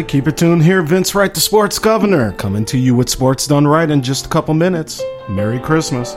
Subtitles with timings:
[0.00, 0.82] Right, keep it tuned here.
[0.82, 4.28] Vince Wright, the sports governor, coming to you with sports done right in just a
[4.30, 5.02] couple minutes.
[5.28, 6.16] Merry Christmas.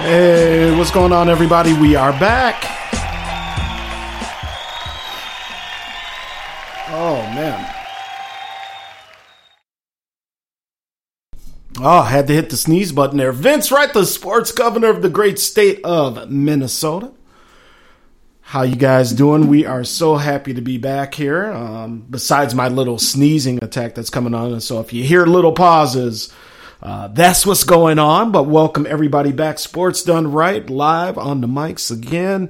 [0.00, 1.74] Hey, what's going on, everybody?
[1.74, 2.64] We are back.
[6.88, 7.74] Oh, man.
[11.78, 13.30] Oh, had to hit the sneeze button there.
[13.30, 17.12] Vince Wright, the sports governor of the great state of Minnesota.
[18.40, 19.48] How you guys doing?
[19.48, 21.52] We are so happy to be back here.
[21.52, 26.32] Um, besides my little sneezing attack that's coming on, so if you hear little pauses,
[26.82, 29.58] uh, that's what's going on, but welcome everybody back.
[29.58, 32.48] Sports Done Right, live on the mics again.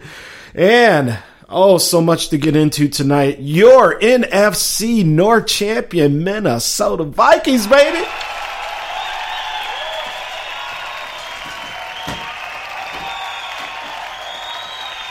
[0.54, 1.18] And
[1.48, 3.40] oh, so much to get into tonight.
[3.40, 8.06] Your NFC North champion Minnesota Vikings, baby.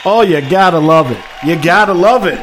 [0.05, 1.21] Oh, you gotta love it.
[1.45, 2.39] You gotta love it.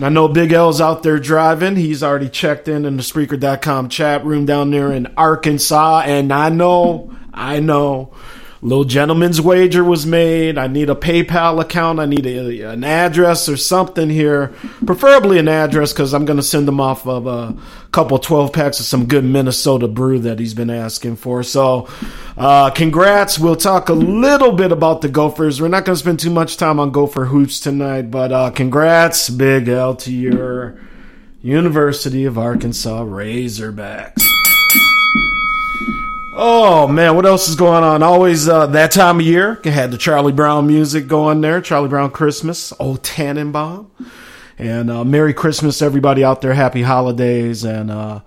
[0.00, 1.76] I know Big L's out there driving.
[1.76, 6.02] He's already checked in in the Spreaker.com chat room down there in Arkansas.
[6.06, 8.14] And I know, I know
[8.62, 10.56] little gentleman's wager was made.
[10.56, 11.98] I need a PayPal account.
[11.98, 14.54] I need a, an address or something here,
[14.86, 17.56] preferably an address because I'm going to send him off of a
[17.90, 21.42] couple 12 packs of some good Minnesota brew that he's been asking for.
[21.42, 21.88] So,
[22.36, 23.36] uh, congrats.
[23.36, 25.60] We'll talk a little bit about the Gophers.
[25.60, 29.28] We're not going to spend too much time on Gopher hoops tonight, but uh, congrats,
[29.28, 30.78] Big L, to your
[31.42, 34.31] University of Arkansas Razorbacks.
[36.34, 38.02] Oh man, what else is going on?
[38.02, 39.60] Always uh, that time of year.
[39.64, 41.60] Had the Charlie Brown music going there.
[41.60, 42.72] Charlie Brown Christmas.
[42.80, 43.90] Old Tannenbaum.
[44.56, 46.54] And uh, Merry Christmas, everybody out there.
[46.54, 48.20] Happy holidays, and uh,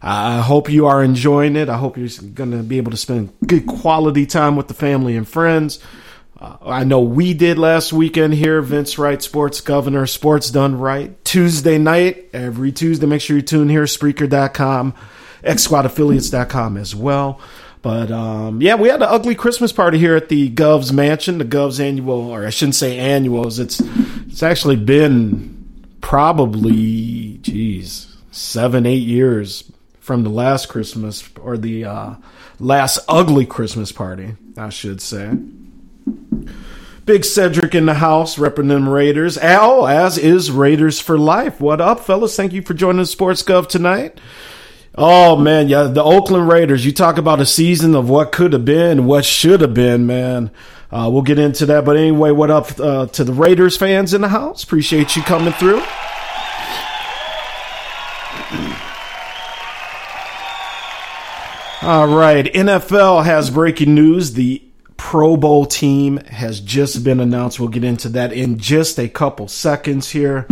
[0.00, 1.68] I hope you are enjoying it.
[1.68, 5.14] I hope you're going to be able to spend good quality time with the family
[5.14, 5.80] and friends.
[6.38, 8.62] Uh, I know we did last weekend here.
[8.62, 11.22] Vince Wright, Sports Governor, Sports Done Right.
[11.26, 13.06] Tuesday night, every Tuesday.
[13.06, 14.94] Make sure you tune here, Spreaker.com
[15.42, 17.40] xsquadaffiliates.com as well.
[17.82, 21.44] But um, yeah, we had an ugly Christmas party here at the Gov's Mansion, the
[21.44, 23.58] Gov's annual, or I shouldn't say annuals.
[23.58, 25.56] It's it's actually been
[26.02, 29.70] probably, geez, seven, eight years
[30.00, 32.14] from the last Christmas or the uh,
[32.58, 34.34] last ugly Christmas party.
[34.58, 35.32] I should say.
[37.06, 39.38] Big Cedric in the house, repping them Raiders.
[39.38, 41.60] Al, as is Raiders for life.
[41.60, 42.36] What up, fellas?
[42.36, 44.20] Thank you for joining Sports Gov tonight.
[44.94, 46.84] Oh man, yeah, the Oakland Raiders.
[46.84, 50.50] You talk about a season of what could have been, what should have been, man.
[50.90, 51.84] Uh, we'll get into that.
[51.84, 54.64] But anyway, what up uh, to the Raiders fans in the house?
[54.64, 55.82] Appreciate you coming through.
[61.82, 64.34] All right, NFL has breaking news.
[64.34, 64.62] The
[64.98, 67.58] Pro Bowl team has just been announced.
[67.58, 70.46] We'll get into that in just a couple seconds here.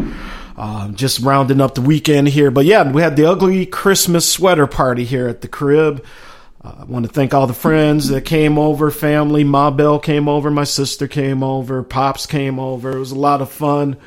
[0.59, 2.51] Uh, just rounding up the weekend here.
[2.51, 6.05] But yeah, we had the ugly Christmas sweater party here at the crib.
[6.65, 9.45] Uh, I want to thank all the friends that came over, family.
[9.45, 12.91] Ma Bell came over, my sister came over, Pops came over.
[12.91, 13.99] It was a lot of fun.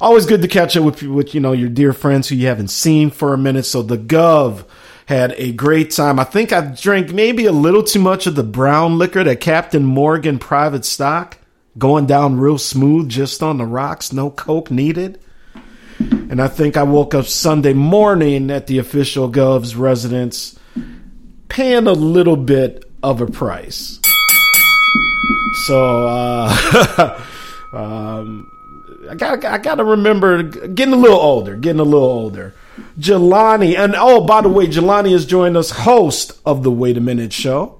[0.00, 2.68] Always good to catch up with, with you know your dear friends who you haven't
[2.68, 3.64] seen for a minute.
[3.64, 4.64] So the Gov
[5.06, 6.20] had a great time.
[6.20, 9.84] I think I drank maybe a little too much of the brown liquor that Captain
[9.84, 11.38] Morgan private stock,
[11.76, 15.18] going down real smooth just on the rocks, no coke needed.
[15.98, 20.58] And I think I woke up Sunday morning at the official Gov's residence
[21.48, 24.00] paying a little bit of a price.
[25.66, 27.22] So, uh,
[27.72, 28.50] um,
[29.08, 32.54] I got I got to remember getting a little older, getting a little older.
[32.98, 33.76] Jelani.
[33.76, 37.32] And oh, by the way, Jelani has joined us, host of the Wait a Minute
[37.32, 37.75] show.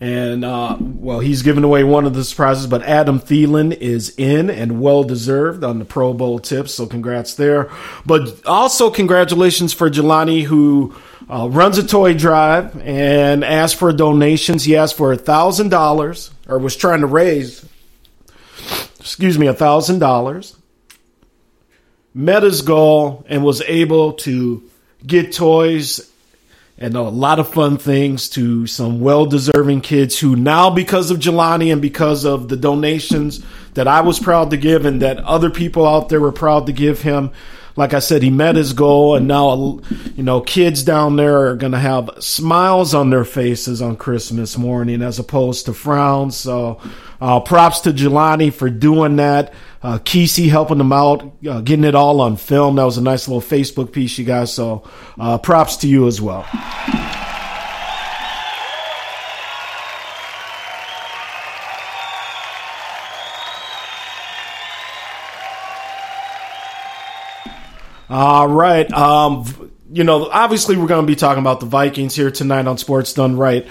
[0.00, 4.48] And uh, well, he's giving away one of the surprises, but Adam Thielen is in
[4.48, 6.74] and well deserved on the Pro Bowl tips.
[6.74, 7.70] So congrats there.
[8.06, 10.94] But also congratulations for Jelani, who
[11.28, 14.64] uh, runs a toy drive and asked for donations.
[14.64, 17.66] He asked for a thousand dollars, or was trying to raise
[19.00, 20.56] excuse me, a thousand dollars,
[22.14, 24.62] met his goal, and was able to
[25.04, 26.09] get toys
[26.80, 31.18] and a lot of fun things to some well deserving kids who now, because of
[31.18, 33.44] Jelani and because of the donations
[33.74, 36.72] that I was proud to give and that other people out there were proud to
[36.72, 37.32] give him,
[37.80, 39.80] like I said, he met his goal, and now
[40.14, 44.58] you know kids down there are going to have smiles on their faces on Christmas
[44.58, 46.36] morning as opposed to frowns.
[46.36, 46.78] So,
[47.22, 49.54] uh, props to Jelani for doing that.
[49.82, 52.76] Uh, Kesey helping them out, uh, getting it all on film.
[52.76, 54.52] That was a nice little Facebook piece, you guys.
[54.52, 54.86] So,
[55.18, 56.46] uh, props to you as well.
[68.10, 68.92] All right.
[68.92, 69.44] Um,
[69.92, 73.14] you know, obviously we're going to be talking about the Vikings here tonight on Sports
[73.14, 73.68] Done Right.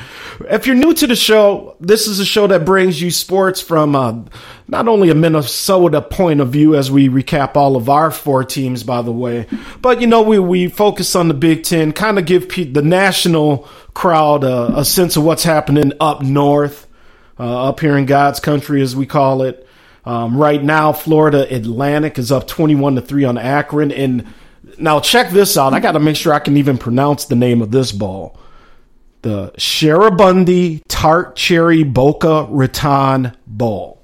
[0.50, 3.98] If you're new to the show, this is a show that brings you sports from
[3.98, 4.24] uh,
[4.70, 8.84] not only a Minnesota point of view as we recap all of our four teams,
[8.84, 9.46] by the way,
[9.82, 13.68] but you know, we, we focus on the Big Ten, kind of give the national
[13.94, 16.88] crowd a, a, sense of what's happening up north,
[17.40, 19.69] uh, up here in God's country, as we call it.
[20.10, 23.92] Um, right now, Florida Atlantic is up 21 to 3 on Akron.
[23.92, 24.26] And
[24.80, 25.76] now check this out.
[25.76, 28.36] I got to make sure I can even pronounce the name of this ball.
[29.22, 34.02] The Cheribundi Tart Cherry Boca Raton Bowl.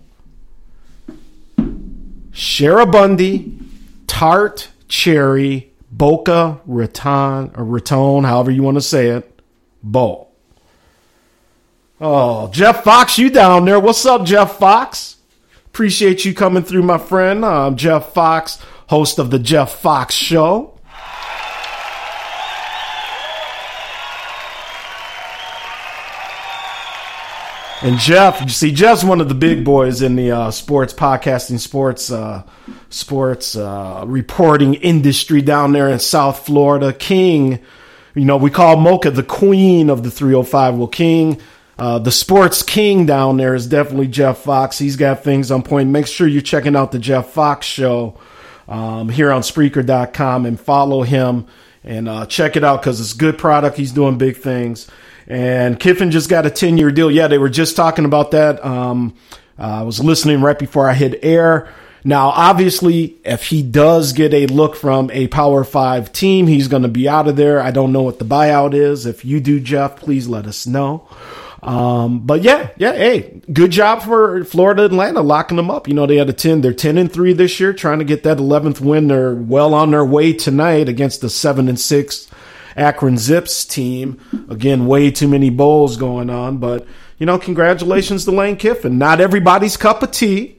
[2.30, 3.66] Cheribundi
[4.06, 9.42] Tart Cherry Boca Raton or Raton, however you want to say it,
[9.82, 10.36] bowl.
[12.00, 13.80] Oh, Jeff Fox, you down there.
[13.80, 15.15] What's up, Jeff Fox?
[15.76, 17.44] Appreciate you coming through, my friend.
[17.44, 20.80] I'm Jeff Fox, host of the Jeff Fox Show.
[27.82, 31.60] And Jeff, you see, Jeff's one of the big boys in the uh, sports podcasting,
[31.60, 32.44] sports, uh,
[32.88, 36.94] sports uh, reporting industry down there in South Florida.
[36.94, 37.60] King,
[38.14, 40.78] you know, we call Mocha the queen of the 305.
[40.78, 41.42] Well, King
[41.78, 44.78] uh, the sports king down there is definitely Jeff Fox.
[44.78, 45.90] He's got things on point.
[45.90, 48.18] Make sure you're checking out the Jeff Fox show
[48.68, 51.48] um, here on Spreaker.com and follow him
[51.84, 53.78] and uh, check it out because it's good product.
[53.78, 54.90] He's doing big things.
[55.28, 57.12] And Kiffin just got a 10 year deal.
[57.12, 58.64] Yeah, they were just talking about that.
[58.64, 59.16] Um,
[59.60, 61.70] uh, I was listening right before I hit air.
[62.04, 66.84] Now, obviously, if he does get a look from a Power Five team, he's going
[66.84, 67.60] to be out of there.
[67.60, 69.08] I don't know what the buyout is.
[69.08, 71.08] If you do, Jeff, please let us know.
[71.66, 75.88] Um, but yeah, yeah, hey, good job for Florida Atlanta locking them up.
[75.90, 78.24] You know, they had a 10, they're 10 and 3 this year, trying to get
[78.24, 79.10] that 11th win.
[79.10, 82.30] They're well on their way tonight against the 7 and 6
[82.78, 84.22] Akron Zips team.
[84.50, 86.88] Again, way too many bowls going on, but
[87.20, 88.98] you know, congratulations to Lane Kiffin.
[89.00, 90.58] Not everybody's cup of tea,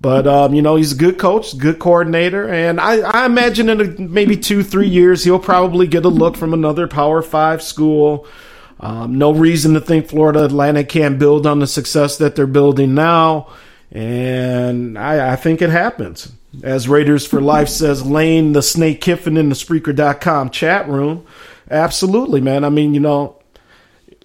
[0.00, 3.80] But um, you know, he's a good coach, good coordinator, and I, I imagine in
[3.80, 8.26] a, maybe two, three years he'll probably get a look from another Power Five school.
[8.80, 12.94] Um, no reason to think Florida Atlantic can't build on the success that they're building
[12.94, 13.48] now,
[13.92, 16.32] and I, I think it happens.
[16.62, 21.26] As Raiders for Life says, Lane the Snake Kiffin in the Spreaker.com chat room.
[21.70, 22.64] Absolutely, man.
[22.64, 23.36] I mean, you know,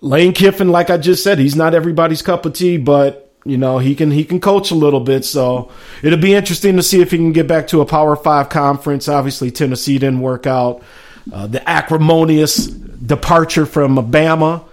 [0.01, 3.79] Lane Kiffin, like I just said, he's not everybody's cup of tea, but you know
[3.79, 5.25] he can he can coach a little bit.
[5.25, 5.71] So
[6.03, 9.07] it'll be interesting to see if he can get back to a Power Five conference.
[9.07, 10.83] Obviously, Tennessee didn't work out.
[11.31, 14.65] Uh, the acrimonious departure from Alabama.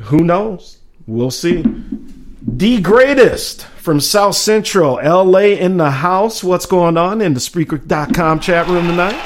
[0.00, 0.78] Who knows?
[1.06, 1.64] We'll see.
[2.46, 6.44] The greatest from South Central LA in the house.
[6.44, 9.20] What's going on in the Spreaker.com chat room tonight?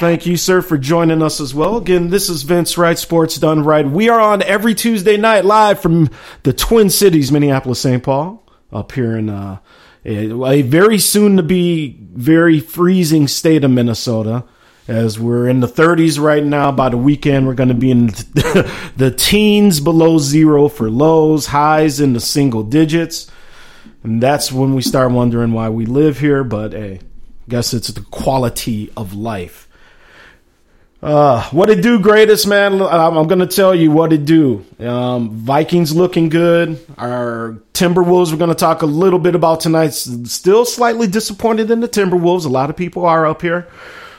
[0.00, 1.76] Thank you, sir, for joining us as well.
[1.76, 3.86] Again, this is Vince Wright, Sports Done Right.
[3.86, 6.08] We are on every Tuesday night live from
[6.42, 8.02] the Twin Cities, Minneapolis, St.
[8.02, 9.58] Paul, up here in uh,
[10.04, 14.44] a, a very soon to be very freezing state of Minnesota.
[14.88, 18.06] As we're in the 30s right now, by the weekend, we're going to be in
[18.96, 23.30] the teens below zero for lows, highs in the single digits.
[24.02, 26.42] And that's when we start wondering why we live here.
[26.42, 27.00] But hey,
[27.48, 29.68] guess it's the quality of life.
[31.02, 32.82] Uh, what it do, greatest man?
[32.82, 34.66] I'm, I'm going to tell you what it do.
[34.78, 36.78] Um, Vikings looking good.
[36.98, 38.30] Our Timberwolves.
[38.30, 39.94] We're going to talk a little bit about tonight.
[39.94, 42.44] Still slightly disappointed in the Timberwolves.
[42.44, 43.68] A lot of people are up here.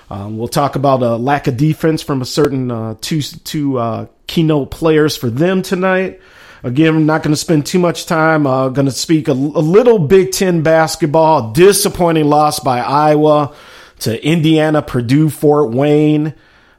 [0.09, 4.07] Um, we'll talk about a lack of defense from a certain uh, two two uh,
[4.25, 6.19] keynote players for them tonight.
[6.63, 8.47] Again, I'm not going to spend too much time.
[8.47, 11.51] Uh, going to speak a, a little Big Ten basketball.
[11.51, 13.55] Disappointing loss by Iowa
[13.99, 16.33] to Indiana, Purdue, Fort Wayne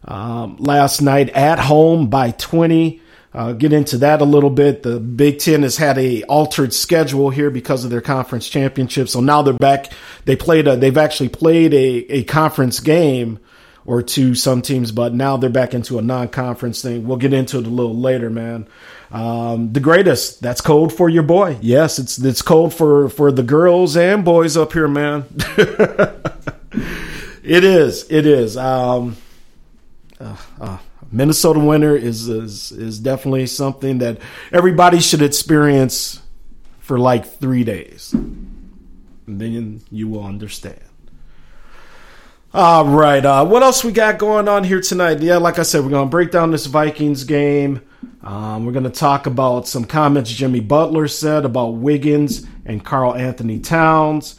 [0.05, 3.02] um, last night at home by 20.
[3.35, 4.83] Uh, get into that a little bit.
[4.83, 9.09] The Big Ten has had a altered schedule here because of their conference championship.
[9.09, 9.91] So now they're back.
[10.27, 13.39] They played a, they've actually played a, a conference game
[13.85, 17.07] or two, some teams, but now they're back into a non-conference thing.
[17.07, 18.69] We'll get into it a little later, man.
[19.11, 20.41] Um, the greatest.
[20.41, 21.59] That's cold for your boy.
[21.61, 25.25] Yes, it's it's cold for for the girls and boys up here, man.
[27.43, 28.11] it is.
[28.11, 28.57] It is.
[28.57, 29.17] Um,
[30.19, 30.79] uh, uh,
[31.13, 34.19] Minnesota winter is, is is definitely something that
[34.51, 36.21] everybody should experience
[36.81, 38.13] for like three days.
[38.13, 40.81] And then you will understand.
[42.55, 43.25] All right.
[43.25, 45.21] Uh, what else we got going on here tonight?
[45.21, 47.81] Yeah, like I said, we're to break down this Vikings game.
[48.23, 54.39] Um, we're to talk about some comments Jimmy Butler said about Wiggins and Karl-Anthony Towns.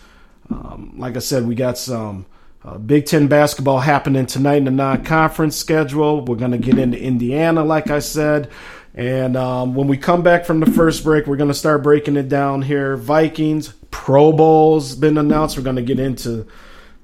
[0.51, 2.25] Um, like I said, we got some
[2.65, 6.23] uh, Big Ten basketball happening tonight in the non-conference schedule.
[6.23, 8.49] We're going to get into Indiana, like I said.
[8.95, 12.15] And um, when we come back from the first break, we're going to start breaking
[12.15, 12.95] it down here.
[12.95, 15.57] Vikings, Pro Bowl's been announced.
[15.57, 16.47] We're going to get into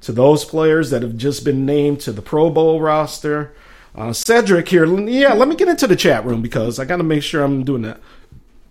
[0.01, 3.53] to those players that have just been named to the Pro Bowl roster.
[3.95, 7.03] Uh, Cedric here, yeah, let me get into the chat room because I got to
[7.03, 7.99] make sure I'm doing that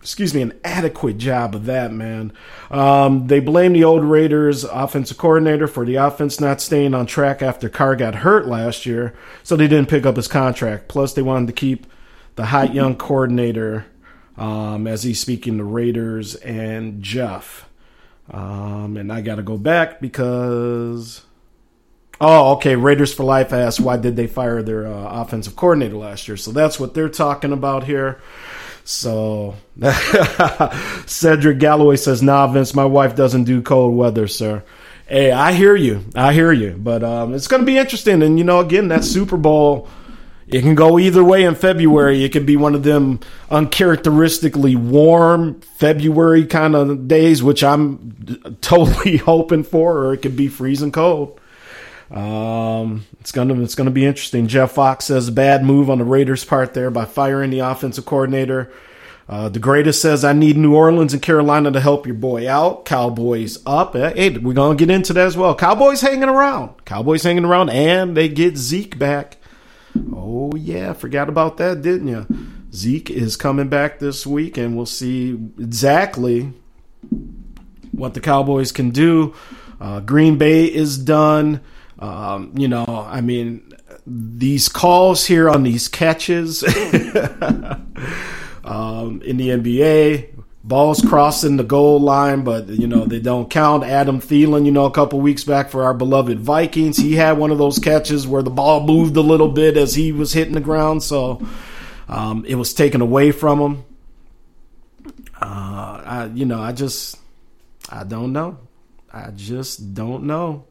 [0.01, 2.33] excuse me, an adequate job of that, man.
[2.71, 7.43] Um, they blame the old Raiders offensive coordinator for the offense not staying on track
[7.43, 10.89] after Carr got hurt last year, so they didn't pick up his contract.
[10.89, 11.87] Plus, they wanted to keep
[12.37, 13.87] the hot young coordinator
[14.37, 17.69] um, as he's speaking to Raiders and Jeff.
[18.31, 21.23] Um, and I got to go back because.
[22.21, 22.75] Oh, okay.
[22.75, 26.37] Raiders for Life asked why did they fire their uh, offensive coordinator last year?
[26.37, 28.21] So that's what they're talking about here.
[28.88, 29.55] So
[31.05, 34.64] Cedric Galloway says, "Nah, Vince, my wife doesn't do cold weather, sir."
[35.07, 36.07] Hey, I hear you.
[36.14, 36.74] I hear you.
[36.79, 38.22] But um, it's going to be interesting.
[38.22, 39.90] And you know, again, that Super Bowl,
[40.46, 42.24] it can go either way in February.
[42.24, 43.20] It could be one of them
[43.51, 50.48] uncharacteristically warm February kind of days, which I'm totally hoping for, or it could be
[50.48, 51.38] freezing cold.
[52.11, 54.49] Um, it's gonna it's gonna be interesting.
[54.49, 58.07] Jeff Fox says a bad move on the Raiders' part there by firing the offensive
[58.07, 58.73] coordinator.
[59.29, 62.87] Uh, the greatest says I need New Orleans and Carolina to help your boy out.
[62.87, 63.94] Cowboys up.
[63.94, 65.55] Hey, we're gonna get into that as well.
[65.55, 66.83] Cowboys hanging around.
[66.87, 69.37] Cowboys hanging around, and they get Zeke back.
[70.14, 72.27] Oh yeah, forgot about that, didn't you?
[72.73, 76.53] Zeke is coming back this week, and we'll see exactly
[77.92, 79.35] what the Cowboys can do.
[79.79, 81.61] Uh, Green Bay is done.
[81.99, 83.73] Um, you know, I mean,
[84.07, 86.63] these calls here on these catches
[88.65, 90.29] um, in the NBA,
[90.63, 93.85] balls crossing the goal line, but you know they don't count.
[93.85, 97.51] Adam Thielen, you know, a couple weeks back for our beloved Vikings, he had one
[97.51, 100.61] of those catches where the ball moved a little bit as he was hitting the
[100.61, 101.45] ground, so
[102.09, 103.85] um, it was taken away from him.
[106.09, 107.19] I, you know, I just,
[107.91, 108.59] I don't know.
[109.13, 110.65] I just don't know.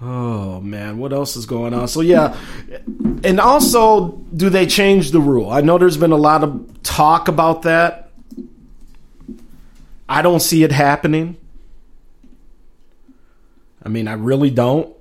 [0.00, 1.88] Oh man, what else is going on?
[1.88, 2.36] So yeah,
[3.24, 5.48] and also, do they change the rule?
[5.50, 8.10] I know there's been a lot of talk about that.
[10.08, 11.38] I don't see it happening.
[13.82, 14.94] I mean, I really don't.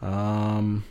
[0.00, 0.84] Um,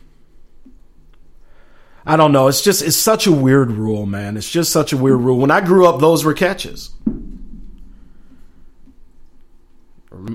[2.06, 2.46] I don't know.
[2.46, 4.36] It's just it's such a weird rule, man.
[4.36, 5.38] It's just such a weird rule.
[5.38, 6.90] When I grew up, those were catches.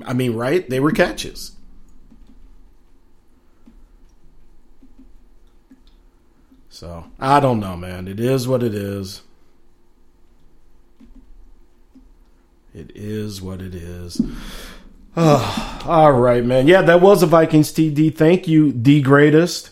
[0.06, 0.68] I mean, right?
[0.68, 1.52] They were catches.
[6.68, 8.06] So I don't know, man.
[8.06, 9.22] It is what it is.
[12.74, 14.20] It is what it is.
[15.16, 16.66] Oh, all right, man.
[16.66, 18.14] Yeah, that was a Vikings TD.
[18.14, 19.70] Thank you, the greatest.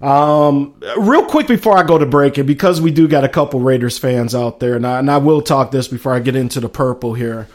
[0.00, 3.58] Um, real quick before I go to break, and because we do got a couple
[3.58, 6.60] Raiders fans out there, and I, and I will talk this before I get into
[6.60, 7.48] the purple here.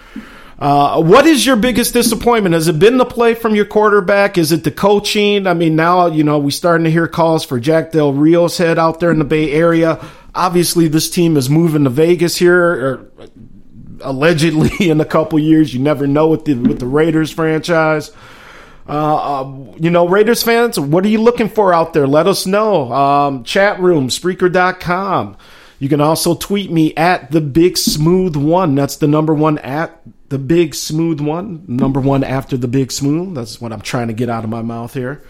[0.59, 2.53] Uh, what is your biggest disappointment?
[2.53, 4.37] Has it been the play from your quarterback?
[4.37, 5.47] Is it the coaching?
[5.47, 8.77] I mean, now, you know, we starting to hear calls for Jack Del Rio's head
[8.77, 10.05] out there in the Bay Area.
[10.35, 13.11] Obviously, this team is moving to Vegas here, or
[14.01, 15.73] allegedly in a couple years.
[15.73, 18.11] You never know with the, with the Raiders franchise.
[18.87, 22.07] Uh, uh, you know, Raiders fans, what are you looking for out there?
[22.07, 22.91] Let us know.
[22.91, 25.37] Um, chat room, Spreaker.com.
[25.77, 28.75] You can also tweet me at the big smooth one.
[28.75, 33.35] That's the number one at the big smooth one, number one after the big smooth.
[33.35, 35.23] That's what I'm trying to get out of my mouth here.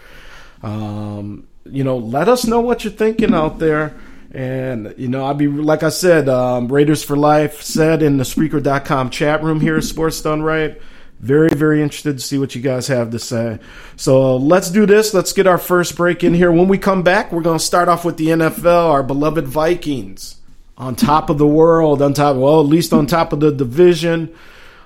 [0.62, 3.98] Um, you know, let us know what you're thinking out there.
[4.32, 8.24] And, you know, I'd be, like I said, um, Raiders for Life said in the
[8.24, 10.80] Spreaker.com chat room here Sports Done Right.
[11.18, 13.58] Very, very interested to see what you guys have to say.
[13.96, 15.12] So let's do this.
[15.12, 16.50] Let's get our first break in here.
[16.50, 20.36] When we come back, we're going to start off with the NFL, our beloved Vikings
[20.78, 24.34] on top of the world, on top, well, at least on top of the division.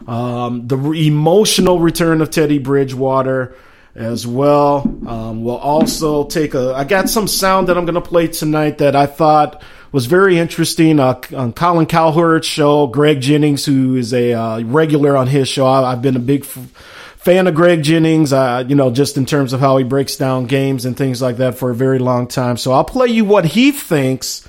[0.06, 3.56] Um, the emotional return of Teddy Bridgewater
[3.94, 4.82] as well.
[5.06, 6.74] Um, we'll also take a.
[6.74, 9.62] I got some sound that I'm going to play tonight that I thought
[9.92, 10.98] was very interesting.
[10.98, 15.66] Uh, on Colin Cowherd's show, Greg Jennings, who is a uh, regular on his show,
[15.66, 16.70] I, have been a big f-
[17.16, 18.32] fan of Greg Jennings.
[18.32, 21.36] Uh, you know, just in terms of how he breaks down games and things like
[21.36, 22.56] that for a very long time.
[22.56, 24.46] So I'll play you what he thinks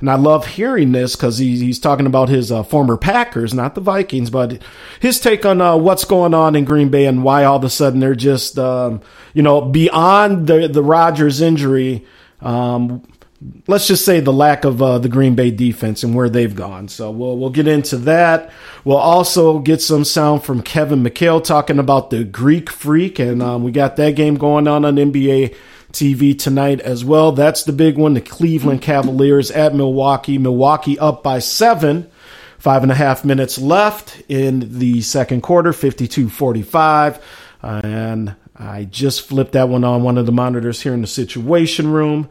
[0.00, 3.74] and I love hearing this because he's, he's talking about his uh, former Packers, not
[3.74, 4.62] the Vikings, but
[5.00, 7.70] his take on uh, what's going on in Green Bay and why all of a
[7.70, 9.00] sudden they're just, um,
[9.32, 12.04] you know, beyond the, the Rodgers injury.
[12.40, 13.06] Um,
[13.66, 16.88] let's just say the lack of uh, the Green Bay defense and where they've gone.
[16.88, 18.50] So we'll we'll get into that.
[18.84, 23.62] We'll also get some sound from Kevin McHale talking about the Greek Freak, and um,
[23.62, 25.54] we got that game going on on NBA
[25.96, 27.32] TV tonight as well.
[27.32, 28.14] That's the big one.
[28.14, 30.38] The Cleveland Cavaliers at Milwaukee.
[30.38, 32.10] Milwaukee up by seven.
[32.58, 37.24] Five and a half minutes left in the second quarter, 52 45.
[37.62, 41.90] And I just flipped that one on one of the monitors here in the situation
[41.92, 42.28] room.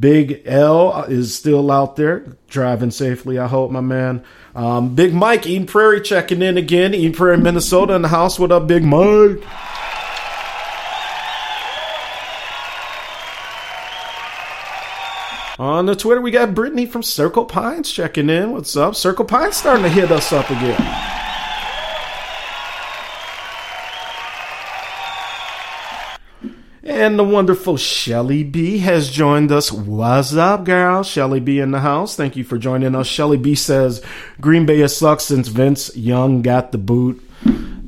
[0.00, 4.22] Big L is still out there driving safely, I hope, my man.
[4.54, 6.92] Um, Big Mike, Eden Prairie checking in again.
[6.92, 8.38] Eden Prairie, Minnesota in the house.
[8.38, 9.42] What up, Big Mike?
[15.58, 18.52] On the Twitter, we got Brittany from Circle Pines checking in.
[18.52, 18.94] What's up?
[18.94, 20.80] Circle Pines starting to hit us up again.
[26.84, 29.72] And the wonderful Shelly B has joined us.
[29.72, 31.02] What's up, girl?
[31.02, 32.14] Shelly B in the house.
[32.14, 33.08] Thank you for joining us.
[33.08, 34.00] Shelly B says
[34.40, 37.20] Green Bay has sucked since Vince Young got the boot.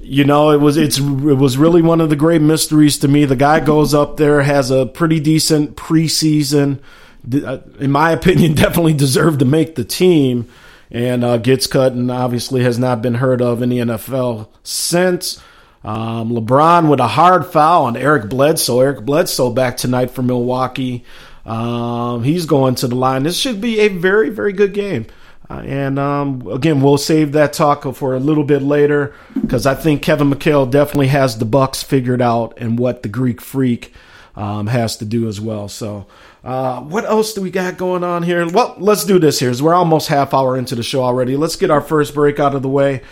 [0.00, 3.26] You know, it was it's it was really one of the great mysteries to me.
[3.26, 6.80] The guy goes up there, has a pretty decent preseason
[7.28, 10.48] in my opinion, definitely deserved to make the team
[10.90, 15.40] and uh, gets cut and obviously has not been heard of in the NFL since.
[15.83, 18.80] Um, LeBron with a hard foul on Eric Bledsoe.
[18.80, 21.04] Eric Bledsoe back tonight for Milwaukee.
[21.46, 23.22] Um, he's going to the line.
[23.22, 25.06] This should be a very, very good game.
[25.48, 29.74] Uh, and um, again, we'll save that talk for a little bit later because I
[29.74, 33.92] think Kevin McHale definitely has the Bucks figured out and what the Greek Freak
[34.37, 35.68] um, has to do as well.
[35.68, 36.06] So
[36.42, 38.48] uh, what else do we got going on here?
[38.48, 39.53] Well, let's do this here.
[39.62, 41.37] We're almost half hour into the show already.
[41.37, 43.03] Let's get our first break out of the way.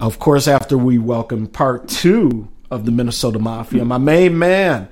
[0.00, 4.88] Of course, after we welcome part two of the Minnesota Mafia, my main man,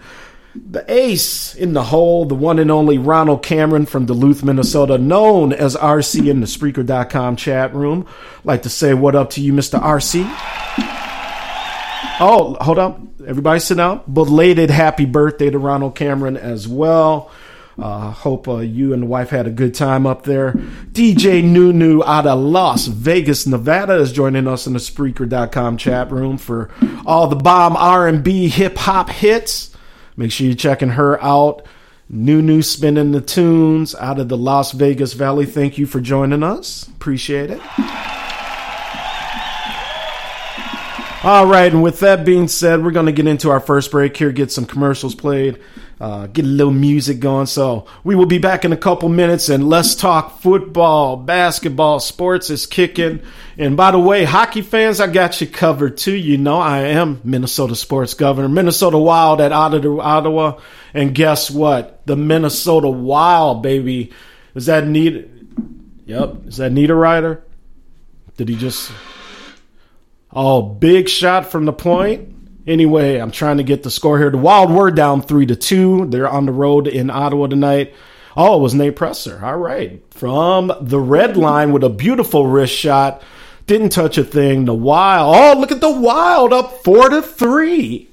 [0.54, 5.52] the ace in the hole, the one and only Ronald Cameron from Duluth, Minnesota, known
[5.52, 8.06] as RC in the Spreaker.com chat room.
[8.44, 9.80] Like to say what up to you, Mr.
[9.80, 10.22] RC.
[12.20, 13.00] Oh, hold up.
[13.26, 14.02] Everybody sit down.
[14.12, 17.32] Belated happy birthday to Ronald Cameron as well.
[17.78, 20.52] Uh, hope uh, you and the wife had a good time up there.
[20.92, 26.36] DJ Nunu out of Las Vegas, Nevada, is joining us in the Spreaker.com chat room
[26.36, 26.70] for
[27.06, 29.74] all the bomb R&B hip hop hits.
[30.16, 31.66] Make sure you're checking her out.
[32.10, 35.46] Nunu spinning the tunes out of the Las Vegas Valley.
[35.46, 36.86] Thank you for joining us.
[36.88, 37.60] Appreciate it.
[41.24, 44.16] All right, and with that being said, we're going to get into our first break
[44.16, 45.58] here, get some commercials played,
[46.02, 47.46] uh, get a little music going.
[47.46, 52.50] So we will be back in a couple minutes, and let's talk football, basketball, sports
[52.50, 53.22] is kicking.
[53.56, 56.16] And by the way, hockey fans, I got you covered too.
[56.16, 60.58] You know, I am Minnesota sports governor, Minnesota Wild at Ottawa.
[60.92, 62.04] And guess what?
[62.04, 64.12] The Minnesota Wild, baby.
[64.56, 65.30] Is that neat?
[66.06, 66.48] Yep.
[66.48, 67.42] Is that Niederreiter?
[68.36, 68.90] Did he just
[70.34, 72.31] Oh, big shot from the point.
[72.66, 74.30] Anyway, I'm trying to get the score here.
[74.30, 76.06] The Wild were down three to two.
[76.06, 77.94] They're on the road in Ottawa tonight.
[78.36, 79.40] Oh, it was Nate Prosser.
[79.44, 80.02] All right.
[80.10, 83.22] From the red line with a beautiful wrist shot.
[83.66, 84.64] Didn't touch a thing.
[84.64, 85.34] The Wild.
[85.36, 88.08] Oh, look at the Wild up four to three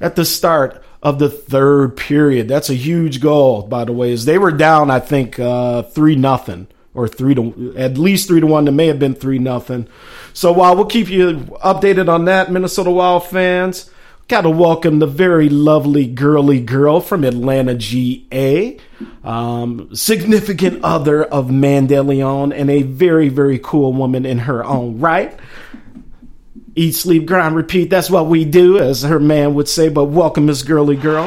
[0.00, 2.48] at the start of the third period.
[2.48, 4.12] That's a huge goal, by the way.
[4.12, 8.40] As they were down, I think uh, three nothing or three to at least three
[8.40, 8.66] to one.
[8.68, 9.88] It may have been three nothing.
[10.32, 13.90] So while we'll keep you updated on that, Minnesota Wild fans,
[14.28, 18.78] got to welcome the very lovely girly girl from Atlanta, GA,
[19.24, 25.38] um, significant other of Mandelion, and a very, very cool woman in her own right.
[26.76, 27.90] Eat, sleep, grind, repeat.
[27.90, 29.88] That's what we do, as her man would say.
[29.88, 31.24] But welcome, Miss Girly Girl.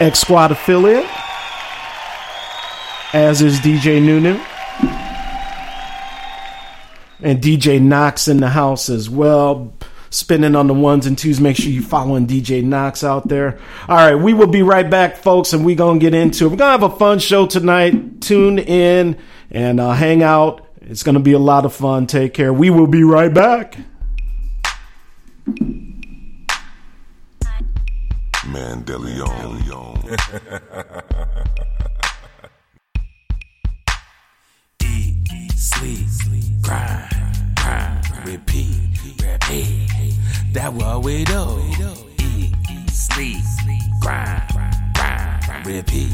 [0.00, 1.06] X Squad affiliate,
[3.12, 4.38] as is DJ Nunu
[7.20, 9.72] and DJ Knox in the house as well.
[10.10, 11.38] Spinning on the ones and twos.
[11.40, 13.58] Make sure you're following DJ Knox out there.
[13.88, 16.48] All right, we will be right back, folks, and we're gonna get into it.
[16.48, 18.22] We're gonna have a fun show tonight.
[18.22, 19.18] Tune in
[19.50, 20.66] and uh, hang out.
[20.80, 22.06] It's gonna be a lot of fun.
[22.06, 22.54] Take care.
[22.54, 23.76] We will be right back.
[28.48, 29.98] Mandelion.
[35.78, 37.08] sleep, grind,
[37.56, 38.76] grind, repeat,
[39.22, 40.14] repeat.
[40.52, 41.62] That what we do.
[42.18, 43.36] Eat, sleep,
[44.00, 44.42] grind,
[44.94, 46.10] grind, repeat,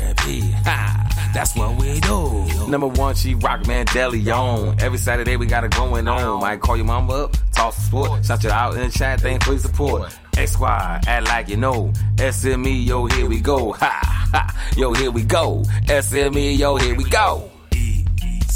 [0.00, 0.52] repeat.
[0.64, 2.68] Ha, that's what we do.
[2.68, 4.80] Number one, she rock Mandelion.
[4.82, 6.40] Every Saturday we got it going on.
[6.40, 9.44] Might call your mama up, toss a sport, shout you out in the chat, thank
[9.44, 10.14] for your support.
[10.36, 11.90] X Squad, act like you know.
[12.16, 13.72] SME, yo, here we go.
[13.72, 15.62] Ha, ha, yo, here we go.
[15.86, 17.50] SME, yo, here we go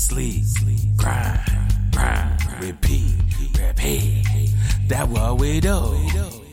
[0.01, 0.45] sleep,
[0.97, 1.41] grind,
[1.93, 3.13] grind, repeat,
[3.59, 4.25] repeat.
[4.89, 5.95] That what we do.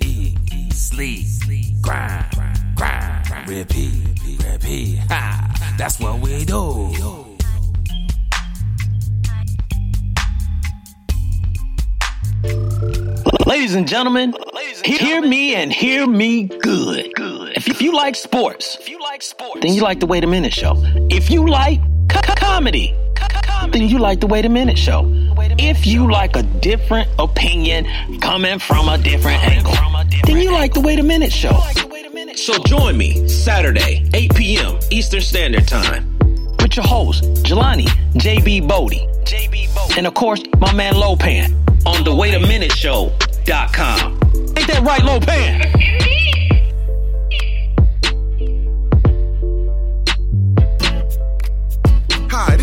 [0.01, 1.25] Eat, sleep,
[1.81, 2.25] grind,
[2.75, 3.93] grind, repeat,
[4.43, 4.97] repeat.
[5.09, 6.93] Ha, that's what we do.
[13.45, 14.35] Ladies and gentlemen,
[14.83, 17.13] hear me and hear me good.
[17.15, 17.55] Good.
[17.55, 20.53] If you like sports, if you like sports, then you like the Wait a Minute
[20.53, 20.73] Show.
[21.09, 21.79] If you like
[22.57, 22.93] comedy
[23.71, 25.11] then you like the Wait a Minute show.
[25.59, 27.85] If you like a different opinion
[28.19, 29.73] coming from a different angle,
[30.25, 31.59] then you like the Wait a Minute show.
[32.35, 34.79] So join me Saturday, 8 p.m.
[34.91, 36.17] Eastern Standard Time
[36.59, 39.07] with your host, Jelani JB Bodie.
[39.97, 41.53] And of course, my man Lopan
[41.85, 44.19] on the Wait a Minute Show.com.
[44.57, 46.46] Ain't that right, Lopan?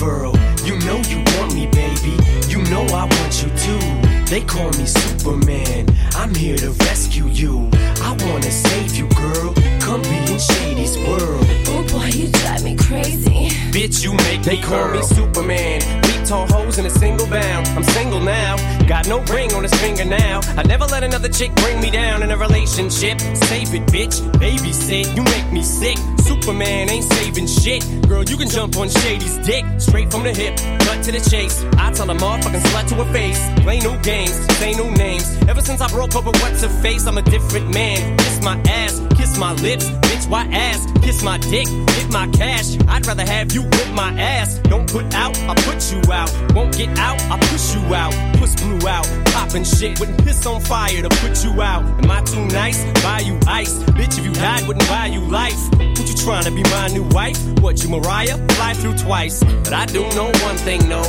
[0.00, 0.36] love unfurl.
[0.64, 2.16] You know you want me, baby.
[2.48, 3.78] You know I want you too.
[4.26, 5.86] They call me Superman.
[6.14, 7.68] I'm here to rescue you.
[8.02, 9.54] I wanna save you, girl.
[9.80, 11.46] Come be in Shady's world.
[11.68, 13.48] Oh boy, you drive me crazy.
[13.70, 15.80] Bitch, you make they call me Superman.
[16.02, 17.66] Beat tall hoes in a single bound.
[17.68, 18.77] I'm single now.
[18.88, 20.40] Got no ring on his finger now.
[20.56, 23.20] I never let another chick bring me down in a relationship.
[23.20, 24.18] Save it, bitch.
[24.40, 25.14] Babysit.
[25.14, 25.98] You make me sick.
[26.20, 27.84] Superman ain't saving shit.
[28.08, 29.62] Girl, you can jump on Shady's dick.
[29.76, 30.56] Straight from the hip.
[30.80, 31.62] Cut to the chase.
[31.76, 33.38] I tell a motherfucking slut to her face.
[33.62, 34.32] Play new games.
[34.56, 35.36] Say new names.
[35.46, 38.16] Ever since I broke up with what's her face, I'm a different man.
[38.16, 39.07] Kiss my ass.
[39.38, 39.84] My lips.
[39.84, 40.84] Bitch, why ass?
[41.00, 41.66] Kiss my dick.
[41.66, 42.76] Get my cash.
[42.88, 44.58] I'd rather have you whip my ass.
[44.64, 45.38] Don't put out.
[45.42, 46.30] I put you out.
[46.54, 47.20] Won't get out.
[47.30, 48.12] I push you out.
[48.36, 49.06] Puss blew out.
[49.26, 50.00] Popping shit.
[50.00, 51.84] Wouldn't piss on fire to put you out.
[52.02, 52.84] Am I too nice?
[53.04, 53.74] Buy you ice.
[53.94, 55.58] Bitch, if you died, wouldn't buy you life.
[55.76, 57.38] What you trying to be my new wife?
[57.60, 58.36] What you Mariah?
[58.56, 59.44] Fly through twice.
[59.44, 61.02] But I do know one thing, no.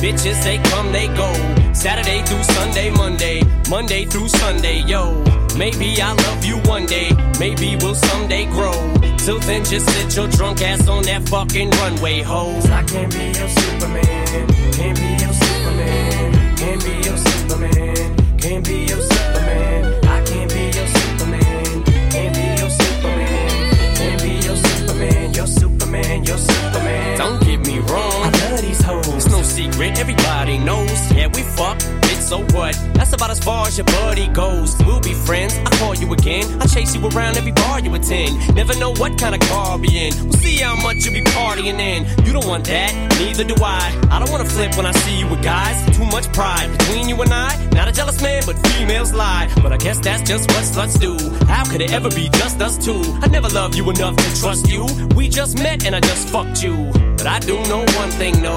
[0.00, 1.30] Bitches, they come, they go.
[1.74, 3.42] Saturday through Sunday, Monday.
[3.68, 5.43] Monday through Sunday, yo.
[5.56, 7.10] Maybe I'll love you one day.
[7.38, 8.72] Maybe we'll someday grow.
[9.18, 12.58] Till then, just sit your drunk ass on that fucking runway, ho.
[12.64, 14.48] I can't be your Superman.
[14.72, 16.56] Can't be your Superman.
[16.56, 18.38] Can't be your Superman.
[18.38, 20.04] Can't be your Superman.
[20.04, 21.84] I can't be your Superman.
[22.10, 23.94] Can't be your Superman.
[23.96, 25.32] Can't be your Superman.
[25.34, 26.24] Your Superman.
[26.24, 27.18] Your Superman.
[27.18, 28.24] Don't get me wrong.
[28.26, 29.06] I love these hoes.
[29.06, 29.98] It's no secret.
[29.98, 31.12] Everybody knows.
[31.12, 32.03] Yeah, we fuck.
[32.24, 32.72] So what?
[32.94, 34.74] That's about as far as your buddy goes.
[34.86, 35.58] We'll be friends.
[35.58, 36.46] I call you again.
[36.62, 38.54] I chase you around every bar you attend.
[38.54, 40.14] Never know what kind of car be in.
[40.24, 42.06] We'll see how much you be partying in.
[42.24, 42.94] You don't want that.
[43.20, 43.92] Neither do I.
[44.10, 45.76] I don't wanna flip when I see you with guys.
[45.94, 47.68] Too much pride between you and I.
[47.72, 49.52] Not a jealous man, but females lie.
[49.62, 51.18] But I guess that's just what sluts do.
[51.44, 53.02] How could it ever be just us two?
[53.20, 54.86] I never loved you enough to trust you.
[55.14, 56.90] We just met and I just fucked you.
[57.18, 58.56] But I do know one thing, no.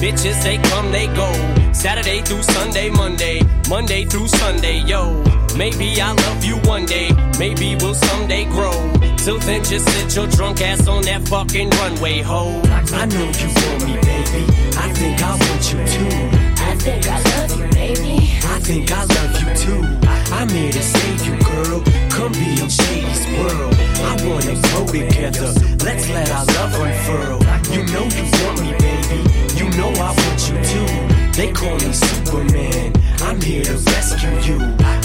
[0.00, 1.32] Bitches, they come, they go.
[1.72, 3.40] Saturday through Sunday, Monday.
[3.68, 5.22] Monday through Sunday, yo.
[5.56, 7.10] Maybe I'll love you one day.
[7.38, 8.72] Maybe we'll someday grow.
[9.16, 12.60] Till then, just sit your drunk ass on that fucking runway, ho.
[12.64, 14.44] I know you want me, baby.
[14.76, 16.45] I think I want you too.
[16.66, 18.16] I think I love you, baby.
[18.42, 19.82] I think I love you too.
[20.34, 21.80] I'm here to save you, girl.
[22.10, 23.74] Come be in Shady's world.
[24.10, 25.52] I wanna grow together.
[25.84, 27.38] Let's let our love unfurl.
[27.72, 29.20] You know you want me, baby.
[29.54, 30.90] You know I want you too.
[31.38, 32.92] They call me Superman.
[33.22, 34.58] I'm here to rescue you.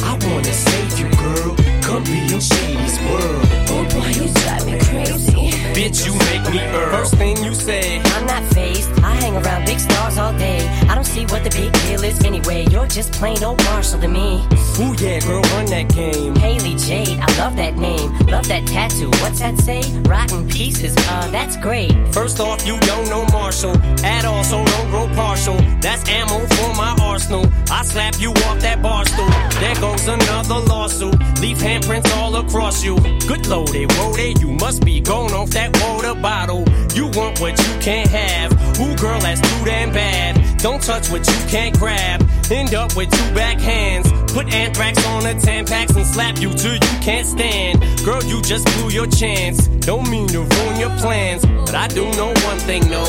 [0.09, 1.80] I wanna save you, girl.
[1.91, 3.45] Come be in Shady's world.
[3.67, 5.51] Oh boy, you drive me crazy.
[5.75, 6.89] Bitch, you make me earn.
[6.91, 7.99] First thing you say.
[7.99, 8.89] I'm not phased.
[9.03, 10.59] I hang around big stars all day.
[10.89, 12.65] I don't see what the big deal is anyway.
[12.71, 14.45] You're just plain old Marshall to me.
[14.79, 16.35] Ooh yeah, girl, run that game.
[16.35, 18.17] Hailie Jade, I love that name.
[18.27, 19.09] Love that tattoo.
[19.21, 19.81] What's that say?
[20.03, 20.95] Rotten pieces.
[20.97, 21.91] Uh, that's great.
[22.13, 23.75] First off, you don't know Marshall
[24.05, 25.57] at all, so don't grow partial.
[25.81, 27.45] That's ammo for my arsenal.
[27.69, 29.29] I slap you off that bar stool.
[29.59, 31.15] There goes another lawsuit.
[31.39, 32.95] Leave handprints all across you.
[33.27, 34.41] Good loaded, woaded.
[34.41, 36.63] You must be going off that water bottle.
[36.93, 38.51] You want what you can't have.
[38.79, 40.59] Ooh, girl, that's too damn bad.
[40.59, 42.25] Don't touch what you can't grab.
[42.51, 44.11] End up with two back hands.
[44.33, 47.79] Put anthrax on the Tampax and slap you till you can't stand.
[48.05, 49.67] Girl, you just blew your chance.
[49.67, 53.03] Don't mean to ruin your plans, but I do know one thing, no.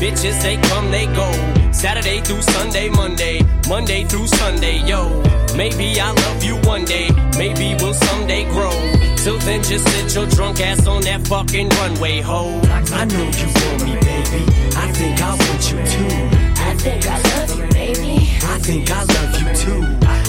[0.00, 1.63] Bitches, they come, they go.
[1.74, 3.40] Saturday through Sunday, Monday.
[3.68, 5.22] Monday through Sunday, yo.
[5.56, 7.10] Maybe I'll love you one day.
[7.36, 8.70] Maybe we'll someday grow.
[9.16, 12.60] Till then, just sit your drunk ass on that fucking runway, ho.
[12.64, 14.42] I know you want me, baby.
[14.76, 16.44] I think I want you too.
[16.62, 18.14] I think I love you, baby.
[18.42, 19.82] I think I love you too.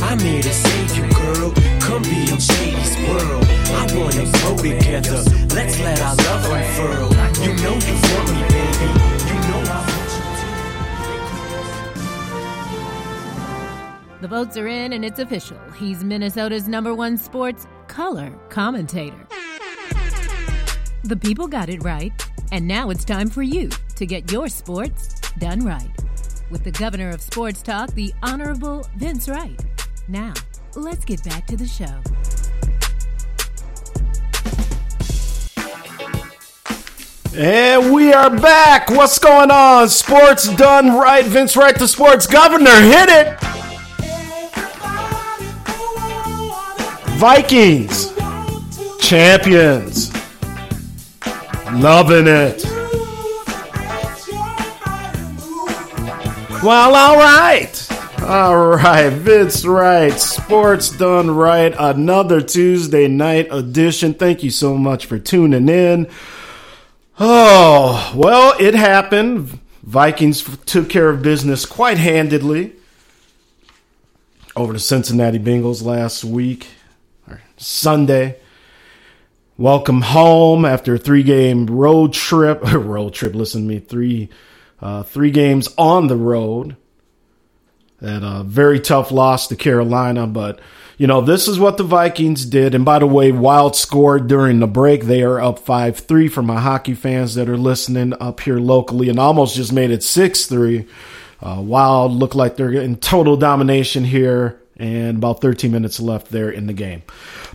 [0.04, 1.52] I'm here to save you, girl.
[1.80, 3.46] Come be in Shady's world.
[3.70, 5.24] I wanna go together.
[5.56, 7.10] Let's let our love unfurl.
[7.46, 9.15] You know you want me, baby.
[14.22, 15.60] The votes are in and it's official.
[15.78, 19.28] He's Minnesota's number one sports color commentator.
[21.04, 22.14] The people got it right,
[22.52, 25.92] and now it's time for you to get your sports done right.
[26.50, 29.60] With the governor of sports talk, the Honorable Vince Wright.
[30.08, 30.34] Now,
[30.76, 32.02] let's get back to the show.
[37.38, 38.90] And we are back.
[38.90, 39.90] What's going on?
[39.90, 41.26] Sports done right.
[41.26, 42.80] Vince Wright, the sports governor.
[42.82, 43.55] Hit it.
[47.18, 48.14] Vikings.
[49.00, 50.14] Champions.
[51.74, 52.64] Loving it.
[56.64, 57.88] Well, all right.
[58.22, 64.16] All right, Vince Wright, Sports Done Right, another Tuesday night edition.
[64.16, 66.10] Thank you so much for tuning in.
[67.20, 69.60] Oh, well, it happened.
[69.84, 72.74] Vikings took care of business quite handedly
[74.56, 76.68] over the Cincinnati Bengals last week,
[77.58, 78.38] Sunday.
[79.58, 82.60] Welcome home after a three game road trip.
[82.64, 84.30] road trip, listen to me, three,
[84.82, 86.76] uh, three games on the road.
[88.02, 90.60] That a very tough loss to Carolina, but
[90.98, 92.76] you know, this is what the Vikings did.
[92.76, 95.04] And by the way, Wild scored during the break.
[95.04, 99.10] They are up 5 3 for my hockey fans that are listening up here locally
[99.10, 100.86] and almost just made it 6 3.
[101.42, 106.50] Uh, Wild look like they're in total domination here and about 13 minutes left there
[106.50, 107.04] in the game.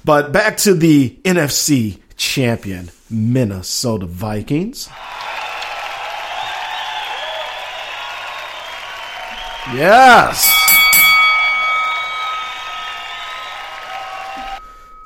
[0.05, 4.89] But back to the NFC champion, Minnesota Vikings.
[9.75, 10.49] Yes.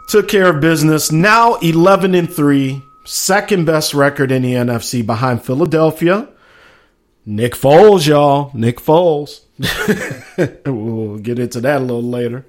[0.06, 1.10] Took care of business.
[1.10, 6.28] Now 11 and 3, second best record in the NFC behind Philadelphia.
[7.26, 8.50] Nick Foles, y'all.
[8.54, 9.40] Nick Foles.
[10.66, 12.44] we'll get into that a little later.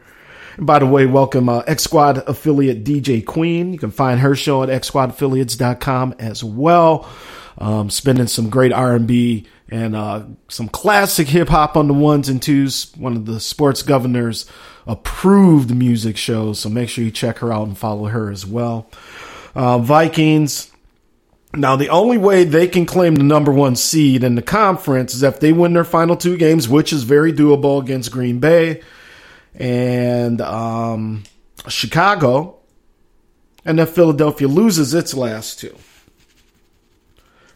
[0.58, 3.74] And by the way, welcome uh, X Squad affiliate DJ Queen.
[3.74, 7.10] You can find her show at xsquadaffiliates.com as well.
[7.58, 12.42] Um, spending some great R&B and uh, some classic hip hop on the ones and
[12.42, 12.92] twos.
[12.98, 14.46] One of the sports governors
[14.86, 18.90] approved music shows, so make sure you check her out and follow her as well.
[19.56, 20.72] Uh, Vikings.
[21.56, 25.24] Now, the only way they can claim the number one seed in the conference is
[25.24, 28.82] if they win their final two games, which is very doable against Green Bay
[29.54, 31.24] and um,
[31.68, 32.58] Chicago,
[33.64, 35.76] and if Philadelphia loses its last two.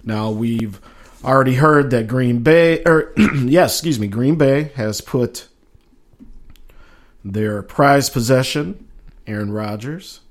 [0.04, 0.80] Now, we've
[1.24, 5.48] already heard that Green Bay, or yes, excuse me, Green Bay has put
[7.24, 8.88] their prized possession,
[9.28, 10.22] Aaron Rodgers.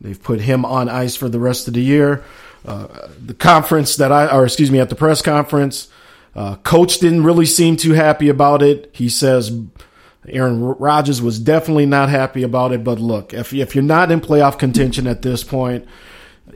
[0.00, 2.24] They've put him on ice for the rest of the year.
[2.64, 5.88] Uh, the conference that I, or excuse me, at the press conference,
[6.34, 8.90] uh, coach didn't really seem too happy about it.
[8.92, 9.52] He says
[10.28, 12.84] Aaron Rodgers was definitely not happy about it.
[12.84, 15.86] But look, if if you're not in playoff contention at this point,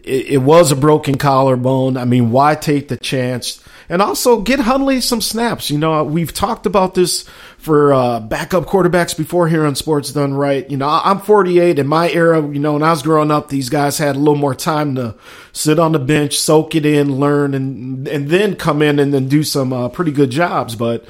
[0.05, 1.97] it, it, was a broken collarbone.
[1.97, 3.63] I mean, why take the chance?
[3.89, 5.71] And also get Hundley some snaps.
[5.71, 7.25] You know, we've talked about this
[7.59, 10.69] for uh, backup quarterbacks before here on Sports Done Right.
[10.71, 11.79] You know, I'm 48.
[11.79, 14.37] In my era, you know, when I was growing up, these guys had a little
[14.37, 15.17] more time to
[15.53, 19.29] sit on the bench, soak it in, learn, and and then come in and then
[19.29, 20.77] do some uh, pretty good jobs.
[20.77, 21.05] But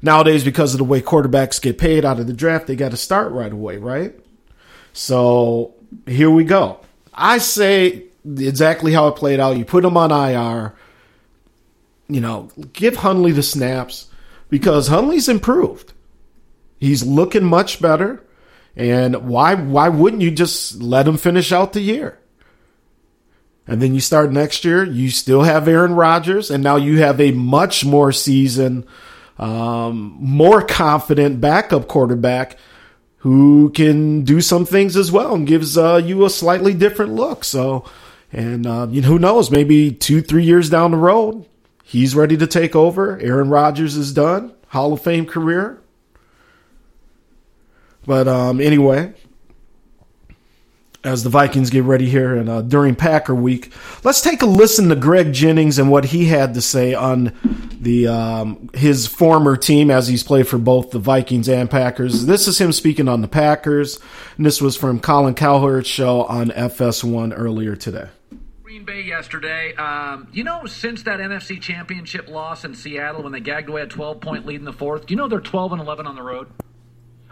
[0.00, 2.96] nowadays, because of the way quarterbacks get paid out of the draft, they got to
[2.96, 4.14] start right away, right?
[4.94, 5.74] So
[6.06, 6.80] here we go.
[7.12, 9.56] I say exactly how it played out.
[9.56, 10.74] You put him on IR.
[12.08, 14.08] You know, give Hundley the snaps
[14.50, 15.92] because Hundley's improved.
[16.78, 18.22] He's looking much better.
[18.76, 22.18] And why why wouldn't you just let him finish out the year?
[23.66, 27.18] And then you start next year, you still have Aaron Rodgers, and now you have
[27.18, 28.84] a much more seasoned,
[29.38, 32.58] um, more confident backup quarterback
[33.18, 37.42] who can do some things as well and gives uh, you a slightly different look.
[37.42, 37.86] So
[38.32, 39.50] and uh, you know, who knows?
[39.50, 41.46] Maybe two, three years down the road,
[41.82, 43.18] he's ready to take over.
[43.20, 45.80] Aaron Rodgers is done, Hall of Fame career.
[48.06, 49.14] But um, anyway,
[51.04, 53.72] as the Vikings get ready here and uh, during Packer Week,
[54.02, 57.32] let's take a listen to Greg Jennings and what he had to say on
[57.84, 62.26] the um, his former team as he's played for both the Vikings and Packers.
[62.26, 64.00] This is him speaking on the Packers,
[64.36, 68.08] and this was from Colin Cowherd's show on FS1 earlier today.
[68.62, 69.74] Green Bay yesterday.
[69.76, 73.86] Um, you know, since that NFC Championship loss in Seattle when they gagged away a
[73.86, 76.22] 12 point lead in the fourth, do you know they're 12 and 11 on the
[76.22, 76.48] road?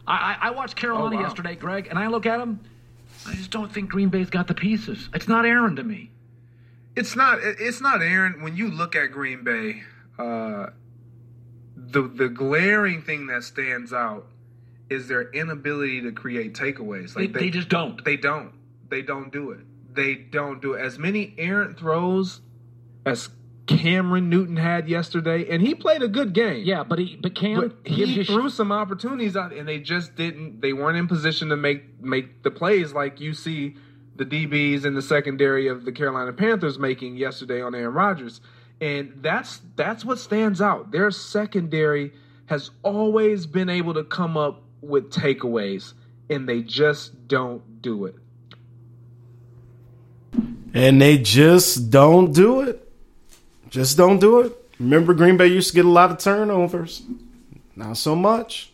[0.06, 1.24] I, I, I watched Carolina oh, wow.
[1.26, 2.60] yesterday, Greg, and I look at them.
[3.26, 5.08] I just don't think Green Bay's got the pieces.
[5.14, 6.10] It's not Aaron to me.
[6.94, 7.38] It's not.
[7.42, 8.42] It's not Aaron.
[8.42, 9.82] When you look at Green Bay,
[10.18, 10.66] uh,
[11.76, 14.26] the the glaring thing that stands out
[14.90, 17.16] is their inability to create takeaways.
[17.16, 18.04] Like they, they, they just don't.
[18.04, 18.52] They don't.
[18.88, 19.60] They don't do it
[19.94, 20.80] they don't do it.
[20.80, 22.40] As many errant throws
[23.04, 23.30] as
[23.66, 26.62] Cameron Newton had yesterday, and he played a good game.
[26.64, 30.16] Yeah, but he but Cam but he threw sh- some opportunities out, and they just
[30.16, 30.60] didn't.
[30.60, 33.76] They weren't in position to make make the plays like you see
[34.16, 38.40] the DBs in the secondary of the Carolina Panthers making yesterday on Aaron Rodgers,
[38.82, 40.90] and that's that's what stands out.
[40.90, 42.12] Their secondary
[42.46, 45.94] has always been able to come up with takeaways,
[46.28, 48.16] and they just don't do it
[50.74, 52.88] and they just don't do it.
[53.68, 54.52] Just don't do it.
[54.78, 57.02] Remember, Green Bay used to get a lot of turnovers.
[57.76, 58.71] Not so much.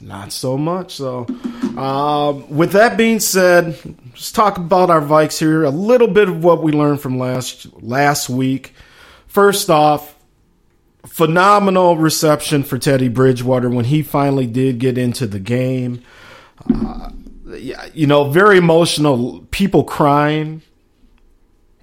[0.00, 0.94] Not so much.
[0.94, 1.26] So,
[1.76, 3.76] um, with that being said,
[4.10, 5.64] let's talk about our Vikes here.
[5.64, 8.74] A little bit of what we learned from last last week.
[9.26, 10.16] First off,
[11.04, 16.02] phenomenal reception for Teddy Bridgewater when he finally did get into the game.
[16.72, 17.10] Uh,
[17.92, 19.46] you know, very emotional.
[19.50, 20.62] People crying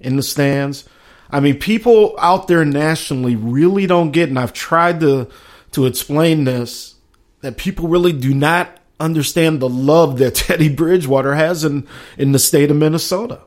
[0.00, 0.88] in the stands.
[1.30, 5.28] I mean, people out there nationally really don't get, and I've tried to
[5.72, 6.95] to explain this
[7.40, 12.38] that people really do not understand the love that Teddy Bridgewater has in, in the
[12.38, 13.40] state of Minnesota.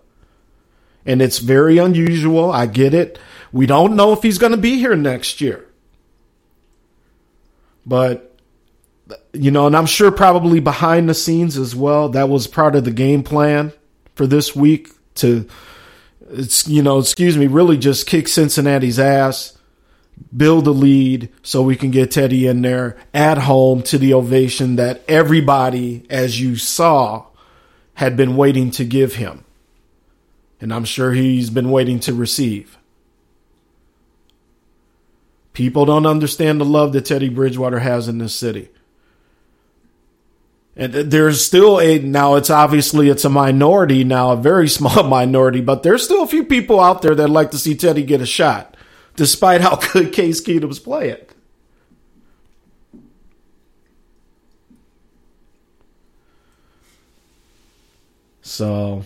[1.06, 2.52] And it's very unusual.
[2.52, 3.18] I get it.
[3.52, 5.66] We don't know if he's going to be here next year.
[7.86, 8.38] But,
[9.34, 12.84] you know, and I'm sure probably behind the scenes as well, that was part of
[12.84, 13.74] the game plan
[14.14, 15.48] for this week to,
[16.30, 19.58] it's, you know, excuse me, really just kick Cincinnati's ass
[20.36, 24.76] build a lead so we can get Teddy in there at home to the ovation
[24.76, 27.26] that everybody, as you saw,
[27.96, 29.44] had been waiting to give him.
[30.62, 32.78] And I'm sure he's been waiting to receive.
[35.54, 38.70] People don't understand the love that Teddy Bridgewater has in this city.
[40.76, 45.60] And there's still a now it's obviously it's a minority now, a very small minority,
[45.60, 48.26] but there's still a few people out there that like to see Teddy get a
[48.26, 48.78] shot
[49.20, 51.18] despite how good Case Keenum's playing.
[58.42, 59.04] So,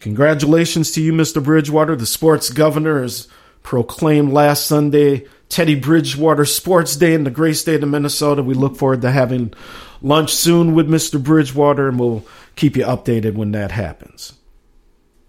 [0.00, 1.42] congratulations to you, Mr.
[1.42, 1.96] Bridgewater.
[1.96, 3.26] The sports governor has
[3.62, 8.42] proclaimed last Sunday Teddy Bridgewater Sports Day in the great state of Minnesota.
[8.42, 9.54] We look forward to having
[10.02, 11.20] lunch soon with Mr.
[11.20, 12.22] Bridgewater, and we'll
[12.54, 14.34] keep you updated when that happens.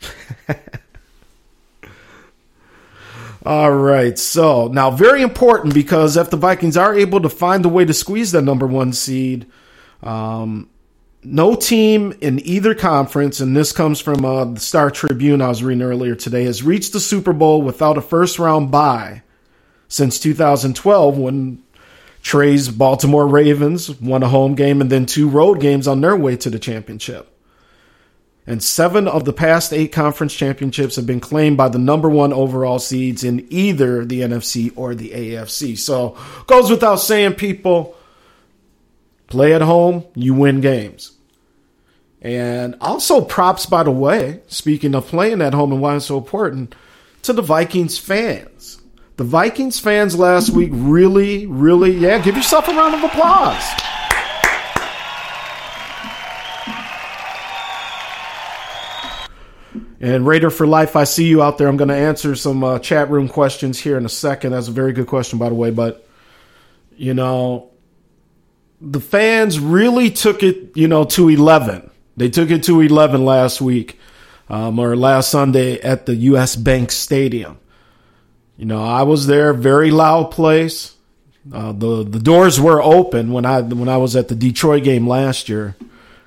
[3.46, 4.18] All right.
[4.20, 7.94] So now, very important because if the Vikings are able to find a way to
[7.94, 9.48] squeeze that number one seed,
[10.04, 10.70] um,
[11.24, 15.64] no team in either conference, and this comes from uh, the Star Tribune I was
[15.64, 19.24] reading earlier today, has reached the Super Bowl without a first round bye
[19.88, 21.64] since 2012 when
[22.22, 26.38] Trey's Baltimore Ravens won a home game and then two road games on their way
[26.38, 27.31] to the championship
[28.52, 32.34] and seven of the past eight conference championships have been claimed by the number one
[32.34, 35.78] overall seeds in either the NFC or the AFC.
[35.78, 37.96] So, goes without saying, people
[39.28, 41.14] play at home, you win games.
[42.22, 46.18] And also, props, by the way, speaking of playing at home and why it's so
[46.18, 46.76] important,
[47.22, 48.82] to the Vikings fans.
[49.16, 53.64] The Vikings fans last week really, really, yeah, give yourself a round of applause.
[60.02, 61.68] And Raider for Life, I see you out there.
[61.68, 64.52] I'm going to answer some uh, chat room questions here in a second.
[64.52, 65.70] That's a very good question, by the way.
[65.70, 66.08] But,
[66.98, 67.70] you know,
[68.82, 71.92] the fans really took it, you know, to 11.
[72.18, 74.00] They took it to 11 last week
[74.50, 76.56] um, or last Sunday at the U.S.
[76.56, 77.60] Bank Stadium.
[78.58, 80.96] You know, I was there, very loud place.
[81.52, 85.08] Uh, the the doors were open when I when I was at the Detroit game
[85.08, 85.76] last year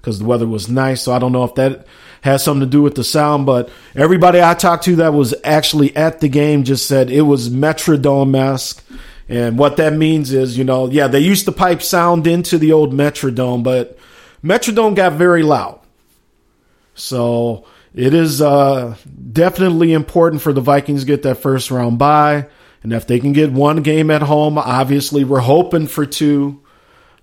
[0.05, 1.01] because the weather was nice.
[1.01, 1.87] So I don't know if that
[2.21, 5.97] has something to do with the sound, but everybody I talked to that was actually
[5.97, 8.85] at the game just said it was Metrodome esque.
[9.31, 12.73] And what that means is, you know, yeah, they used to pipe sound into the
[12.73, 13.99] old Metrodome, but
[14.43, 15.81] Metrodome got very loud.
[16.95, 18.97] So it is uh,
[19.33, 22.47] definitely important for the Vikings to get that first round bye.
[22.83, 26.63] And if they can get one game at home, obviously we're hoping for two.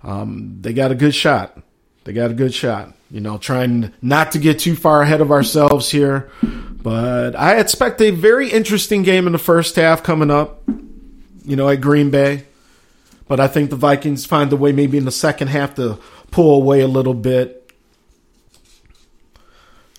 [0.02, 1.56] Um, they got a good shot.
[2.04, 2.94] They got a good shot.
[3.10, 6.30] You know, trying not to get too far ahead of ourselves here.
[6.42, 10.62] But I expect a very interesting game in the first half coming up,
[11.44, 12.44] you know, at Green Bay.
[13.28, 15.98] But I think the Vikings find a way maybe in the second half to
[16.30, 17.58] pull away a little bit.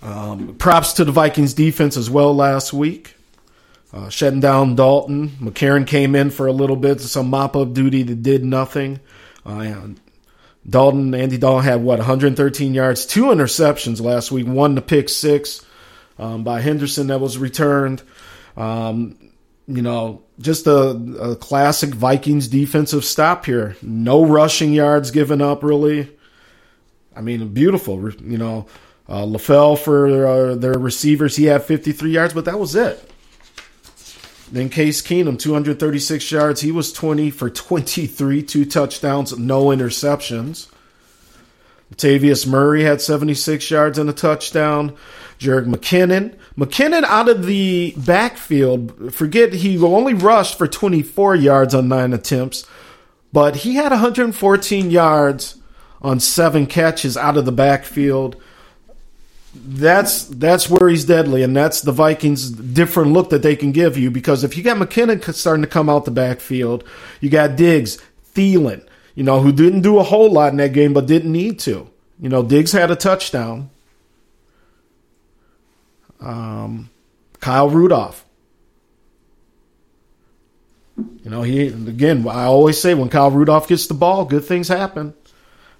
[0.01, 3.15] Um, props to the Vikings defense as well last week.
[3.93, 5.29] Uh, shutting down Dalton.
[5.39, 8.99] McCarron came in for a little bit, some mop up duty that did nothing.
[9.45, 9.87] Uh,
[10.67, 15.65] Dalton, Andy Dalton had what 113 yards, two interceptions last week, one to pick six
[16.17, 18.01] um, by Henderson that was returned.
[18.55, 19.17] Um,
[19.67, 20.89] you know, just a,
[21.21, 23.77] a, classic Vikings defensive stop here.
[23.81, 26.09] No rushing yards given up, really.
[27.15, 28.11] I mean, beautiful.
[28.21, 28.67] You know,
[29.07, 33.12] uh, LaFell for uh, their receivers, he had 53 yards, but that was it.
[34.51, 36.61] Then Case Keenum, 236 yards.
[36.61, 40.67] He was 20 for 23, two touchdowns, no interceptions.
[41.91, 44.95] Latavius Murray had 76 yards and a touchdown.
[45.39, 46.35] Jerick McKinnon.
[46.57, 52.65] McKinnon out of the backfield, forget he only rushed for 24 yards on nine attempts,
[53.31, 55.57] but he had 114 yards
[56.01, 58.35] on seven catches out of the backfield.
[59.55, 63.97] That's that's where he's deadly, and that's the Vikings' different look that they can give
[63.97, 64.09] you.
[64.09, 66.83] Because if you got McKinnon starting to come out the backfield,
[67.21, 67.99] you got Diggs,
[68.33, 71.59] Thielen, you know, who didn't do a whole lot in that game, but didn't need
[71.59, 71.89] to.
[72.19, 73.69] You know, Diggs had a touchdown.
[76.19, 76.89] Um,
[77.39, 78.25] Kyle Rudolph.
[80.97, 82.27] You know, he again.
[82.27, 85.13] I always say when Kyle Rudolph gets the ball, good things happen.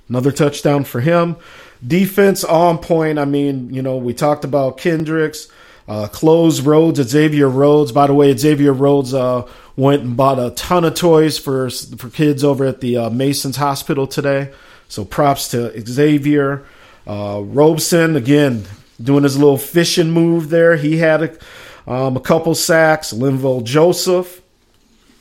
[0.09, 1.37] Another touchdown for him.
[1.85, 3.19] Defense on point.
[3.19, 5.47] I mean, you know, we talked about Kendricks,
[5.87, 7.91] uh, close Rhodes, Xavier Rhodes.
[7.91, 12.09] By the way, Xavier Rhodes uh, went and bought a ton of toys for for
[12.09, 14.53] kids over at the uh, Masons Hospital today.
[14.87, 16.63] So props to Xavier.
[17.05, 18.65] Uh, Robison again
[19.01, 20.77] doing his little fishing move there.
[20.77, 23.11] He had a, um, a couple sacks.
[23.11, 24.41] Linval Joseph,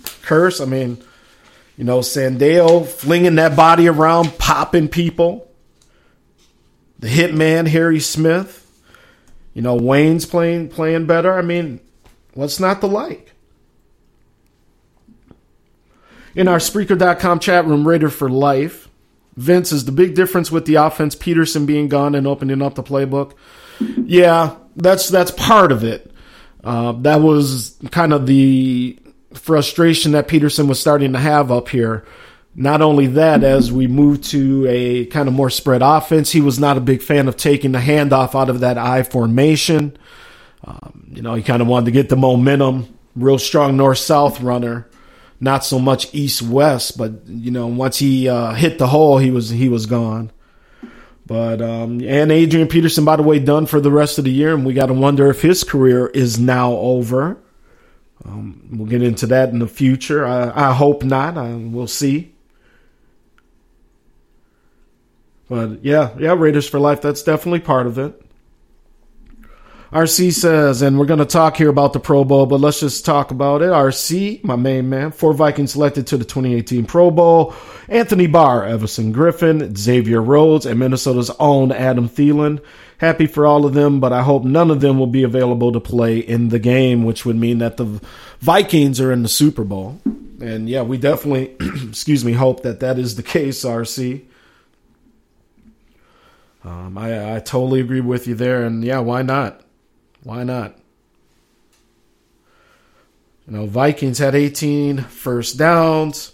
[0.05, 0.61] Kearse.
[0.61, 1.03] I mean,
[1.77, 5.49] you know, Sendejo flinging that body around, popping people.
[7.03, 8.61] The hitman Harry Smith.
[9.55, 11.37] You know, Waynes playing playing better.
[11.37, 11.81] I mean,
[12.33, 13.33] what's not to like?
[16.35, 18.89] In our Spreaker.com chat room, Raider for Life,
[19.37, 22.83] Vince is the big difference with the offense, Peterson being gone and opening up the
[22.85, 23.33] playbook.
[23.81, 26.11] Yeah, that's that's part of it.
[26.63, 28.97] Uh, that was kind of the
[29.35, 32.05] frustration that Peterson was starting to have up here.
[32.55, 36.59] Not only that, as we moved to a kind of more spread offense, he was
[36.59, 39.97] not a big fan of taking the handoff out of that I formation.
[40.65, 44.41] Um, you know, he kind of wanted to get the momentum, real strong north south
[44.41, 44.87] runner,
[45.41, 46.99] not so much east west.
[46.99, 50.31] But you know, once he uh, hit the hole, he was he was gone.
[51.25, 54.55] But um, and Adrian Peterson, by the way, done for the rest of the year,
[54.55, 57.39] and we got to wonder if his career is now over.
[58.25, 60.27] Um, we'll get into that in the future.
[60.27, 61.37] I, I hope not.
[61.39, 62.32] I, we'll see.
[65.53, 67.03] But yeah, yeah, Raiders for life.
[67.03, 68.19] That's definitely part of it.
[69.93, 73.05] RC says, and we're going to talk here about the Pro Bowl, but let's just
[73.05, 73.69] talk about it.
[73.69, 77.55] RC, my main man, four Vikings selected to the 2018 Pro Bowl.
[77.91, 82.65] Anthony Barr, Everson Griffen, Xavier Rhodes, and Minnesota's own Adam Thielen.
[82.97, 85.81] Happy for all of them, but I hope none of them will be available to
[85.81, 88.01] play in the game, which would mean that the
[88.41, 90.01] Vikings are in the Super Bowl.
[90.41, 91.55] And yeah, we definitely,
[91.91, 94.23] excuse me, hope that that is the case, RC.
[96.65, 99.63] Um, I, I totally agree with you there, and yeah, why not?
[100.23, 100.79] Why not?
[103.47, 106.33] You know, Vikings had 18 first downs.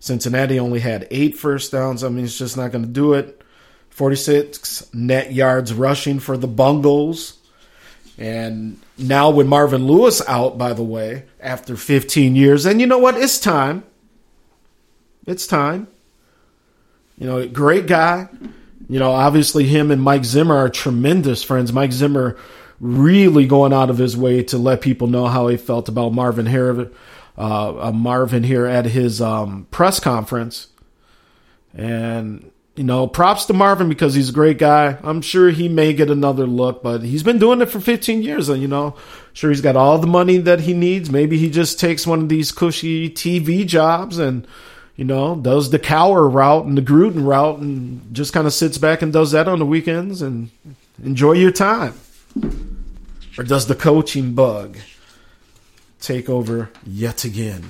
[0.00, 2.02] Cincinnati only had eight first downs.
[2.02, 3.42] I mean, it's just not going to do it.
[3.90, 7.38] 46 net yards rushing for the Bungles.
[8.16, 12.98] And now with Marvin Lewis out, by the way, after 15 years, and you know
[12.98, 13.16] what?
[13.16, 13.84] It's time.
[15.26, 15.86] It's time.
[17.16, 18.28] You know, great guy.
[18.88, 21.72] You know, obviously him and Mike Zimmer are tremendous friends.
[21.72, 22.36] Mike Zimmer
[22.80, 26.46] really going out of his way to let people know how he felt about Marvin
[26.46, 26.90] here,
[27.36, 30.68] uh, uh, Marvin here at his um, press conference.
[31.74, 34.96] And you know, props to Marvin because he's a great guy.
[35.02, 38.48] I'm sure he may get another look, but he's been doing it for 15 years,
[38.48, 38.94] and you know,
[39.32, 41.10] sure he's got all the money that he needs.
[41.10, 44.46] Maybe he just takes one of these cushy TV jobs and
[44.98, 48.78] you know, does the Cowherd route and the Gruden route and just kind of sits
[48.78, 50.50] back and does that on the weekends and
[51.02, 51.94] enjoy your time.
[53.38, 54.76] Or does the coaching bug
[56.00, 57.64] take over yet again?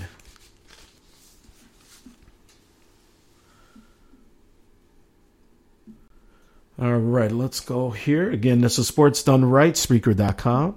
[6.80, 8.30] All right, let's go here.
[8.30, 10.76] Again, this is Sports Done Right, Spreaker.com.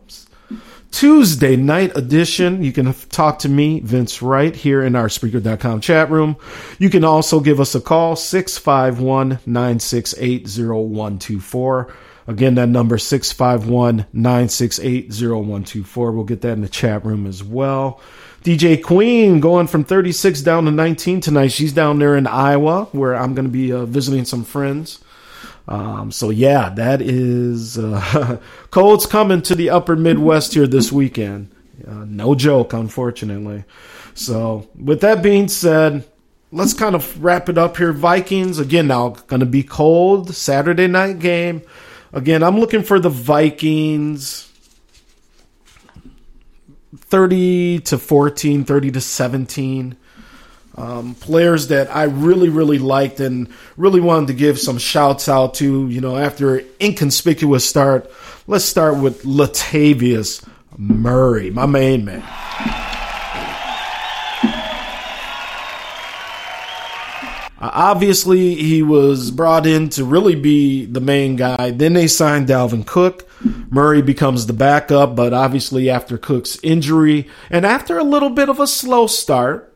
[0.92, 2.64] Tuesday night edition.
[2.64, 6.38] You can talk to me, Vince Wright, here in our Spreaker.com chat room.
[6.80, 11.94] You can also give us a call, 651 968 0124.
[12.28, 16.12] Again, that number 651 968 0124.
[16.12, 18.00] We'll get that in the chat room as well.
[18.44, 21.50] DJ Queen going from 36 down to 19 tonight.
[21.50, 25.00] She's down there in Iowa where I'm going to be uh, visiting some friends.
[25.68, 28.40] Um, so yeah, that is uh,
[28.72, 31.52] cold's coming to the upper Midwest here this weekend.
[31.88, 33.64] Uh, no joke, unfortunately.
[34.14, 36.06] So with that being said,
[36.52, 37.94] let's kind of wrap it up here.
[37.94, 41.62] Vikings again now going to be cold Saturday night game.
[42.14, 44.52] Again, I'm looking for the Vikings
[46.96, 49.98] 30 to 14, 30 to 17.
[50.76, 55.56] Um, players that I really, really liked and really wanted to give some shouts out
[55.56, 58.10] to, you know, after an inconspicuous start.
[58.48, 60.48] Let's start with Latavius
[60.78, 62.24] Murray, my main man.
[67.62, 71.70] Uh, obviously, he was brought in to really be the main guy.
[71.70, 73.30] Then they signed Dalvin Cook.
[73.70, 78.60] Murray becomes the backup, but obviously, after Cook's injury and after a little bit of
[78.60, 79.71] a slow start,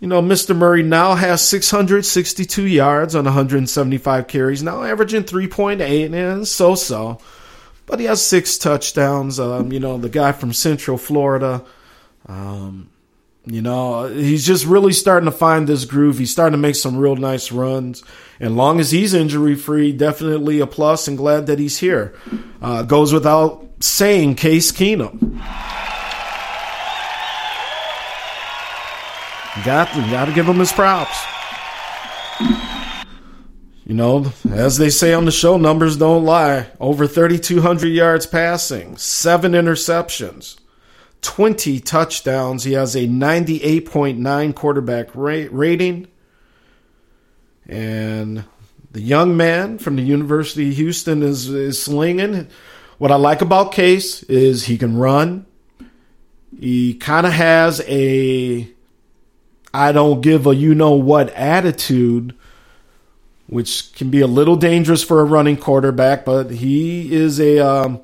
[0.00, 0.56] you know, Mr.
[0.56, 7.20] Murray now has 662 yards on 175 carries, now averaging 3.8 and so so.
[7.86, 9.38] But he has six touchdowns.
[9.38, 11.64] Um, you know, the guy from Central Florida.
[12.26, 12.90] Um,
[13.46, 16.18] you know, he's just really starting to find this groove.
[16.18, 18.02] He's starting to make some real nice runs.
[18.40, 22.14] And long as he's injury free, definitely a plus and glad that he's here.
[22.62, 25.38] Uh, goes without saying, Case Keenum.
[29.62, 31.16] Got, got to give him his props.
[33.86, 36.68] You know, as they say on the show, numbers don't lie.
[36.80, 40.58] Over 3,200 yards passing, seven interceptions.
[41.20, 42.64] 20 touchdowns.
[42.64, 46.08] He has a 98.9 quarterback rating.
[47.66, 48.44] And
[48.90, 52.48] the young man from the University of Houston is, is slinging.
[52.98, 55.46] What I like about Case is he can run.
[56.58, 58.73] He kind of has a
[59.74, 62.34] I don't give a you know what attitude,
[63.48, 68.00] which can be a little dangerous for a running quarterback, but he is a um,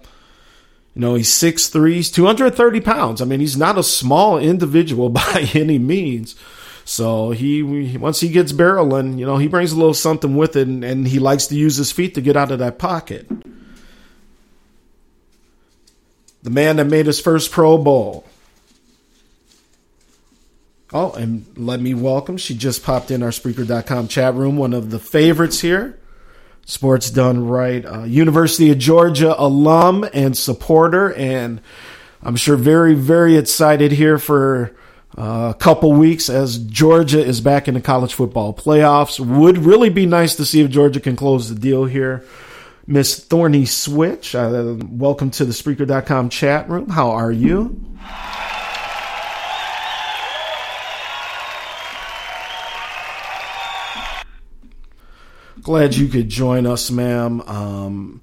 [0.95, 3.23] you know, he's 6'3, he's 230 pounds.
[3.23, 6.35] I mean, he's not a small individual by any means.
[6.85, 10.66] So he once he gets barreling, you know, he brings a little something with it,
[10.66, 13.29] and, and, he likes to use his feet to get out of that pocket.
[16.43, 18.27] The man that made his first Pro Bowl.
[20.93, 22.36] Oh, and let me welcome.
[22.36, 24.57] She just popped in our Spreaker.com chat room.
[24.57, 25.99] One of the favorites here.
[26.66, 31.61] Sports Done Right, uh, University of Georgia alum and supporter, and
[32.22, 34.76] I'm sure very, very excited here for
[35.18, 39.18] uh, a couple weeks as Georgia is back in the college football playoffs.
[39.18, 42.24] Would really be nice to see if Georgia can close the deal here.
[42.86, 46.88] Miss Thorny Switch, uh, welcome to the Spreaker.com chat room.
[46.88, 47.80] How are you?
[55.71, 57.41] Glad you could join us, ma'am.
[57.43, 58.21] Um,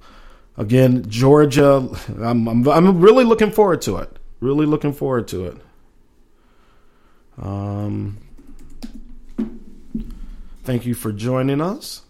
[0.58, 1.88] again, Georgia,
[2.20, 4.14] I'm, I'm, I'm really looking forward to it.
[4.40, 5.56] Really looking forward to it.
[7.40, 8.18] Um,
[10.64, 12.02] thank you for joining us.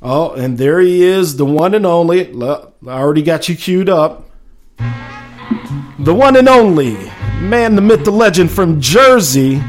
[0.00, 2.32] Oh, and there he is, the one and only.
[2.42, 4.30] I already got you queued up.
[5.98, 6.96] The one and only
[7.40, 9.62] man, the myth, the legend from Jersey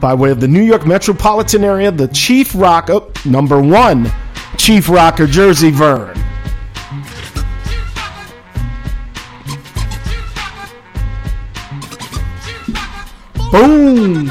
[0.00, 4.10] by way of the New York metropolitan area, the Chief Rock, oh, number one,
[4.56, 6.14] Chief Rocker, Jersey Vern.
[13.52, 14.26] Boom!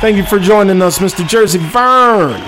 [0.00, 1.26] Thank you for joining us, Mr.
[1.26, 2.40] Jersey Vern.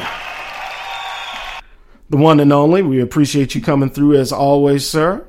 [2.09, 2.82] The one and only.
[2.82, 5.26] We appreciate you coming through as always, sir.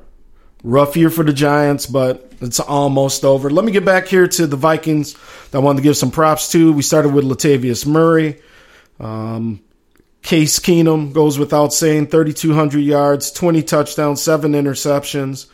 [0.62, 3.50] Rough year for the Giants, but it's almost over.
[3.50, 5.16] Let me get back here to the Vikings
[5.52, 6.72] I wanted to give some props to.
[6.72, 8.40] We started with Latavius Murray.
[8.98, 9.60] Um,
[10.22, 15.46] Case Keenum goes without saying 3,200 yards, 20 touchdowns, 7 interceptions.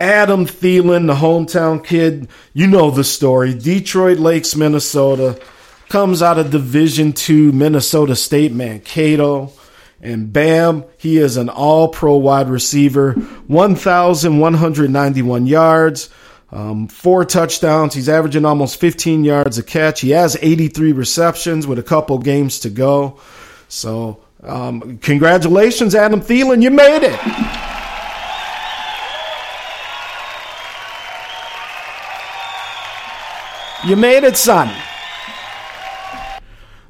[0.00, 3.54] Adam Thielen, the hometown kid, you know the story.
[3.54, 5.38] Detroit Lakes, Minnesota,
[5.90, 9.52] comes out of Division Two Minnesota State Mankato.
[10.02, 16.08] And bam, he is an all pro wide receiver, 1,191 yards,
[16.52, 17.94] um, four touchdowns.
[17.94, 20.00] He's averaging almost 15 yards a catch.
[20.00, 23.20] He has 83 receptions with a couple games to go.
[23.68, 26.62] So, um, congratulations, Adam Thielen.
[26.62, 27.20] You made it.
[33.86, 34.70] You made it, son.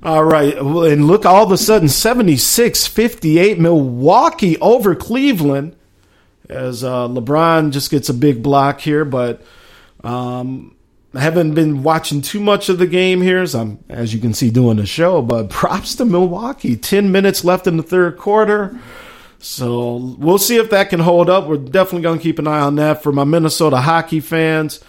[0.03, 0.57] All right.
[0.57, 5.77] And look, all of a sudden, 76 58 Milwaukee over Cleveland
[6.49, 9.05] as uh, LeBron just gets a big block here.
[9.05, 9.43] But
[10.03, 10.75] um,
[11.15, 14.33] I haven't been watching too much of the game here, as I'm, as you can
[14.33, 15.21] see, doing the show.
[15.23, 16.77] But props to Milwaukee.
[16.77, 18.79] 10 minutes left in the third quarter.
[19.39, 21.47] So we'll see if that can hold up.
[21.47, 24.81] We're definitely going to keep an eye on that for my Minnesota hockey fans.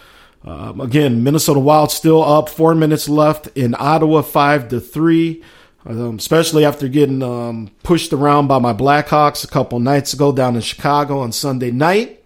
[0.43, 2.49] Um, again, Minnesota Wild still up.
[2.49, 5.43] Four minutes left in Ottawa, five to three.
[5.85, 10.55] um, especially after getting um, pushed around by my Blackhawks a couple nights ago down
[10.55, 12.17] in Chicago on Sunday night.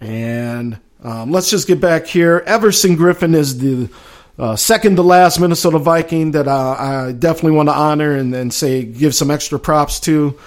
[0.00, 2.42] And um, let's just get back here.
[2.46, 3.88] Everson Griffen is the
[4.38, 8.52] uh, second to last Minnesota Viking that uh, I definitely want to honor and, and,
[8.52, 10.38] say give some extra props to.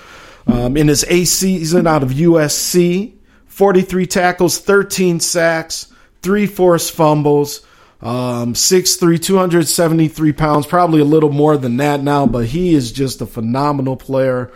[0.48, 3.15] Um, in his A season out of USC,
[3.56, 5.88] 43 tackles, 13 sacks,
[6.22, 7.66] three forced fumbles.
[8.02, 13.22] Um, 6'3, 273 pounds, probably a little more than that now, but he is just
[13.22, 14.52] a phenomenal player.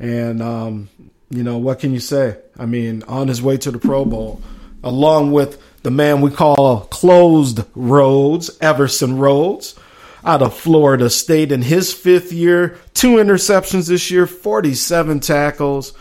[0.00, 0.88] And, um,
[1.28, 2.38] you know, what can you say?
[2.58, 4.40] I mean, on his way to the Pro Bowl,
[4.82, 9.78] along with the man we call closed Rhodes, Everson Rhodes,
[10.24, 15.92] out of Florida State in his fifth year, two interceptions this year, 47 tackles.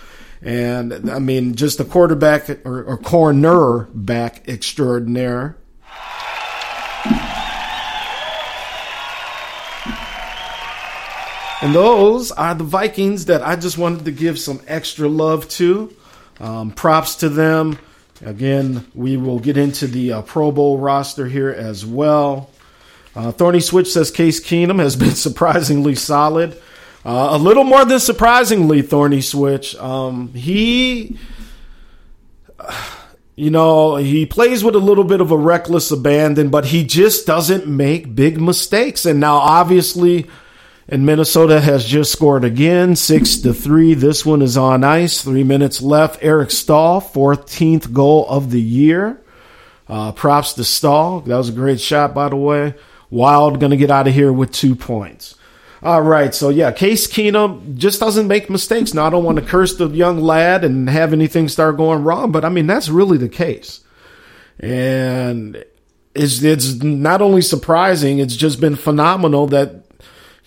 [0.41, 5.57] And I mean, just the quarterback or, or corner back extraordinaire.
[11.59, 15.93] And those are the Vikings that I just wanted to give some extra love to.
[16.39, 17.79] Um, props to them.
[18.23, 22.51] Again, we will get into the uh, Pro Bowl roster here as well.
[23.15, 26.61] Uh, Thorny Switch says Case Keenum has been surprisingly solid.
[27.07, 29.73] Uh, a little more than surprisingly, Thorny Switch.
[29.77, 31.17] Um, he,
[33.37, 37.25] you know, he plays with a little bit of a reckless abandon, but he just
[37.25, 39.05] doesn't make big mistakes.
[39.05, 40.27] And now, obviously,
[40.89, 43.93] and Minnesota has just scored again, six to three.
[43.93, 45.21] This one is on ice.
[45.21, 46.21] Three minutes left.
[46.21, 49.21] Eric Staal, 14th goal of the year.
[49.87, 51.21] Uh, props to Staal.
[51.21, 52.73] That was a great shot, by the way.
[53.09, 55.36] Wild going to get out of here with two points.
[55.83, 58.93] All right, so yeah, Case Keenum just doesn't make mistakes.
[58.93, 62.31] Now, I don't want to curse the young lad and have anything start going wrong,
[62.31, 63.81] but I mean that's really the case.
[64.59, 65.63] And
[66.15, 69.83] it's it's not only surprising; it's just been phenomenal that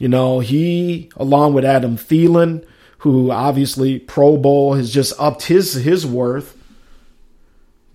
[0.01, 2.65] you know, he, along with Adam Thielen,
[2.99, 6.57] who obviously Pro Bowl has just upped his his worth.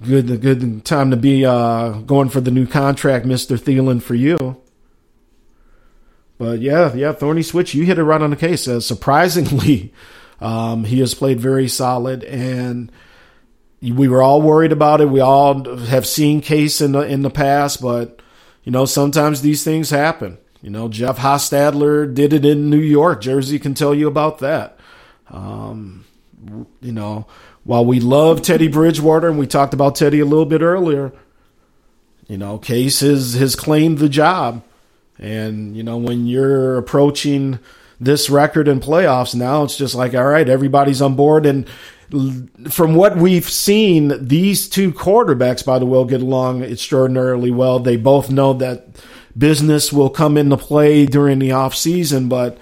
[0.04, 4.62] Good, good time to be uh, going for the new contract, Mister Thielen, for you.
[6.38, 8.68] But yeah, yeah, Thorny Switch, you hit it right on the case.
[8.68, 9.94] Uh, surprisingly,
[10.42, 12.92] um, he has played very solid, and
[13.82, 15.10] we were all worried about it.
[15.10, 18.22] We all have seen Case in the in the past, but
[18.64, 20.38] you know sometimes these things happen.
[20.62, 23.22] You know, Jeff Hostetler did it in New York.
[23.22, 24.80] Jersey can tell you about that.
[25.30, 26.06] Um,
[26.82, 27.28] you know,
[27.64, 31.12] while we love Teddy Bridgewater, and we talked about Teddy a little bit earlier,
[32.28, 34.64] you know, Case has, has claimed the job.
[35.18, 37.60] And, you know, when you're approaching
[38.00, 41.46] this record in playoffs now, it's just like, all right, everybody's on board.
[41.46, 41.68] And
[42.70, 47.80] from what we've seen, these two quarterbacks, by the way, get along extraordinarily well.
[47.80, 48.88] They both know that
[49.38, 52.58] business will come into play during the off season, but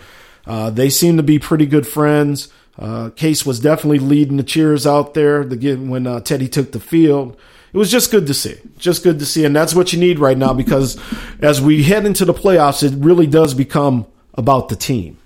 [0.45, 2.49] uh, they seem to be pretty good friends.
[2.77, 7.37] Uh, Case was definitely leading the cheers out there when uh, Teddy took the field.
[7.73, 10.19] It was just good to see, just good to see, and that's what you need
[10.19, 10.99] right now because
[11.41, 14.05] as we head into the playoffs, it really does become
[14.35, 15.17] about the team,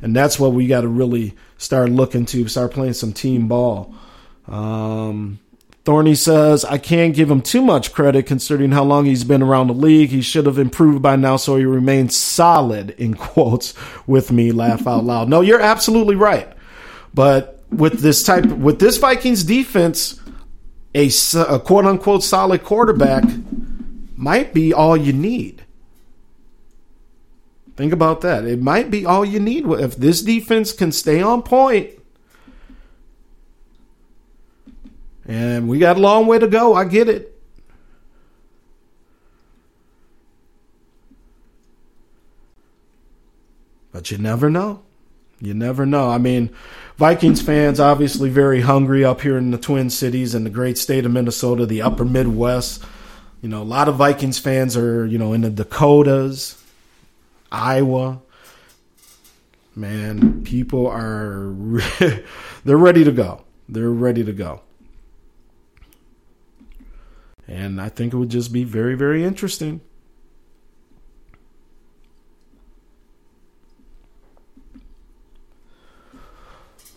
[0.00, 3.94] and that's what we got to really start looking to start playing some team ball.
[4.48, 5.40] Um,
[5.84, 9.66] Thorny says, I can't give him too much credit considering how long he's been around
[9.66, 10.08] the league.
[10.08, 13.74] He should have improved by now so he remains solid, in quotes,
[14.06, 15.28] with me, laugh out loud.
[15.28, 16.48] No, you're absolutely right.
[17.12, 20.18] But with this type, with this Vikings defense,
[20.94, 21.08] a,
[21.48, 23.24] a quote unquote solid quarterback
[24.16, 25.64] might be all you need.
[27.76, 28.44] Think about that.
[28.44, 29.66] It might be all you need.
[29.66, 31.90] If this defense can stay on point.
[31.90, 32.04] point,
[35.26, 36.74] And we got a long way to go.
[36.74, 37.30] I get it.
[43.90, 44.82] But you never know.
[45.40, 46.10] You never know.
[46.10, 46.50] I mean,
[46.96, 51.04] Vikings fans obviously very hungry up here in the Twin Cities and the great state
[51.04, 52.84] of Minnesota, the upper Midwest.
[53.42, 56.62] You know, a lot of Vikings fans are, you know, in the Dakotas,
[57.50, 58.20] Iowa.
[59.76, 61.52] Man, people are
[62.64, 63.44] they're ready to go.
[63.68, 64.60] They're ready to go.
[67.46, 69.80] And I think it would just be very, very interesting.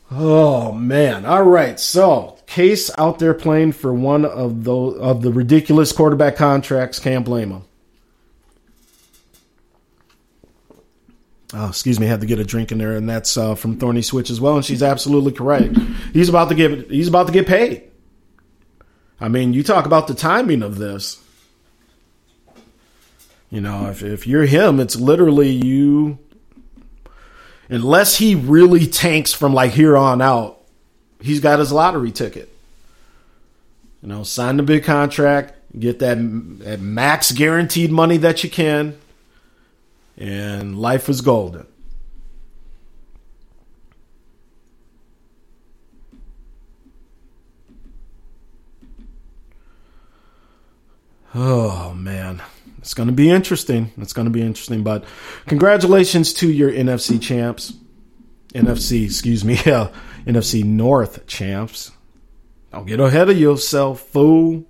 [0.09, 1.25] Oh man.
[1.25, 1.79] All right.
[1.79, 7.25] So, Case out there playing for one of the of the ridiculous quarterback contracts, can't
[7.25, 7.63] blame him.
[11.53, 13.77] Oh, excuse me, I had to get a drink in there, and that's uh, from
[13.77, 14.55] Thorny Switch as well.
[14.55, 15.77] And she's absolutely correct.
[16.13, 17.83] He's about to get he's about to get paid.
[19.19, 21.21] I mean, you talk about the timing of this.
[23.49, 26.19] You know, if if you're him, it's literally you.
[27.69, 30.61] Unless he really tanks from like here on out,
[31.21, 32.49] he's got his lottery ticket.
[34.01, 36.17] You know, sign the big contract, get that,
[36.59, 38.97] that max guaranteed money that you can,
[40.17, 41.65] and life is golden.
[51.35, 52.41] Oh man,
[52.87, 53.91] it's going to be interesting.
[53.97, 54.81] It's going to be interesting.
[54.81, 55.03] But
[55.45, 57.73] congratulations to your NFC champs,
[58.53, 59.89] NFC, excuse me, yeah,
[60.25, 61.91] NFC North champs.
[62.71, 64.63] Don't get ahead of yourself, fool.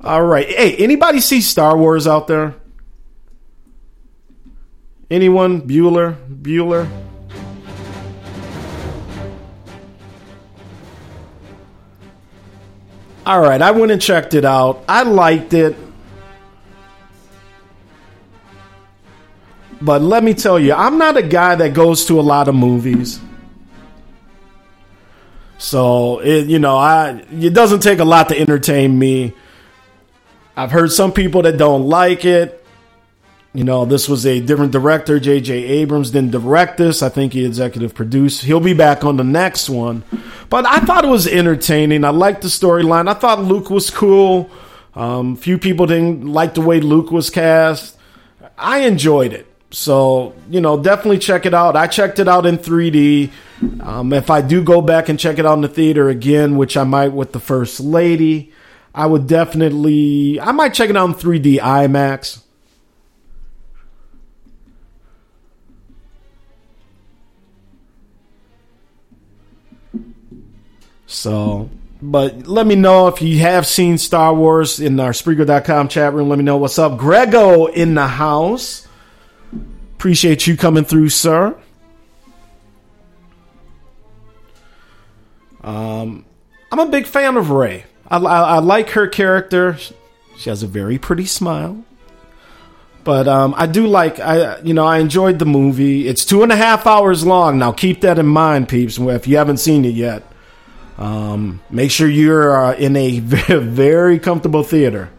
[0.00, 0.48] All right.
[0.48, 2.54] Hey, anybody see Star Wars out there?
[5.10, 5.68] Anyone?
[5.68, 6.16] Bueller?
[6.40, 6.88] Bueller?
[13.26, 14.84] All right, I went and checked it out.
[14.88, 15.76] I liked it.
[19.80, 22.54] But let me tell you, I'm not a guy that goes to a lot of
[22.54, 23.20] movies.
[25.58, 29.34] So, it, you know, I it doesn't take a lot to entertain me.
[30.56, 32.63] I've heard some people that don't like it.
[33.54, 35.20] You know, this was a different director.
[35.20, 35.54] J.J.
[35.54, 37.02] Abrams didn't direct this.
[37.02, 38.42] I think he executive produced.
[38.42, 40.02] He'll be back on the next one.
[40.50, 42.04] But I thought it was entertaining.
[42.04, 43.08] I liked the storyline.
[43.08, 44.50] I thought Luke was cool.
[44.96, 47.96] Um, few people didn't like the way Luke was cast.
[48.58, 49.46] I enjoyed it.
[49.70, 51.76] So, you know, definitely check it out.
[51.76, 53.30] I checked it out in 3D.
[53.80, 56.76] Um, if I do go back and check it out in the theater again, which
[56.76, 58.52] I might with the First Lady,
[58.94, 62.43] I would definitely, I might check it out in 3D IMAX.
[71.14, 71.70] So,
[72.02, 76.28] but let me know if you have seen Star Wars in our Spreaker.com chat room.
[76.28, 76.98] Let me know what's up.
[76.98, 78.86] Grego in the house.
[79.94, 81.56] Appreciate you coming through, sir.
[85.62, 86.26] Um,
[86.70, 87.84] I'm a big fan of Rey.
[88.08, 89.78] I, I, I, like her character.
[90.36, 91.84] She has a very pretty smile.
[93.04, 96.08] But um, I do like I you know I enjoyed the movie.
[96.08, 97.58] It's two and a half hours long.
[97.58, 98.98] Now keep that in mind, peeps.
[98.98, 100.22] If you haven't seen it yet,
[100.98, 105.10] um, make sure you're uh, in a very comfortable theater.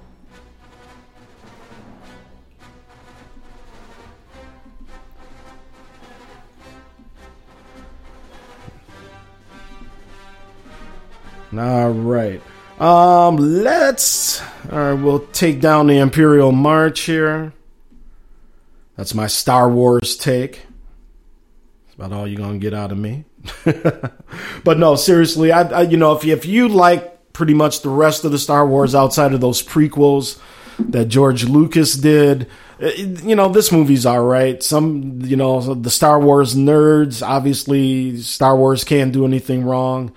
[11.58, 12.42] All right.
[12.80, 14.42] Um, let's.
[14.72, 17.54] All right, we'll take down the Imperial March here.
[18.98, 20.66] That's my Star Wars take.
[21.86, 23.26] That's about all you're gonna get out of me.
[24.64, 27.90] but no, seriously, I, I, you know if you, if you like pretty much the
[27.90, 30.40] rest of the Star Wars outside of those prequels
[30.80, 32.48] that George Lucas did,
[32.80, 32.94] eh,
[33.24, 34.62] you know this movie's all right.
[34.62, 40.14] Some you know the Star Wars nerds, obviously Star Wars can't do anything wrong.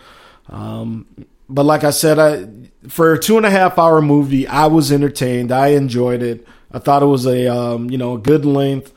[0.48, 1.06] Um,
[1.48, 2.48] but like I said, I
[2.88, 5.52] for a two and a half hour movie, I was entertained.
[5.52, 6.46] I enjoyed it.
[6.70, 8.92] I thought it was a um, you know a good length.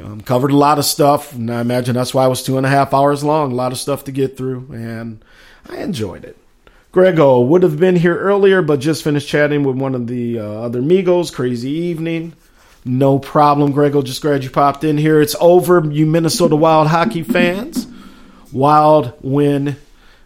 [0.00, 2.66] Um, covered a lot of stuff, and I imagine that's why it was two and
[2.66, 3.52] a half hours long.
[3.52, 5.24] A lot of stuff to get through, and
[5.68, 6.36] I enjoyed it.
[6.92, 10.44] Grego would have been here earlier, but just finished chatting with one of the uh,
[10.44, 11.32] other Migos.
[11.32, 12.34] Crazy evening.
[12.84, 14.00] No problem, Grego.
[14.00, 15.20] Just glad you popped in here.
[15.20, 17.86] It's over, you Minnesota Wild hockey fans.
[18.52, 19.76] Wild win.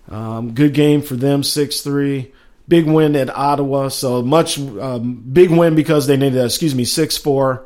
[0.08, 2.32] Um, good game for them, 6 3.
[2.68, 3.88] Big win at Ottawa.
[3.88, 7.64] So much um, big win because they needed, excuse me, 6 4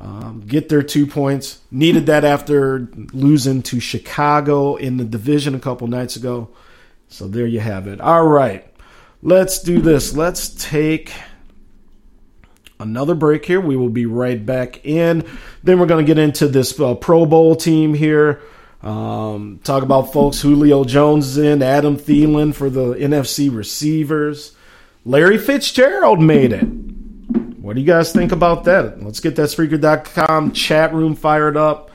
[0.00, 1.60] um, get their two points.
[1.70, 6.48] Needed that after losing to Chicago in the division a couple nights ago.
[7.08, 8.00] So there you have it.
[8.00, 8.66] All right.
[9.22, 10.16] Let's do this.
[10.16, 11.12] Let's take
[12.78, 13.60] another break here.
[13.60, 15.26] We will be right back in.
[15.62, 18.40] Then we're going to get into this uh, Pro Bowl team here.
[18.82, 20.40] Um, talk about folks.
[20.40, 24.56] Julio Jones is in, Adam Thielen for the NFC receivers.
[25.04, 26.89] Larry Fitzgerald made it.
[27.60, 29.02] What do you guys think about that?
[29.02, 31.90] Let's get that Spreaker.com chat room fired up.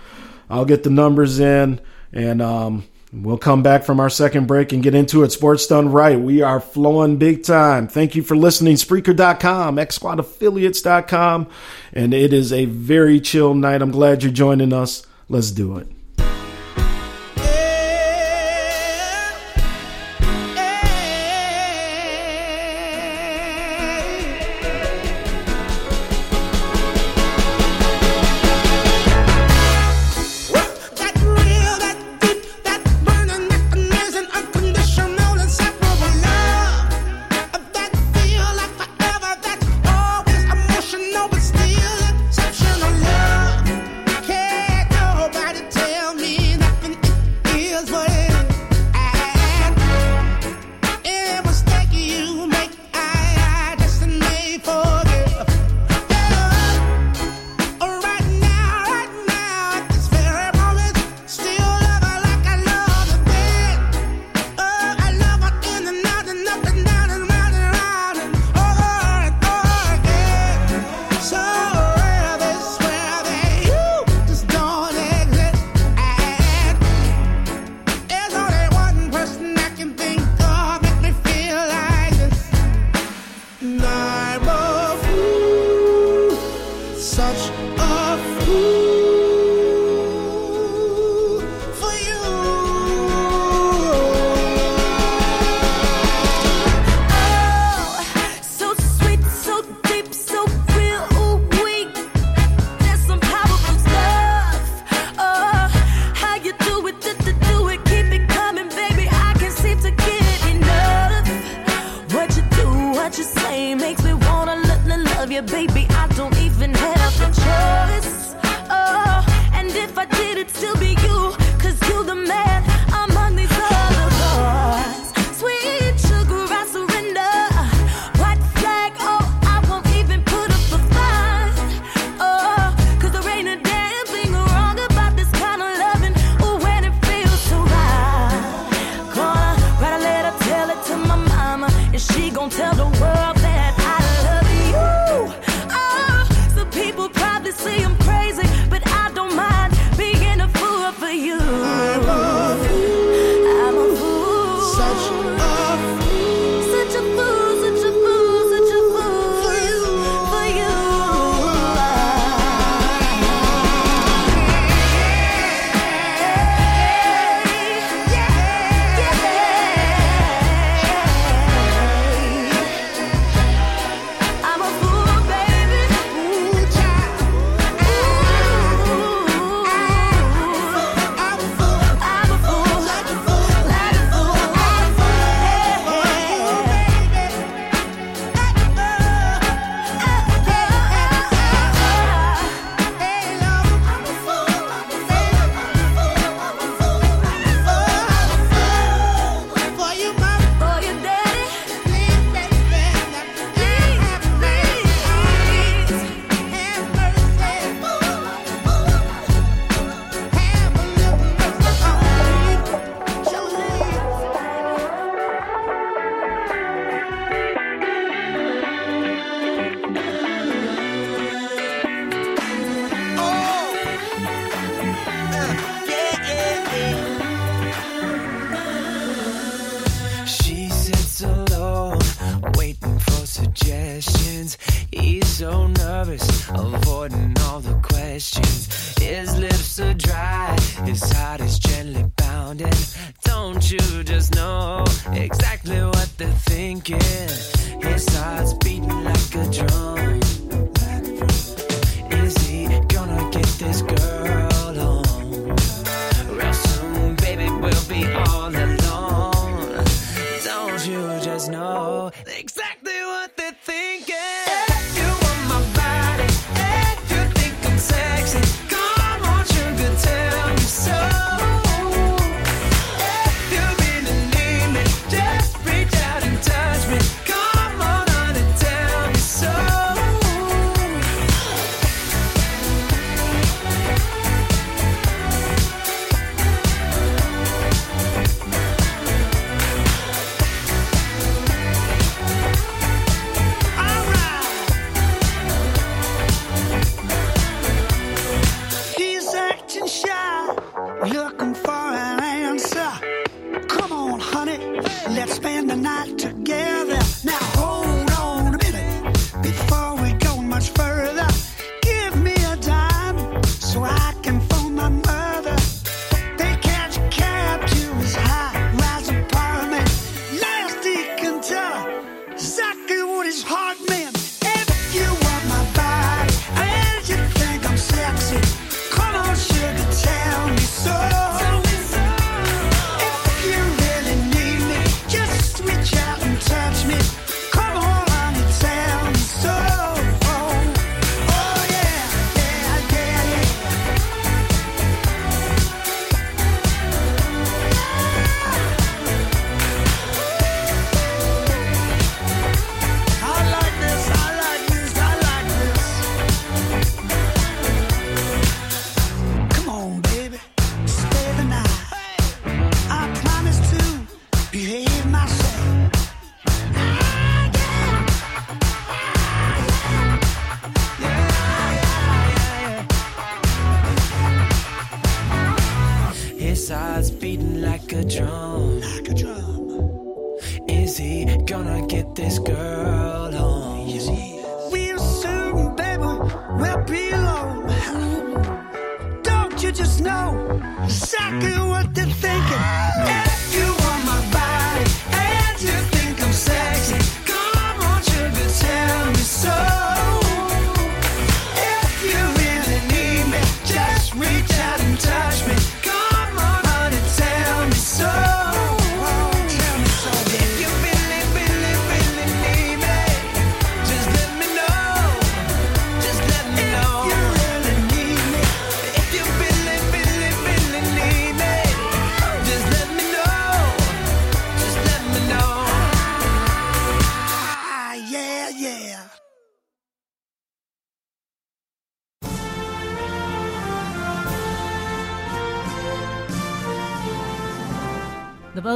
[0.48, 1.82] I'll get the numbers in,
[2.14, 5.32] and um, we'll come back from our second break and get into it.
[5.32, 6.20] Sports done right.
[6.20, 7.88] We are flowing big time.
[7.88, 8.76] Thank you for listening.
[8.76, 11.48] Spreaker.com, XSquadAffiliates.com,
[11.94, 13.82] and it is a very chill night.
[13.82, 15.08] I'm glad you're joining us.
[15.30, 15.88] Let's do it.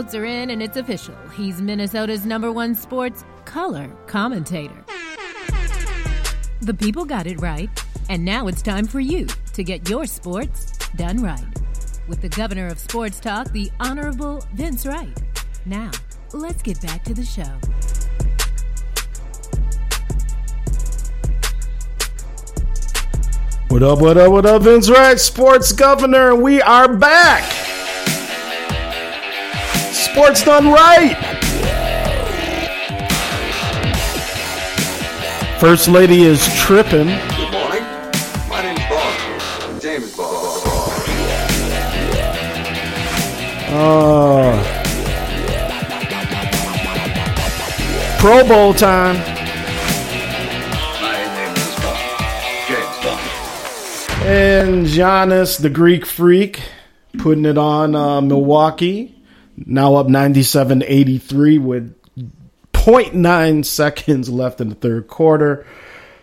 [0.09, 1.15] Votes are in and it's official.
[1.35, 4.83] He's Minnesota's number one sports color commentator.
[6.61, 7.69] The people got it right,
[8.09, 11.45] and now it's time for you to get your sports done right.
[12.07, 15.15] With the governor of sports talk, the Honorable Vince Wright.
[15.65, 15.91] Now,
[16.33, 17.43] let's get back to the show.
[23.69, 27.58] What up, what up, what up, Vince Wright, Sports Governor, we are back.
[30.19, 31.15] Sports done right.
[35.61, 37.07] First Lady is tripping.
[37.07, 37.83] Good morning.
[38.49, 39.81] My name's Bond.
[39.81, 40.61] James Bond.
[43.71, 44.61] Uh,
[48.19, 49.15] Pro Bowl time.
[50.99, 51.99] My name is Bond.
[52.67, 54.27] James Bond.
[54.27, 56.61] And Giannis, the Greek freak,
[57.19, 59.15] putting it on uh, Milwaukee.
[59.65, 61.95] Now up 97 83 with
[62.73, 65.65] 0.9 seconds left in the third quarter.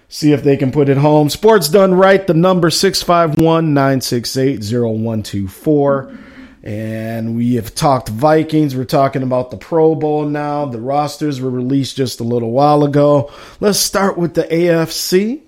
[0.08, 1.28] See if they can put it home.
[1.28, 2.24] Sports done right.
[2.26, 6.18] The number 651 968 0124.
[6.62, 8.74] And we have talked Vikings.
[8.74, 10.64] We're talking about the Pro Bowl now.
[10.66, 13.32] The rosters were released just a little while ago.
[13.60, 15.42] Let's start with the AFC.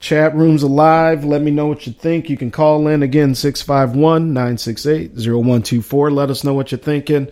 [0.00, 1.24] Chat room's alive.
[1.24, 2.28] Let me know what you think.
[2.28, 6.10] You can call in again 651 968 0124.
[6.10, 7.28] Let us know what you're thinking.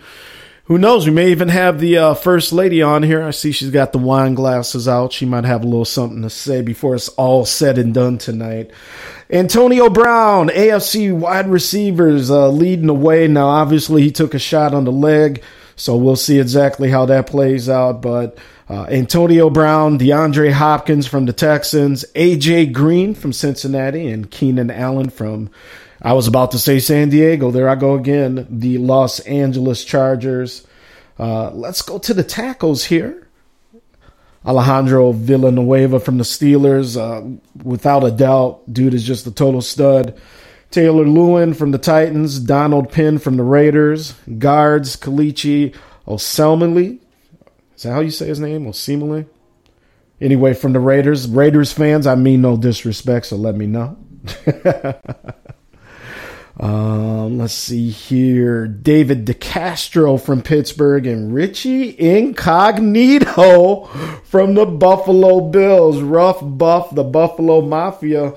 [0.66, 1.04] Who knows?
[1.06, 3.22] We may even have the uh, first lady on here.
[3.22, 5.12] I see she's got the wine glasses out.
[5.12, 8.70] She might have a little something to say before it's all said and done tonight.
[9.28, 13.26] Antonio Brown, AFC wide receivers, uh, leading the way.
[13.26, 15.42] Now, obviously, he took a shot on the leg,
[15.74, 18.00] so we'll see exactly how that plays out.
[18.00, 18.38] But
[18.72, 25.10] uh, Antonio Brown, DeAndre Hopkins from the Texans, AJ Green from Cincinnati, and Keenan Allen
[25.10, 25.50] from,
[26.00, 27.50] I was about to say San Diego.
[27.50, 28.46] There I go again.
[28.48, 30.66] The Los Angeles Chargers.
[31.18, 33.28] Uh, let's go to the tackles here.
[34.46, 40.18] Alejandro Villanueva from the Steelers, uh, without a doubt, dude is just a total stud.
[40.70, 45.76] Taylor Lewan from the Titans, Donald Penn from the Raiders, guards Kelechi
[46.08, 47.01] Oselmali.
[47.82, 48.66] Is that how you say his name?
[48.66, 49.26] Osemele?
[50.20, 51.26] Anyway, from the Raiders.
[51.26, 53.96] Raiders fans, I mean no disrespect, so let me know.
[56.60, 58.68] um, let's see here.
[58.68, 63.86] David DeCastro from Pittsburgh and Richie Incognito
[64.26, 66.00] from the Buffalo Bills.
[66.00, 68.34] Rough Buff, the Buffalo Mafia.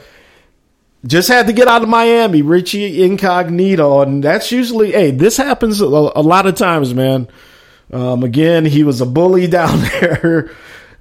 [1.06, 4.02] Just had to get out of Miami, Richie Incognito.
[4.02, 7.28] And that's usually, hey, this happens a lot of times, man.
[7.92, 10.52] Um, again, he was a bully down there.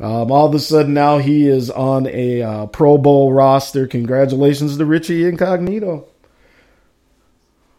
[0.01, 3.87] Um, all of a sudden now he is on a uh, Pro Bowl roster.
[3.87, 6.09] Congratulations to Richie Incognito.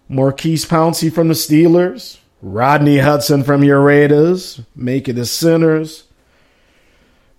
[0.08, 2.20] Maurkice Pouncey from the Steelers.
[2.42, 4.62] Rodney Hudson from your Raiders.
[4.76, 6.04] Make it as sinners.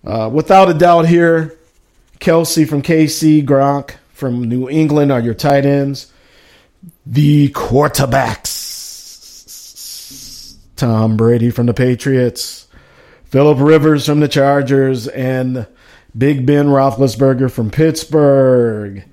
[0.05, 1.57] Uh, without a doubt here,
[2.19, 6.11] Kelsey from KC, Gronk from New England are your tight ends.
[7.05, 8.56] The quarterbacks.
[10.77, 12.67] Tom Brady from the Patriots.
[13.25, 15.07] Philip Rivers from the Chargers.
[15.07, 15.67] And
[16.17, 19.03] Big Ben Roethlisberger from Pittsburgh.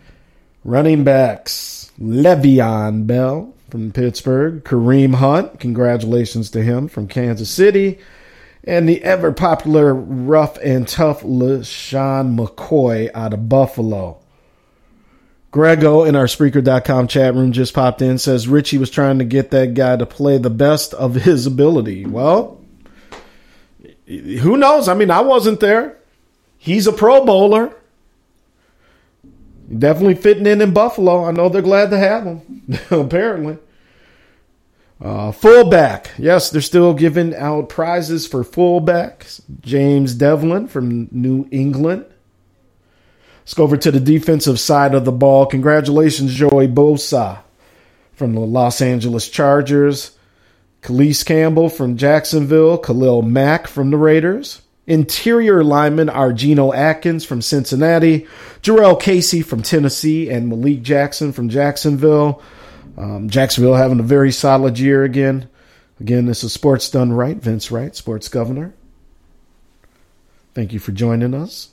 [0.64, 1.90] Running backs.
[2.00, 4.62] Le'Veon Bell from Pittsburgh.
[4.64, 5.58] Kareem Hunt.
[5.58, 7.98] Congratulations to him from Kansas City.
[8.62, 14.23] And the ever popular rough and tough LeSean McCoy out of Buffalo.
[15.55, 19.52] Grego in our Spreaker.com chat room just popped in, says Richie was trying to get
[19.52, 22.05] that guy to play the best of his ability.
[22.06, 22.60] Well,
[24.05, 24.89] who knows?
[24.89, 25.97] I mean, I wasn't there.
[26.59, 27.72] He's a Pro Bowler.
[29.78, 31.24] Definitely fitting in in Buffalo.
[31.24, 33.59] I know they're glad to have him, apparently.
[35.01, 36.10] Uh, fullback.
[36.18, 39.40] Yes, they're still giving out prizes for fullbacks.
[39.60, 42.06] James Devlin from New England.
[43.44, 45.44] Let's go over to the defensive side of the ball.
[45.44, 47.40] Congratulations, Joey Bosa
[48.14, 50.16] from the Los Angeles Chargers.
[50.80, 52.78] Calais Campbell from Jacksonville.
[52.78, 54.62] Khalil Mack from the Raiders.
[54.86, 58.26] Interior linemen are Geno Atkins from Cincinnati,
[58.62, 62.42] Jurrell Casey from Tennessee, and Malik Jackson from Jacksonville.
[62.96, 65.48] Um, Jacksonville having a very solid year again.
[66.00, 67.36] Again, this is Sports Done Right.
[67.36, 68.74] Vince Wright, Sports Governor.
[70.54, 71.70] Thank you for joining us.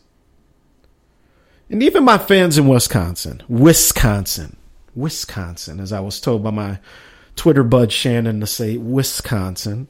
[1.72, 4.58] And even my fans in Wisconsin, Wisconsin,
[4.94, 6.80] Wisconsin, as I was told by my
[7.38, 9.88] Twitter bud Shannon to say Wisconsin.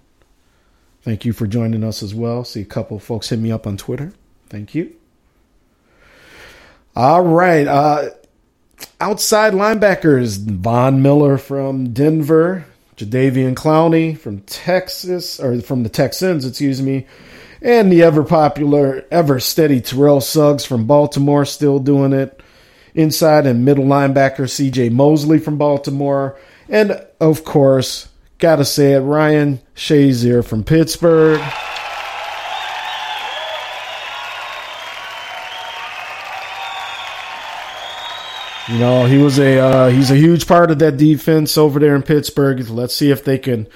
[1.02, 2.44] Thank you for joining us as well.
[2.44, 4.14] See a couple folks hit me up on Twitter.
[4.48, 4.96] Thank you.
[6.96, 7.66] All right.
[7.66, 8.12] Uh,
[9.00, 16.80] outside linebackers Von Miller from Denver, Jadeveon Clowney from Texas, or from the Texans, excuse
[16.80, 17.08] me,
[17.62, 22.42] and the ever popular, ever steady Terrell Suggs from Baltimore, still doing it.
[22.94, 29.62] Inside and middle linebacker CJ Mosley from Baltimore, and of course, gotta say it, Ryan
[29.76, 31.40] Shazier from Pittsburgh.
[38.68, 41.96] You know, he was a uh, he's a huge part of that defense over there
[41.96, 42.60] in Pittsburgh.
[42.70, 43.68] Let's see if they can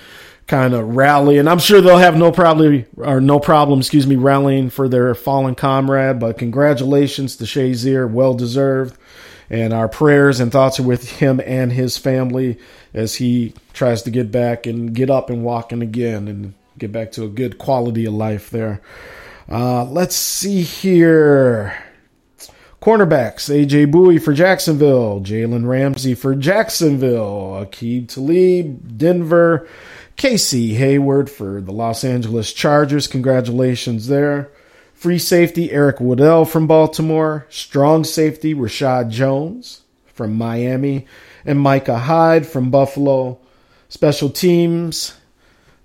[0.47, 4.15] kind of rally, and I'm sure they'll have no problem or no problem, excuse me,
[4.15, 6.19] rallying for their fallen comrade.
[6.19, 8.97] But congratulations to Shazier, well deserved,
[9.49, 12.59] and our prayers and thoughts are with him and his family
[12.93, 17.11] as he tries to get back and get up and walking again and get back
[17.13, 18.81] to a good quality of life there.
[19.49, 21.75] Uh, let's see here.
[22.81, 29.67] Cornerbacks, AJ Bouye for Jacksonville, Jalen Ramsey for Jacksonville, Aqib Talib, Denver,
[30.15, 33.07] Casey Hayward for the Los Angeles Chargers.
[33.07, 34.49] Congratulations there.
[34.93, 37.45] Free safety, Eric Weddle from Baltimore.
[37.49, 41.05] Strong safety, Reshad Jones from Miami.
[41.45, 43.39] And Micah Hyde from Buffalo.
[43.89, 45.13] Special teams,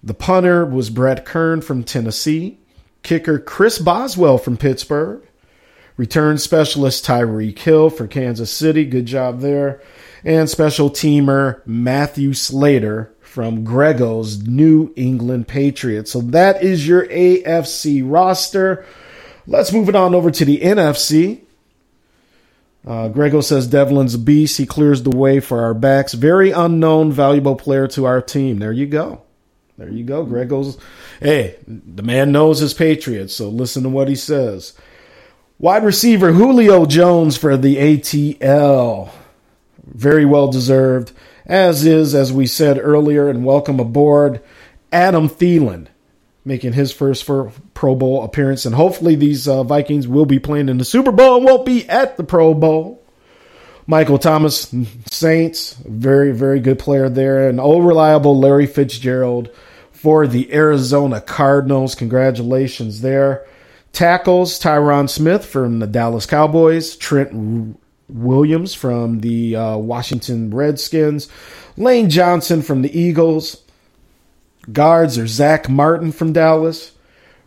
[0.02, 2.58] the punter was Brett Kern from Tennessee.
[3.02, 5.22] Kicker, Chris Boswell from Pittsburgh.
[5.96, 8.86] Return specialist Tyreek Hill for Kansas City.
[8.86, 9.82] Good job there.
[10.24, 16.10] And special teamer Matthew Slater from Grego's New England Patriots.
[16.10, 18.84] So that is your AFC roster.
[19.46, 21.42] Let's move it on over to the NFC.
[22.84, 24.58] Uh, Grego says Devlin's beast.
[24.58, 26.12] He clears the way for our backs.
[26.12, 28.58] Very unknown, valuable player to our team.
[28.58, 29.22] There you go.
[29.78, 30.24] There you go.
[30.24, 30.76] Grego's.
[31.20, 34.72] Hey, the man knows his Patriots, so listen to what he says.
[35.60, 39.10] Wide receiver Julio Jones for the ATL.
[39.86, 41.12] Very well deserved.
[41.46, 44.40] As is, as we said earlier, and welcome aboard,
[44.92, 45.86] Adam Thielen,
[46.44, 47.28] making his first
[47.74, 48.66] Pro Bowl appearance.
[48.66, 51.88] And hopefully, these uh, Vikings will be playing in the Super Bowl and won't be
[51.88, 53.02] at the Pro Bowl.
[53.86, 54.72] Michael Thomas,
[55.10, 57.48] Saints, very, very good player there.
[57.48, 59.50] And old reliable Larry Fitzgerald
[59.90, 61.94] for the Arizona Cardinals.
[61.94, 63.46] Congratulations there.
[63.92, 67.79] Tackles Tyron Smith from the Dallas Cowboys, Trent
[68.12, 71.28] Williams from the uh, Washington Redskins,
[71.76, 73.62] Lane Johnson from the Eagles.
[74.72, 76.92] Guards are Zach Martin from Dallas,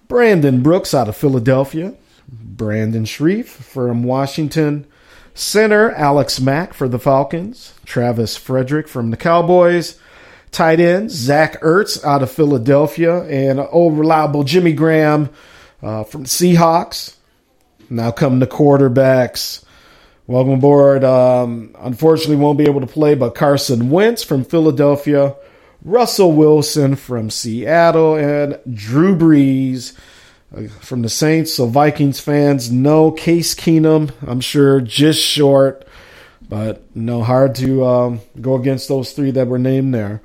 [0.07, 1.94] Brandon Brooks out of Philadelphia,
[2.27, 4.85] Brandon Scherff from Washington,
[5.34, 9.99] center Alex Mack for the Falcons, Travis Frederick from the Cowboys,
[10.52, 15.30] tight end Zach Ertz out of Philadelphia, and old reliable Jimmy Graham
[15.81, 17.15] uh, from Seahawks.
[17.90, 19.64] Now come the quarterbacks.
[20.25, 21.03] Welcome aboard.
[21.03, 25.35] Um, unfortunately, won't be able to play, but Carson Wentz from Philadelphia,
[25.83, 29.91] Russell Wilson from Seattle, and Drew Brees
[30.55, 31.53] uh, from the Saints.
[31.53, 34.13] So, Vikings fans, no Case Keenum.
[34.25, 35.85] I'm sure just short,
[36.47, 40.21] but no hard to um, go against those three that were named there.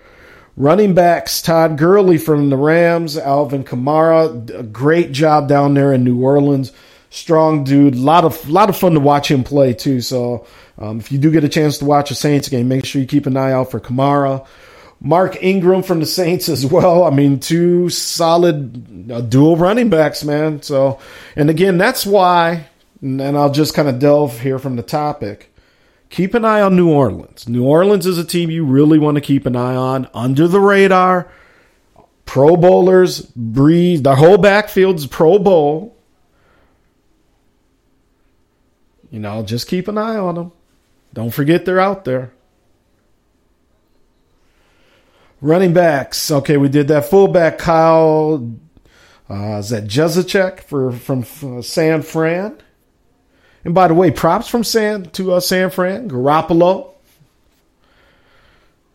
[0.56, 6.22] Running backs, Todd Gurley from the Rams, Alvin Kamara, great job down there in New
[6.22, 6.72] Orleans.
[7.10, 10.00] Strong dude, a lot of lot of fun to watch him play too.
[10.00, 10.46] So
[10.78, 13.08] um, if you do get a chance to watch a Saints game, make sure you
[13.08, 14.46] keep an eye out for Kamara.
[15.00, 17.04] Mark Ingram from the Saints as well.
[17.04, 20.60] I mean, two solid uh, dual running backs, man.
[20.62, 20.98] So,
[21.36, 22.66] and again, that's why,
[23.00, 25.52] and I'll just kind of delve here from the topic
[26.10, 27.48] keep an eye on New Orleans.
[27.48, 30.60] New Orleans is a team you really want to keep an eye on under the
[30.60, 31.30] radar.
[32.24, 35.96] Pro Bowlers, Brees, the whole backfield's Pro Bowl.
[39.10, 40.52] You know, just keep an eye on them.
[41.14, 42.32] Don't forget they're out there.
[45.40, 46.30] Running backs.
[46.30, 47.06] Okay, we did that.
[47.06, 48.54] Fullback Kyle.
[49.30, 52.58] Uh, is that Juszczyk for from uh, San Fran?
[53.64, 56.92] And by the way, props from San to uh, San Fran, Garoppolo.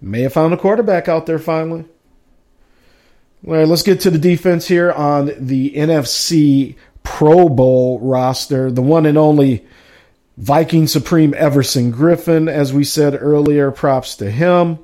[0.02, 1.86] May have found a quarterback out there finally.
[3.48, 8.72] All right, let's get to the defense here on the NFC Pro Bowl roster.
[8.72, 9.66] The one and only
[10.38, 14.80] Viking Supreme Everson Griffen, as we said earlier, props to him.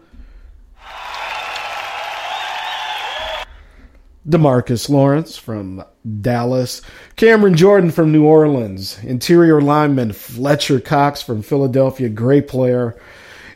[4.27, 5.84] Demarcus Lawrence from
[6.21, 6.81] Dallas,
[7.15, 12.99] Cameron Jordan from New Orleans, interior lineman Fletcher Cox from Philadelphia, great player,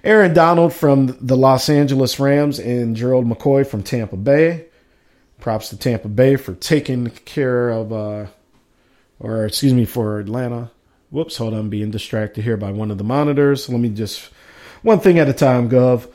[0.03, 4.65] Aaron Donald from the Los Angeles Rams, and Gerald McCoy from Tampa Bay.
[5.39, 8.25] Props to Tampa Bay for taking care of uh,
[9.23, 10.69] or excuse me, for Atlanta.
[11.13, 13.69] Whoops, hold on, I'm being distracted here by one of the monitors.
[13.69, 14.31] Let me just
[14.81, 16.09] one thing at a time, Gov.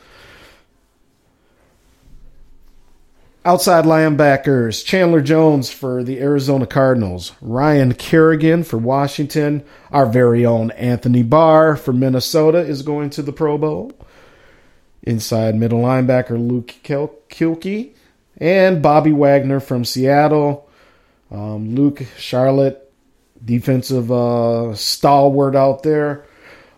[3.44, 10.72] Outside linebackers Chandler Jones for the Arizona Cardinals, Ryan Kerrigan for Washington, our very own
[10.72, 13.92] Anthony Barr for Minnesota is going to the Pro Bowl.
[15.04, 17.92] Inside middle linebacker Luke Kuechly
[18.36, 20.68] and Bobby Wagner from Seattle.
[21.30, 22.87] Um, Luke Charlotte,
[23.44, 26.24] defensive uh, stalwart out there.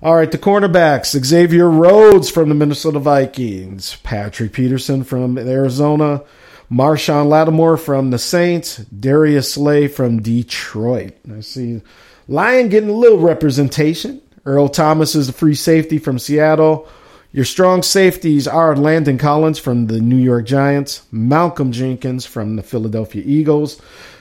[0.03, 6.23] All right, the cornerbacks Xavier Rhodes from the Minnesota Vikings, Patrick Peterson from Arizona,
[6.71, 11.15] Marshon Lattimore from the Saints, Darius Slay from Detroit.
[11.31, 11.83] I see
[12.29, 14.23] Lion getting a little representation.
[14.47, 16.89] Earl Thomas is the free safety from Seattle.
[17.33, 22.63] Your strong safeties are Landon Collins from the New York Giants, Malcolm Jenkins from the
[22.63, 23.81] Philadelphia Eagles.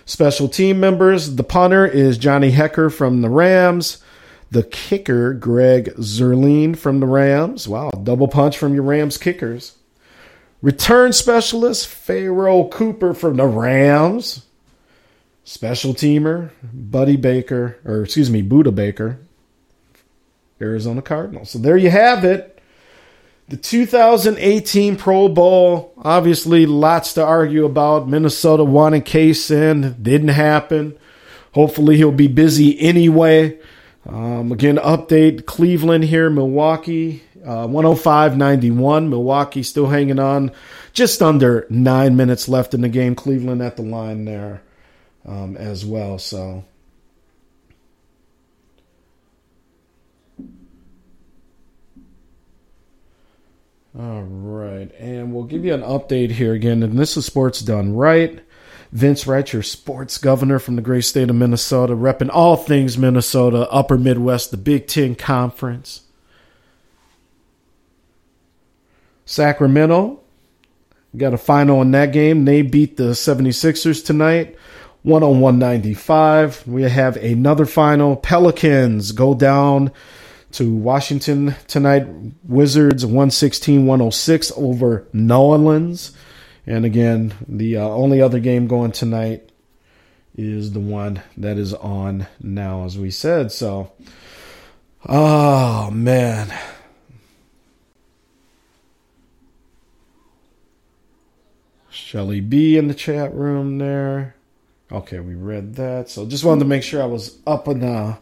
[0.09, 4.03] Special team members, the punter is Johnny Hekker from the Rams.
[4.49, 7.67] The kicker, Greg Zuerlein from the Rams.
[7.67, 9.77] Wow, double punch from your Rams kickers.
[10.63, 14.47] Return specialist, Pharoh Cooper from the Rams.
[15.43, 19.19] Special teamer, Buddy Baker, or excuse me, Budda Baker,
[20.59, 21.51] Arizona Cardinals.
[21.51, 22.58] So there you have it.
[23.49, 28.07] The 2018 Pro Bowl, obviously lots to argue about.
[28.07, 30.95] Minnesota wanting Case in, didn't happen.
[31.53, 33.57] Hopefully he'll be busy anyway.
[34.07, 39.09] Um, again, update Cleveland here, Milwaukee, uh, 105 91.
[39.09, 40.51] Milwaukee still hanging on.
[40.93, 43.15] Just under nine minutes left in the game.
[43.15, 44.61] Cleveland at the line there
[45.25, 46.19] um, as well.
[46.19, 46.65] So.
[53.97, 54.91] All right.
[54.99, 56.83] And we'll give you an update here again.
[56.83, 58.41] And this is Sports Done Right.
[58.91, 63.69] Vince Wright, your sports governor from the great state of Minnesota, repping all things Minnesota,
[63.69, 66.01] Upper Midwest, the Big Ten Conference.
[69.25, 70.19] Sacramento
[71.15, 72.45] got a final in that game.
[72.45, 74.55] They beat the 76ers tonight,
[75.03, 76.67] 101 95.
[76.67, 78.15] We have another final.
[78.15, 79.91] Pelicans go down
[80.53, 82.07] to Washington tonight.
[82.43, 86.11] Wizards 116 106 over New Orleans.
[86.65, 89.51] And again, the uh, only other game going tonight
[90.35, 93.51] is the one that is on now, as we said.
[93.51, 93.91] So,
[95.07, 96.53] oh man.
[101.89, 104.35] Shelly B in the chat room there.
[104.91, 106.09] Okay, we read that.
[106.09, 108.15] So just wanted to make sure I was up and uh,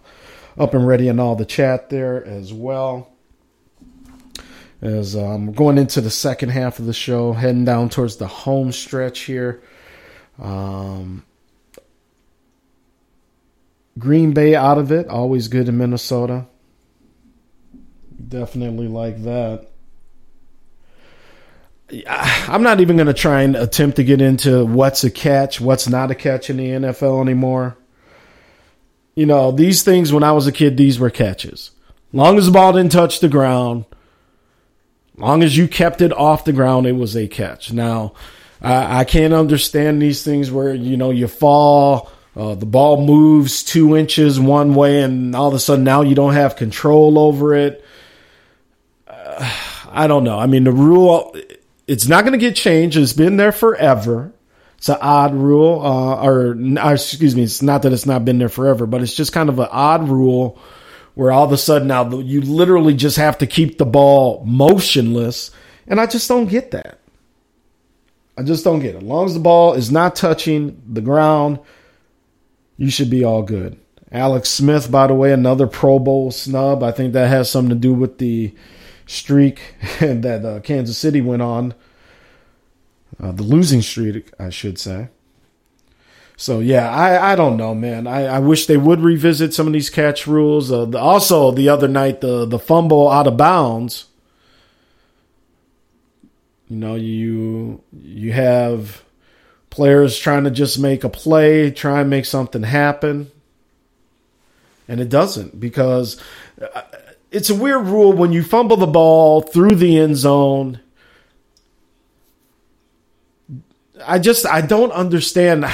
[0.58, 3.12] up and ready in all the chat there as well.
[4.82, 8.72] As um, going into the second half of the show, heading down towards the home
[8.72, 9.62] stretch here.
[10.40, 11.24] Um,
[13.98, 16.46] Green Bay out of it, always good in Minnesota.
[18.28, 19.68] Definitely like that.
[22.08, 25.88] I'm not even going to try and attempt to get into what's a catch, what's
[25.88, 27.78] not a catch in the NFL anymore.
[29.18, 31.72] You know, these things when I was a kid, these were catches.
[32.14, 33.86] Long as the ball didn't touch the ground,
[35.16, 37.74] long as you kept it off the ground, it was a catch.
[37.74, 38.14] Now,
[38.62, 43.64] I, I can't understand these things where, you know, you fall, uh, the ball moves
[43.64, 47.56] two inches one way, and all of a sudden now you don't have control over
[47.56, 47.84] it.
[49.08, 49.52] Uh,
[49.90, 50.38] I don't know.
[50.38, 51.36] I mean, the rule
[51.88, 52.98] it's not going to get changed.
[52.98, 54.32] It's been there forever.
[54.78, 58.38] It's an odd rule, uh, or, or excuse me, it's not that it's not been
[58.38, 60.60] there forever, but it's just kind of an odd rule
[61.16, 65.50] where all of a sudden now you literally just have to keep the ball motionless.
[65.88, 67.00] And I just don't get that.
[68.38, 68.98] I just don't get it.
[68.98, 71.60] As long as the ball is not touching the ground,
[72.78, 73.80] you should be all good.
[74.12, 76.84] Alex Smith, by the way, another Pro Bowl snub.
[76.84, 78.54] I think that has something to do with the
[79.08, 79.60] streak
[80.00, 81.74] that uh, Kansas City went on,
[83.22, 85.10] uh, the losing streak, I should say.
[86.40, 88.06] So yeah, I, I don't know, man.
[88.06, 90.72] I, I wish they would revisit some of these catch rules.
[90.72, 94.06] Uh, the, also, the other night, the the fumble out of bounds.
[96.70, 99.04] You know, you you have
[99.72, 103.32] players trying to just make a play, try and make something happen,
[104.88, 106.22] and it doesn't because
[106.62, 106.84] uh,
[107.32, 110.82] it's a weird rule when you fumble the ball through the end zone.
[114.08, 115.66] I just I don't understand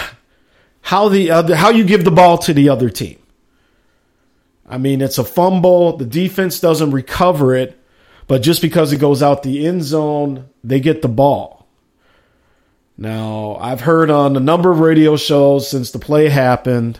[0.82, 3.20] how the other how you give the ball to the other team.
[4.68, 5.98] I mean, it's a fumble.
[5.98, 7.80] The defense doesn't recover it,
[8.28, 11.68] but just because it goes out the end zone, they get the ball.
[12.98, 17.00] Now, I've heard on a number of radio shows since the play happened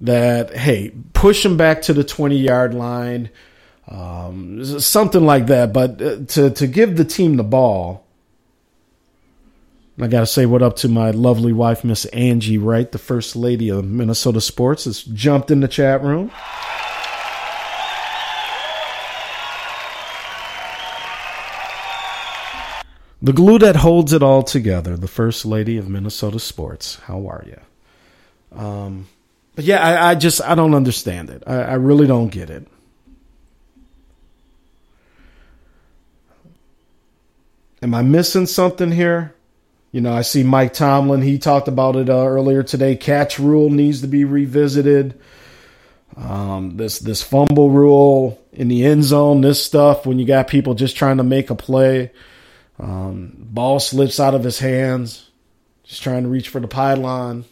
[0.00, 3.30] that, hey, push them back to the 20 yard line
[3.88, 5.72] um, something like that.
[5.72, 8.04] But uh, to to give the team the ball.
[9.98, 13.34] I got to say what up to my lovely wife, Miss Angie Wright, the first
[13.34, 16.30] lady of Minnesota sports, has jumped in the chat room.
[23.22, 26.96] The glue that holds it all together, the first lady of Minnesota sports.
[27.06, 27.60] How are you?
[28.56, 29.08] Um,
[29.54, 31.42] but yeah, I, I, just I don't understand it.
[31.46, 32.68] I, I really don't get it.
[37.86, 39.32] Am I missing something here?
[39.92, 41.22] You know, I see Mike Tomlin.
[41.22, 42.96] He talked about it uh, earlier today.
[42.96, 45.16] Catch rule needs to be revisited.
[46.16, 49.40] Um, this this fumble rule in the end zone.
[49.40, 52.10] This stuff when you got people just trying to make a play.
[52.80, 55.30] Um, ball slips out of his hands,
[55.84, 57.44] just trying to reach for the pylon,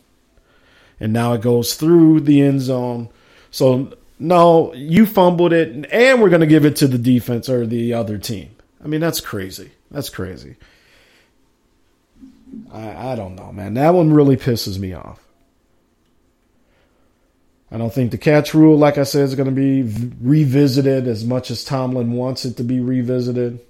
[0.98, 3.09] and now it goes through the end zone.
[3.52, 7.69] So no, you fumbled it, and we're going to give it to the defense or
[7.69, 8.51] the other team.
[8.85, 9.70] I mean, that's crazy.
[9.95, 10.57] That's crazy.
[12.73, 13.75] I, I don't know, man.
[13.75, 15.21] That one really pisses me off.
[17.71, 19.83] I don't think the catch rule, like I said, is going to be
[20.21, 23.61] revisited as much as Tomlin wants it to be revisited.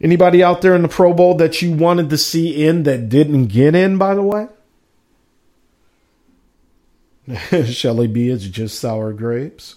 [0.00, 3.46] Anybody out there in the Pro Bowl that you wanted to see in that didn't
[3.46, 4.48] get in, by the way?
[7.64, 9.76] Shelly be it's just sour grapes.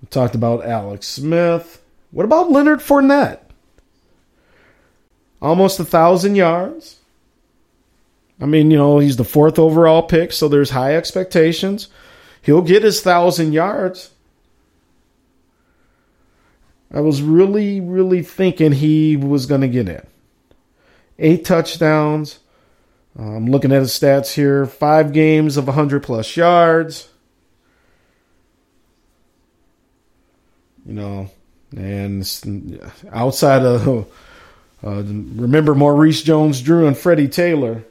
[0.00, 1.82] We talked about Alex Smith.
[2.10, 3.40] What about Leonard Fournette?
[5.42, 7.00] Almost a thousand yards.
[8.40, 11.88] I mean, you know, he's the fourth overall pick, so there's high expectations.
[12.42, 14.10] He'll get his thousand yards.
[16.92, 20.06] I was really, really thinking he was going to get in.
[21.18, 22.38] Eight touchdowns.
[23.18, 24.66] I'm looking at his stats here.
[24.66, 27.08] Five games of 100 plus yards.
[30.84, 31.30] You know,
[31.76, 33.88] and outside of,
[34.84, 37.84] uh, remember Maurice Jones Drew and Freddie Taylor.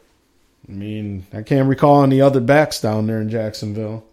[0.67, 4.05] I mean, I can't recall any other backs down there in Jacksonville.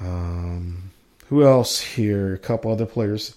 [0.00, 0.90] Um,
[1.28, 2.34] who else here?
[2.34, 3.34] A couple other players.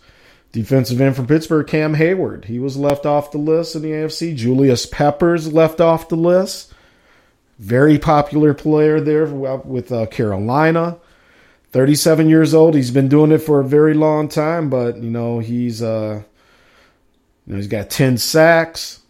[0.51, 2.45] Defensive end from Pittsburgh, Cam Hayward.
[2.45, 4.35] He was left off the list in the AFC.
[4.35, 6.73] Julius Peppers left off the list.
[7.59, 10.97] Very popular player there with uh, Carolina.
[11.71, 12.75] 37 years old.
[12.75, 16.23] He's been doing it for a very long time, but you know he's uh,
[17.45, 19.01] you know he's got 10 sacks.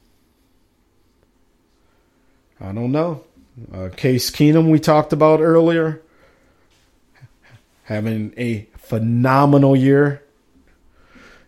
[2.59, 3.23] I don't know.
[3.73, 6.01] Uh, Case Keenum we talked about earlier
[7.87, 10.21] having a phenomenal year.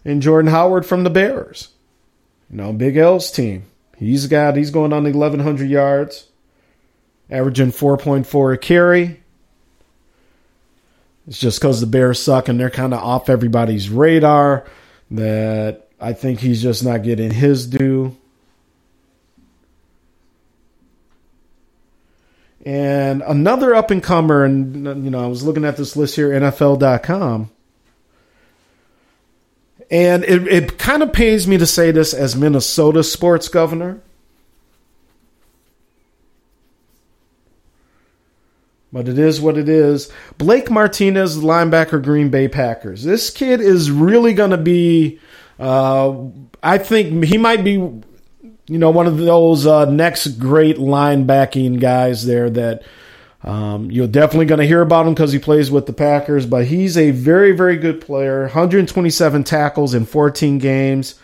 [0.06, 1.70] And Jordan Howard from the Bears.
[2.50, 3.66] You know, Big L's team.
[3.98, 6.28] He's got he's going on 1100 yards,
[7.30, 9.22] averaging 4.4 a carry.
[11.28, 14.66] It's just because the Bears suck and they're kind of off everybody's radar
[15.12, 18.16] that I think he's just not getting his due.
[22.66, 26.30] And another up and comer, and you know, I was looking at this list here,
[26.30, 27.52] NFL.com.
[29.92, 34.02] And it, it kind of pains me to say this as Minnesota sports governor.
[38.92, 40.12] But it is what it is.
[40.38, 43.04] Blake Martinez, linebacker, Green Bay Packers.
[43.04, 45.20] This kid is really going to be.
[45.60, 46.26] Uh,
[46.64, 48.02] I think he might be
[48.70, 52.84] you know, one of those uh, next great linebacking guys there that
[53.44, 56.46] um, you're definitely going to hear about him because he plays with the Packers.
[56.46, 58.42] But he's a very, very good player.
[58.44, 61.16] 127 tackles in 14 games,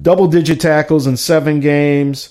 [0.00, 2.30] double digit tackles in seven games.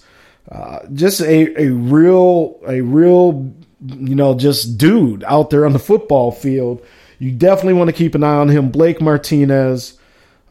[0.49, 3.53] Uh, just a, a real, a real,
[3.85, 6.85] you know, just dude out there on the football field.
[7.19, 8.69] You definitely want to keep an eye on him.
[8.69, 9.99] Blake Martinez.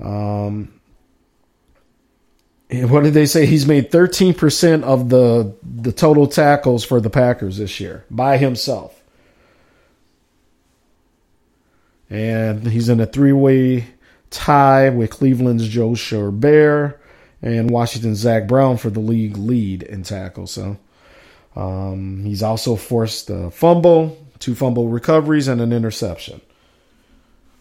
[0.01, 0.76] Um,
[2.71, 3.47] what did they say?
[3.47, 9.01] He's made 13% of the the total tackles for the Packers this year by himself.
[12.09, 13.87] And he's in a three-way
[14.31, 16.99] tie with Cleveland's Joe Schobert
[17.43, 20.53] and Washington's Zach Brown for the league lead in tackles.
[20.53, 20.77] So
[21.57, 26.41] um, he's also forced a fumble, two fumble recoveries, and an interception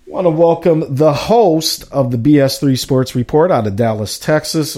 [0.06, 4.77] want to welcome the host of the BS3 Sports Report out of Dallas, Texas.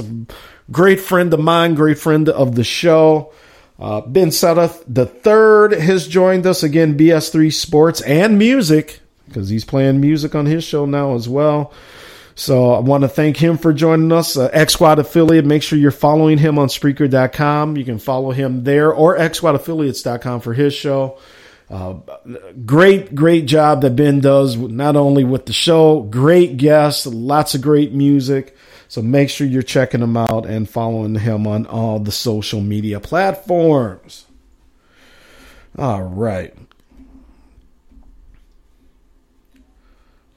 [0.72, 3.34] Great friend of mine, great friend of the show.
[3.80, 9.66] Uh, ben Sudduth the third has joined us again, BS3 Sports and Music, because he's
[9.66, 11.74] playing music on his show now as well.
[12.34, 14.38] So I want to thank him for joining us.
[14.38, 15.44] Uh, X Squad affiliate.
[15.46, 17.76] Make sure you're following him on Spreaker.com.
[17.78, 21.18] You can follow him there or XSquadAffiliates.com for his show.
[21.70, 21.96] Uh,
[22.66, 27.62] great, great job that Ben does, not only with the show, great guests, lots of
[27.62, 28.56] great music.
[28.88, 33.02] So make sure you're checking him out and following him on all the social media
[33.02, 34.26] platforms.
[35.78, 36.54] All right.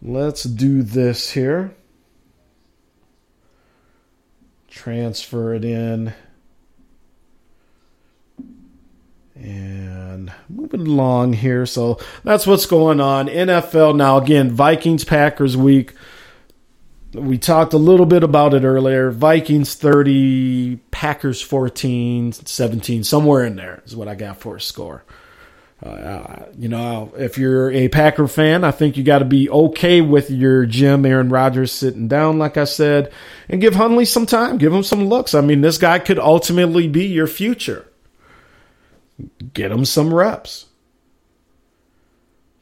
[0.03, 1.75] Let's do this here.
[4.69, 6.13] Transfer it in.
[9.41, 11.65] And moving along here.
[11.65, 13.29] So that's what's going on.
[13.29, 15.95] NFL now, again, Vikings Packers week.
[17.15, 19.11] We talked a little bit about it earlier.
[19.11, 25.05] Vikings 30, Packers 14, 17, somewhere in there is what I got for a score.
[25.83, 30.03] Uh, you know, if you're a Packer fan, I think you got to be okay
[30.03, 33.11] with your Jim Aaron Rodgers sitting down, like I said,
[33.49, 35.35] and give Hundley some time, give him some looks.
[35.35, 37.90] I mean, this guy could ultimately be your future.
[39.53, 40.67] Get him some reps.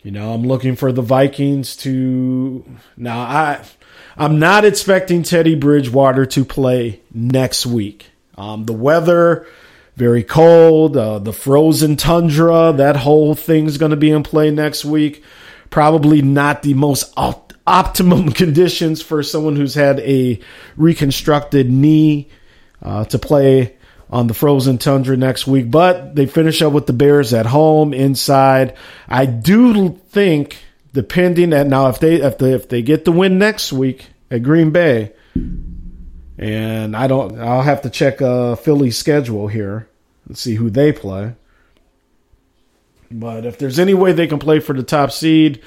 [0.03, 2.65] You know, I'm looking for the Vikings to
[2.97, 3.21] now.
[3.21, 3.65] I
[4.17, 8.11] I'm not expecting Teddy Bridgewater to play next week.
[8.37, 9.47] Um, the weather
[9.99, 14.85] very cold, uh, the frozen tundra, that whole thing's going to be in play next
[14.85, 15.25] week.
[15.71, 20.39] Probably not the most op- optimum conditions for someone who's had a
[20.77, 22.29] reconstructed knee
[22.81, 23.77] uh, to play
[24.11, 25.71] on the frozen tundra next week.
[25.71, 28.75] But they finish up with the Bears at home inside.
[29.09, 30.59] I do think,
[30.93, 34.43] depending at now, if they if they if they get the win next week at
[34.43, 35.13] Green Bay,
[36.39, 37.39] and I don't.
[37.39, 39.89] I'll have to check uh, Philly's schedule here
[40.27, 41.35] and see who they play.
[43.11, 45.63] But if there's any way they can play for the top seed,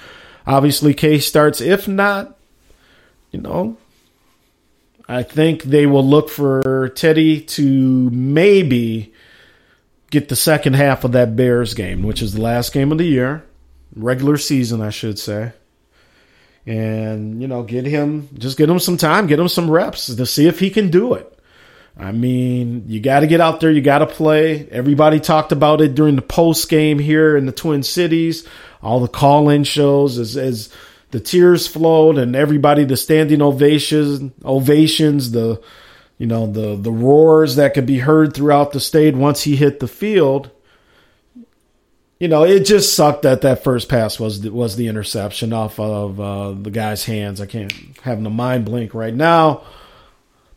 [0.45, 1.59] obviously Case starts.
[1.59, 2.38] If not,
[3.31, 3.77] you know,
[5.12, 9.14] I think they will look for Teddy to maybe
[10.10, 13.04] get the second half of that Bears game, which is the last game of the
[13.04, 13.44] year,
[13.94, 15.52] regular season, I should say.
[16.66, 20.26] And you know get him just get him some time get him some reps to
[20.28, 21.40] see if he can do it.
[21.98, 24.66] I mean you got to get out there you got to play.
[24.70, 28.48] Everybody talked about it during the post game here in the twin cities.
[28.82, 30.70] All the call-in shows as, as
[31.12, 35.62] the tears flowed and everybody the standing ovations ovations the
[36.18, 39.80] you know the the roars that could be heard throughout the state once he hit
[39.80, 40.50] the field
[42.22, 46.22] you know, it just sucked that that first pass was was the interception off of
[46.22, 47.42] uh, the guy's hands.
[47.42, 47.74] I can't
[48.04, 49.64] have the mind blink right now.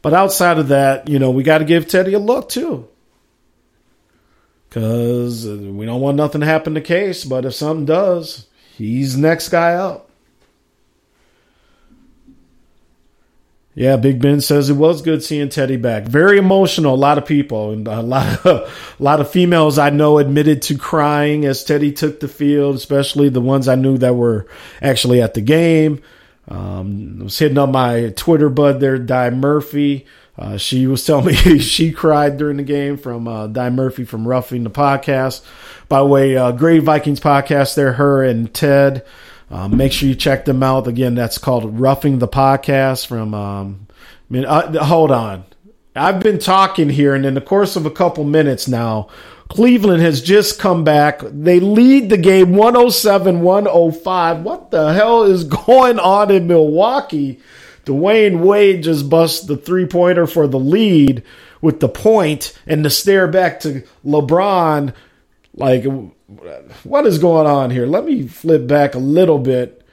[0.02, 2.86] But outside of that, you know, we got to give Teddy a look too,
[4.68, 7.24] because we don't want nothing to happen to Case.
[7.24, 10.03] But if something does, he's next guy up.
[13.76, 16.04] Yeah, Big Ben says it was good seeing Teddy back.
[16.04, 16.94] Very emotional.
[16.94, 18.70] A lot of people and a lot of, a
[19.02, 23.40] lot of females I know admitted to crying as Teddy took the field, especially the
[23.40, 24.46] ones I knew that were
[24.80, 26.00] actually at the game.
[26.46, 30.06] Um, I was hitting up my Twitter bud there, Di Murphy.
[30.38, 34.28] Uh, she was telling me she cried during the game from uh, Di Murphy from
[34.28, 35.44] Roughing the Podcast.
[35.88, 39.04] By the way, uh, great Vikings podcast there, her and Ted.
[39.54, 40.88] Um, make sure you check them out.
[40.88, 43.34] Again, that's called Roughing the Podcast from.
[43.34, 43.94] Um, I
[44.28, 45.44] mean, uh, hold on.
[45.94, 49.10] I've been talking here, and in the course of a couple minutes now,
[49.48, 51.20] Cleveland has just come back.
[51.22, 54.42] They lead the game 107 105.
[54.42, 57.38] What the hell is going on in Milwaukee?
[57.86, 61.22] Dwyane Wade just busts the three pointer for the lead
[61.60, 64.92] with the point and the stare back to LeBron.
[65.54, 65.84] Like,
[66.26, 67.86] what is going on here?
[67.86, 69.86] Let me flip back a little bit.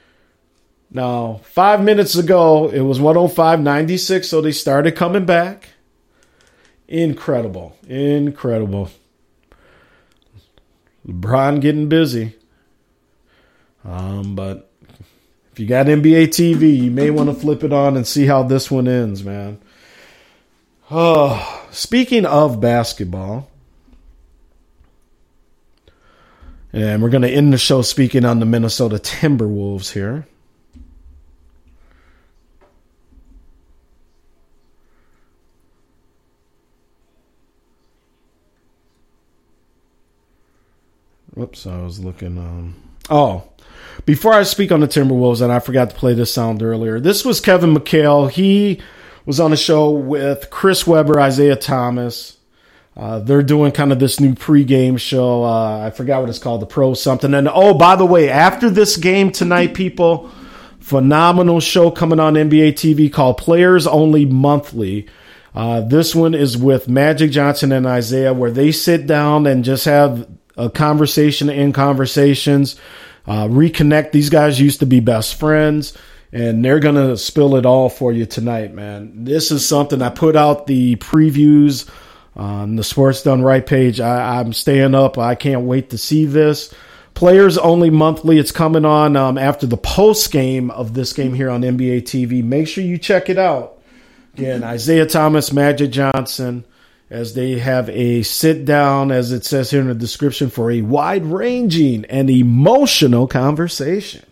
[0.90, 5.70] Now, five minutes ago, it was 105 96, so they started coming back.
[6.88, 7.76] Incredible.
[7.88, 8.90] Incredible.
[11.06, 12.34] LeBron getting busy.
[13.84, 14.70] Um, but
[15.52, 18.42] if you got NBA TV, you may want to flip it on and see how
[18.42, 19.60] this one ends, man.
[20.90, 23.50] Oh, speaking of basketball,
[26.72, 30.26] And we're going to end the show speaking on the Minnesota Timberwolves here.
[41.34, 42.38] Whoops, I was looking.
[42.38, 42.74] Um,
[43.08, 43.44] oh,
[44.04, 47.00] before I speak on the Timberwolves, and I forgot to play this sound earlier.
[47.00, 48.30] This was Kevin McHale.
[48.30, 48.80] He
[49.24, 52.36] was on a show with Chris Webber, Isiah Thomas,
[52.96, 55.44] uh, they're doing kind of this new pregame show.
[55.44, 57.32] Uh, I forgot what it's called, the Pro something.
[57.32, 60.30] And oh, by the way, after this game tonight, people,
[60.82, 65.06] Phenomenal show coming on NBA TV called Players Only Monthly.
[65.54, 69.84] Uh, this one is with Magic Johnson and Isiah, where they sit down and just
[69.84, 72.80] have a conversation in conversations,
[73.28, 74.10] uh, reconnect.
[74.10, 75.96] These guys used to be best friends,
[76.32, 79.22] and they're going to spill it all for you tonight, man.
[79.22, 81.88] This is something I put out the previews
[82.36, 84.00] on the Sports Done Right page.
[84.00, 85.18] I, I'm staying up.
[85.18, 86.72] I can't wait to see this.
[87.14, 88.38] Players only monthly.
[88.38, 92.42] It's coming on um, after the post game of this game here on NBA TV.
[92.42, 93.78] Make sure you check it out.
[94.34, 96.64] Again, Isiah Thomas, Magic Johnson,
[97.10, 100.80] as they have a sit down, as it says here in the description, for a
[100.80, 104.24] wide ranging and emotional conversation.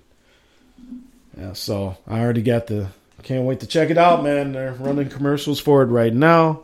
[1.36, 2.88] Yeah, so I already got the.
[3.22, 4.52] Can't wait to check it out, man.
[4.52, 6.62] They're running commercials for it right now.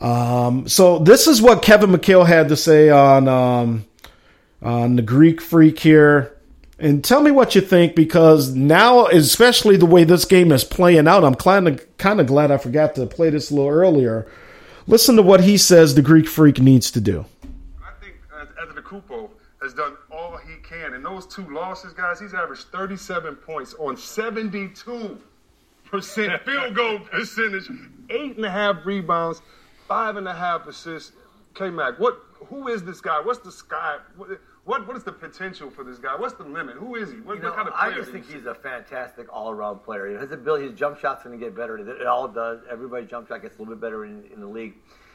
[0.00, 3.84] Um, so this is what Kevin McHale had to say on um,
[4.62, 6.36] on the Greek Freak here.
[6.78, 11.06] And tell me what you think because now, especially the way this game is playing
[11.06, 14.26] out, I'm kind of kind of glad I forgot to play this a little earlier.
[14.86, 17.26] Listen to what he says the Greek Freak needs to do.
[18.58, 19.30] Antetokounmpo
[19.62, 20.94] has done all he can.
[20.94, 25.18] and those two losses, guys, he's averaged 37 points on 72
[25.84, 27.68] percent field goal percentage,
[28.08, 29.42] eight and a half rebounds,
[29.90, 31.12] five and a half assists.
[31.54, 32.20] K Mac, what?
[32.48, 33.20] Who is this guy?
[33.20, 33.98] What's the sky?
[34.16, 34.28] What,
[34.64, 34.86] what?
[34.86, 36.14] What is the potential for this guy?
[36.16, 36.76] What's the limit?
[36.76, 37.16] Who is he?
[37.16, 40.06] What, You know, what kind of I just think he's a fantastic all-around player.
[40.06, 41.76] You know, His ability, his jump shot's going to get better.
[41.76, 42.60] It all does.
[42.70, 44.74] Everybody's jump shot gets a little bit better in, in the league.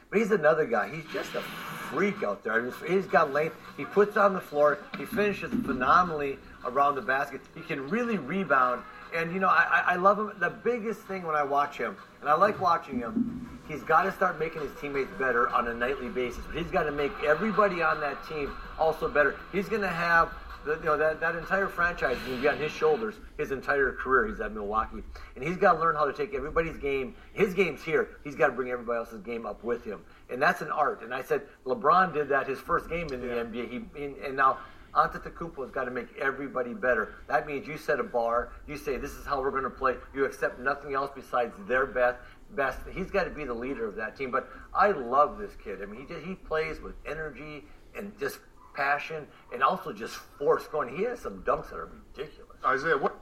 [0.09, 0.93] But he's another guy.
[0.93, 2.53] He's just a freak out there.
[2.53, 3.55] I mean, he's got length.
[3.77, 4.77] He puts on the floor.
[4.97, 7.39] He finishes phenomenally around the basket.
[7.55, 8.83] He can really rebound.
[9.15, 10.33] And you know, I I love him.
[10.39, 14.11] The biggest thing when I watch him, and I like watching him, he's got to
[14.11, 16.43] start making his teammates better on a nightly basis.
[16.53, 19.35] He's got to make everybody on that team also better.
[19.51, 20.33] He's going to have
[20.65, 23.51] the, you know that, that entire franchise is going to be on his shoulders his
[23.51, 24.27] entire career.
[24.27, 25.03] He's at Milwaukee,
[25.35, 27.15] and he's got to learn how to take everybody's game.
[27.33, 28.17] His game's here.
[28.23, 31.03] He's got to bring everybody else's game up with him, and that's an art.
[31.03, 33.69] And I said LeBron did that his first game in the NBA.
[33.69, 34.57] He and, and now.
[34.95, 37.15] Antetokounmpo has got to make everybody better.
[37.27, 38.53] That means you set a bar.
[38.65, 39.95] You say this is how we're going to play.
[40.13, 42.17] You accept nothing else besides their best.
[42.51, 42.79] Best.
[42.91, 44.31] He's got to be the leader of that team.
[44.31, 45.81] But I love this kid.
[45.81, 47.63] I mean, he just, he plays with energy
[47.97, 48.39] and just
[48.75, 50.95] passion, and also just force going.
[50.95, 52.57] He has some dunks that are ridiculous.
[52.73, 53.17] Isiah, what?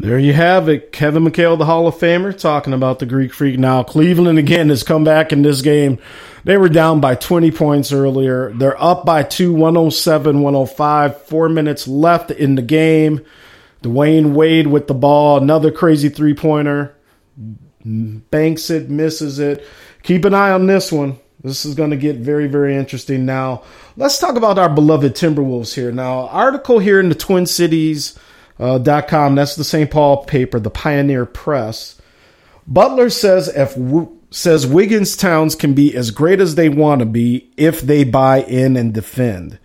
[0.00, 0.92] There you have it.
[0.92, 3.58] Kevin McHale, the Hall of Famer, talking about the Greek Freak.
[3.58, 5.98] Now, Cleveland again has come back in this game.
[6.44, 8.52] They were down by 20 points earlier.
[8.54, 11.22] They're up by two, 107 105.
[11.24, 13.24] Four minutes left in the game.
[13.82, 15.42] Dwyane Wade with the ball.
[15.42, 16.94] Another crazy three pointer.
[18.30, 19.64] Banks it, misses it.
[20.02, 21.18] Keep an eye on this one.
[21.42, 23.24] This is going to get very, very interesting.
[23.24, 23.62] Now,
[23.96, 25.92] let's talk about our beloved Timberwolves here.
[25.92, 28.18] Now, article here in the Twin Cities
[28.58, 29.36] uh, dot com.
[29.36, 29.90] That's the St.
[29.90, 32.00] Paul paper, the Pioneer Press.
[32.66, 33.76] Butler says if
[34.30, 38.42] says Wiggins Towns can be as great as they want to be if they buy
[38.42, 39.58] in and defend.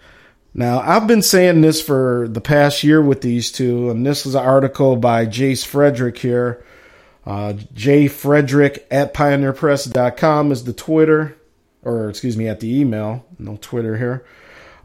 [0.54, 4.36] Now, I've been saying this for the past year with these two, and this is
[4.36, 6.64] an article by Jace Frederick here.
[7.26, 11.38] Uh, J Frederick at pioneerpress.com is the Twitter,
[11.84, 13.26] or excuse me, at the email.
[13.40, 14.26] No Twitter here.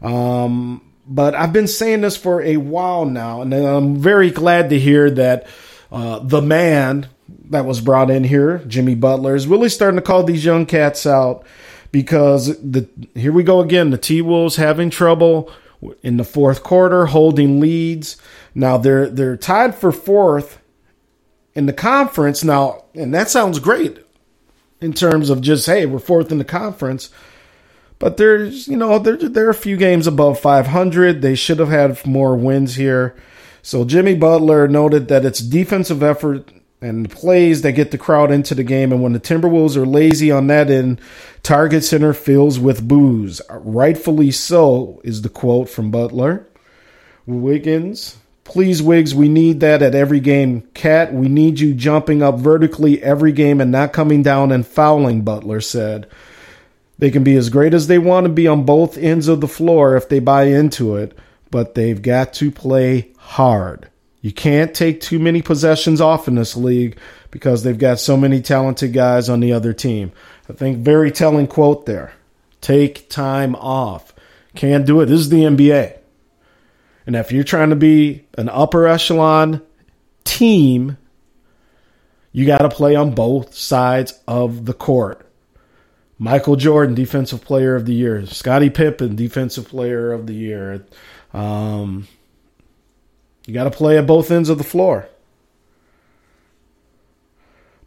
[0.01, 4.79] Um, but I've been saying this for a while now, and I'm very glad to
[4.79, 5.47] hear that
[5.91, 7.07] uh, the man
[7.49, 11.05] that was brought in here, Jimmy Butler, is really starting to call these young cats
[11.05, 11.45] out
[11.91, 13.89] because the here we go again.
[13.89, 15.51] The T Wolves having trouble
[16.03, 18.17] in the fourth quarter, holding leads.
[18.53, 20.58] Now they're they're tied for fourth
[21.55, 23.97] in the conference now, and that sounds great
[24.81, 27.09] in terms of just hey, we're fourth in the conference.
[27.99, 31.21] But there's, you know, they're, they're a few games above 500.
[31.21, 33.15] They should have had more wins here.
[33.61, 36.49] So Jimmy Butler noted that it's defensive effort
[36.81, 38.93] and plays that get the crowd into the game.
[38.93, 41.01] And when the Timberwolves are lazy on that end,
[41.43, 43.41] Target Center fills with boos.
[43.49, 46.47] Rightfully so, is the quote from Butler.
[47.25, 48.15] Wiggins,
[48.49, 50.63] please, Wiggs, we need that at every game.
[50.73, 55.21] Cat, we need you jumping up vertically every game and not coming down and fouling,
[55.21, 56.07] Butler said.
[56.97, 59.47] They can be as great as they want to be on both ends of the
[59.47, 61.15] floor if they buy into it,
[61.51, 63.87] but they've got to play hard.
[64.21, 66.97] You can't take too many possessions off in this league
[67.29, 70.11] because they've got so many talented guys on the other team.
[70.49, 72.13] I think very telling quote there.
[72.61, 74.11] Take time off.
[74.55, 75.05] Can't do it.
[75.05, 75.98] This is the NBA.
[77.09, 79.63] And if you're trying to be an upper echelon
[80.25, 80.95] team,
[82.31, 85.27] you got to play on both sides of the court.
[86.19, 88.27] Michael Jordan, Defensive Player of the Year.
[88.27, 90.85] Scottie Pippen, Defensive Player of the Year.
[91.33, 92.07] Um,
[93.47, 95.09] You got to play at both ends of the floor.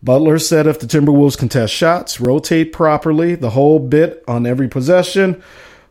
[0.03, 5.40] Butler said if the Timberwolves contest shots, rotate properly, the whole bit on every possession,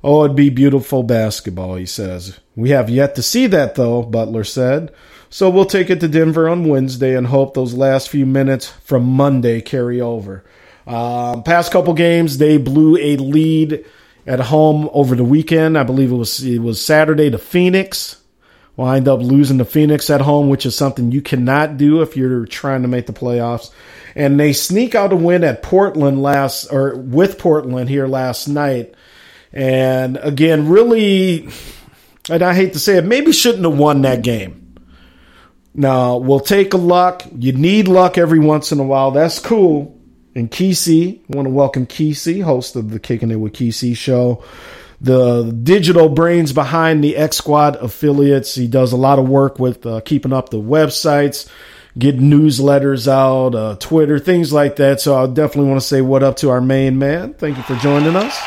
[0.03, 2.39] oh, it'd be beautiful basketball, he says.
[2.55, 4.91] We have yet to see that, though, Butler said.
[5.29, 9.05] So we'll take it to Denver on Wednesday and hope those last few minutes from
[9.05, 10.43] Monday carry over.
[10.85, 13.85] Um, past couple games, they blew a lead
[14.27, 15.77] at home over the weekend.
[15.77, 18.17] I believe it was it was Saturday to Phoenix.
[18.75, 22.45] Wind up losing to Phoenix at home, which is something you cannot do if you're
[22.45, 23.69] trying to make the playoffs.
[24.15, 28.95] And they sneak out a win at Portland last or with Portland here last night.
[29.53, 31.49] And again, really,
[32.29, 34.75] and I hate to say it, maybe shouldn't have won that game.
[35.73, 37.23] Now, we'll take a luck.
[37.37, 39.11] You need luck every once in a while.
[39.11, 39.97] That's cool.
[40.35, 44.43] And Kesey, I want to welcome Kesey, host of the Kicking It with Kesey show,
[45.01, 48.55] the digital brains behind the X Squad affiliates.
[48.55, 51.49] He does a lot of work with uh, keeping up the websites,
[51.97, 55.01] getting newsletters out, uh, Twitter, things like that.
[55.01, 57.33] So I definitely want to say what up to our main man.
[57.33, 58.39] Thank you for joining us.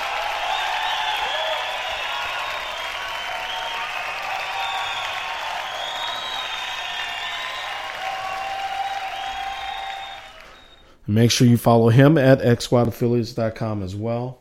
[11.07, 14.39] Make sure you follow him at xsquadaffiliates.com as well.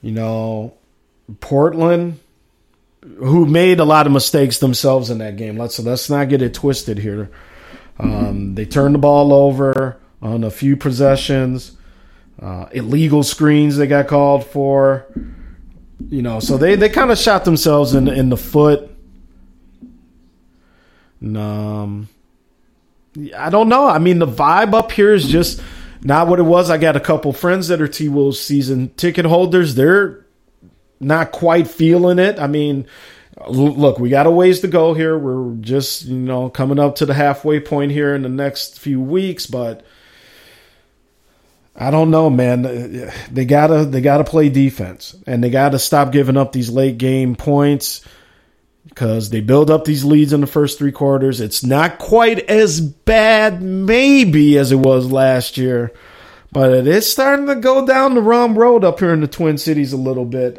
[0.00, 0.74] You know,
[1.40, 2.20] Portland,
[3.18, 5.56] who made a lot of mistakes themselves in that game.
[5.56, 7.30] Let's let's not get it twisted here.
[7.98, 11.72] Um, they turned the ball over on a few possessions,
[12.40, 15.06] uh, illegal screens they got called for.
[16.08, 18.90] You know, so they, they kind of shot themselves in in the foot.
[21.20, 22.08] And, um,
[23.36, 23.86] I don't know.
[23.86, 25.62] I mean, the vibe up here is just
[26.02, 26.70] not what it was.
[26.70, 29.74] I got a couple friends that are T Wolves season ticket holders.
[29.74, 30.26] They're
[31.00, 32.38] not quite feeling it.
[32.38, 32.86] I mean,
[33.48, 35.16] look, we got a ways to go here.
[35.16, 39.00] We're just, you know, coming up to the halfway point here in the next few
[39.00, 39.84] weeks, but
[41.76, 43.10] I don't know, man.
[43.30, 47.34] They gotta they gotta play defense, and they gotta stop giving up these late game
[47.34, 48.02] points
[48.94, 51.40] because they build up these leads in the first three quarters.
[51.40, 55.92] It's not quite as bad, maybe, as it was last year,
[56.52, 59.58] but it is starting to go down the wrong road up here in the Twin
[59.58, 60.58] Cities a little bit.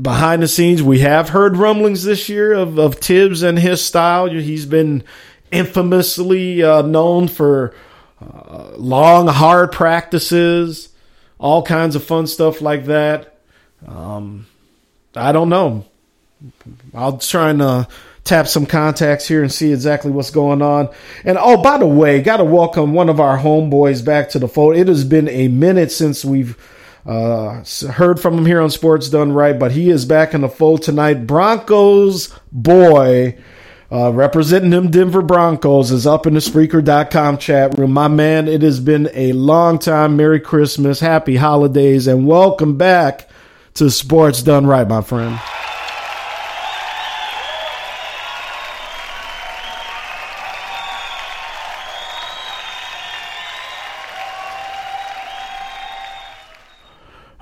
[0.00, 4.26] Behind the scenes, we have heard rumblings this year of, of Thibs and his style.
[4.28, 5.04] He's been
[5.52, 7.74] infamously uh, known for
[8.20, 10.88] uh, long, hard practices,
[11.38, 13.38] all kinds of fun stuff like that.
[13.86, 14.46] Um,
[15.14, 15.84] I don't know.
[16.94, 17.86] I'll try and uh,
[18.24, 20.88] tap some contacts here and see exactly what's going on.
[21.24, 24.48] And oh, by the way, got to welcome one of our homeboys back to the
[24.48, 24.76] fold.
[24.76, 26.56] It has been a minute since we've
[27.04, 30.48] uh, heard from him here on Sports Done Right, but he is back in the
[30.48, 31.26] fold tonight.
[31.26, 33.38] Broncos boy.
[33.90, 37.92] Uh, representing them Denver Broncos is up in the Spreaker.com chat room.
[37.92, 40.16] My man, it has been a long time.
[40.16, 43.28] Merry Christmas, Happy Holidays, and welcome back
[43.74, 45.38] to Sports Done Right, my friend.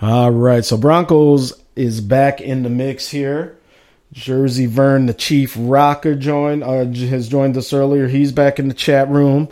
[0.03, 3.59] All right, so Broncos is back in the mix here.
[4.13, 8.09] Jersey Vern, the Chief Rocker, joined uh, has joined us earlier.
[8.09, 9.51] He's back in the chat room.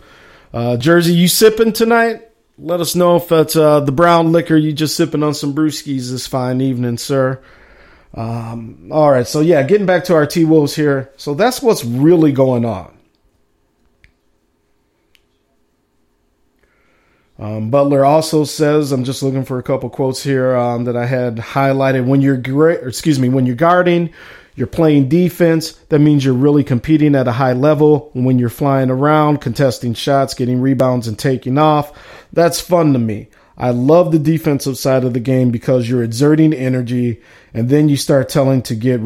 [0.51, 2.27] Uh, Jersey, you sipping tonight?
[2.57, 6.09] Let us know if that's uh, the brown liquor you just sipping on some brewskis
[6.09, 7.41] this fine evening, sir.
[8.15, 11.11] Um, all right, so yeah, getting back to our T Wolves here.
[11.15, 12.98] So that's what's really going on.
[17.39, 21.05] Um, Butler also says, I'm just looking for a couple quotes here um, that I
[21.05, 22.05] had highlighted.
[22.05, 24.13] When you're great, excuse me, when you're guarding,
[24.55, 25.71] you're playing defense.
[25.87, 28.09] That means you're really competing at a high level.
[28.11, 31.97] When you're flying around, contesting shots, getting rebounds, and taking off,
[32.33, 33.29] that's fun to me.
[33.57, 37.21] I love the defensive side of the game because you're exerting energy,
[37.53, 38.99] and then you start telling to get,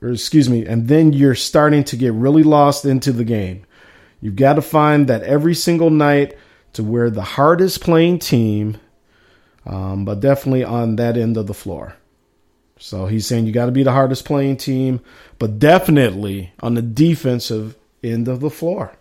[0.00, 3.64] or excuse me, and then you're starting to get really lost into the game.
[4.20, 6.36] You've got to find that every single night
[6.72, 8.78] to where the hardest playing team,
[9.66, 11.94] um, but definitely on that end of the floor.
[12.78, 15.00] So he's saying you got to be the hardest playing team,
[15.38, 18.92] but definitely on the defensive end of the floor.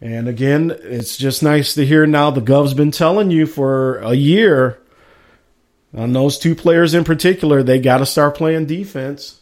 [0.00, 4.14] And again, it's just nice to hear now the Gov's been telling you for a
[4.14, 4.80] year
[5.94, 9.40] on those two players in particular, they got to start playing defense.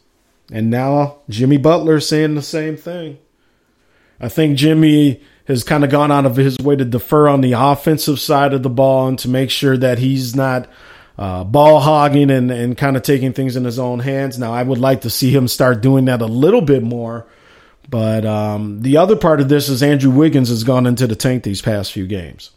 [0.50, 3.18] And now Jimmy Butler saying the same thing.
[4.20, 7.52] I think Jimmy has kind of gone out of his way to defer on the
[7.52, 10.68] offensive side of the ball and to make sure that he's not
[11.16, 14.38] uh, ball hogging and, and kind of taking things in his own hands.
[14.38, 17.26] Now, I would like to see him start doing that a little bit more.
[17.88, 21.42] But um, the other part of this is Andrew Wiggins has gone into the tank
[21.42, 22.50] these past few games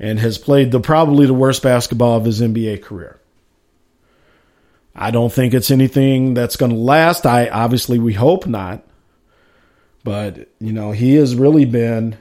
[0.00, 3.20] and has played the probably the worst basketball of his NBA career.
[4.96, 7.24] I don't think it's anything that's going to last.
[7.24, 8.84] I obviously we hope not.
[10.04, 12.16] But, you know, he has really been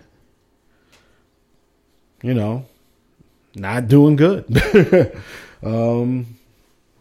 [2.22, 2.66] you know,
[3.56, 4.46] not doing good.
[5.64, 6.38] um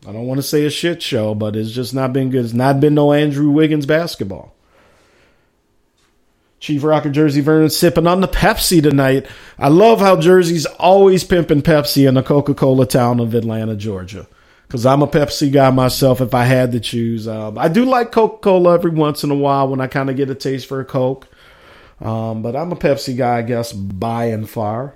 [0.06, 2.44] I don't want to say a shit show, but it's just not been good.
[2.44, 4.54] It's not been no Andrew Wiggins basketball.
[6.58, 9.26] Chief Rocker Jersey Vernon sipping on the Pepsi tonight.
[9.58, 14.26] I love how Jersey's always pimping Pepsi in the Coca Cola town of Atlanta, Georgia
[14.70, 16.20] because I'm a Pepsi guy myself.
[16.20, 19.34] If I had to choose, um, I do like Coca Cola every once in a
[19.34, 21.26] while when I kind of get a taste for a Coke.
[22.00, 24.94] Um, but I'm a Pepsi guy, I guess, by and far.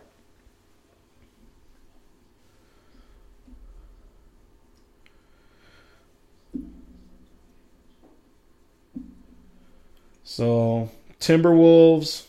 [10.22, 10.88] So,
[11.18, 12.26] Timberwolves.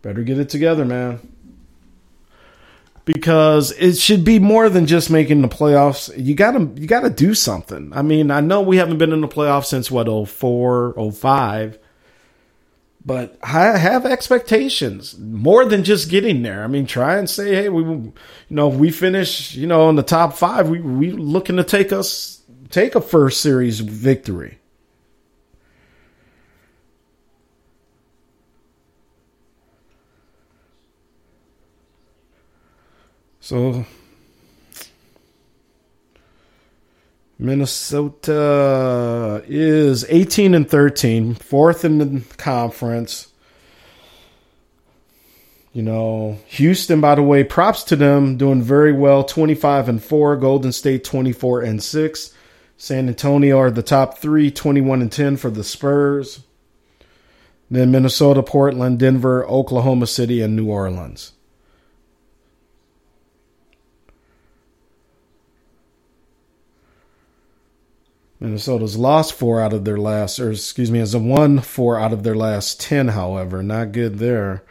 [0.00, 1.35] Better get it together, man
[3.06, 6.12] because it should be more than just making the playoffs.
[6.18, 7.92] You gotta you gotta do something.
[7.94, 11.78] I mean, I know we haven't been in the playoffs since what 04, 05,
[13.06, 16.64] but I have expectations more than just getting there.
[16.64, 18.12] I mean, try and say, hey, we you
[18.50, 21.92] know, if we finish, you know, in the top five, we we looking to take
[21.92, 24.58] us take a first series victory.
[33.46, 33.86] So
[37.38, 43.28] Minnesota is 18 and 13, fourth in the conference.
[45.72, 50.36] You know, Houston, by the way, props to them, doing very well, 25 and 4.
[50.38, 52.34] Golden State, 24 and 6.
[52.76, 56.42] San Antonio are the top three, 21 and 10 for the Spurs.
[57.70, 61.30] Then Minnesota, Portland, Denver, Oklahoma City, and New Orleans.
[68.38, 72.22] Minnesota's lost four out of their last, or excuse me, has won four out of
[72.22, 73.62] their last 10, however.
[73.62, 74.62] Not good there.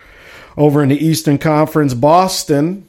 [0.55, 2.87] Over in the Eastern Conference, Boston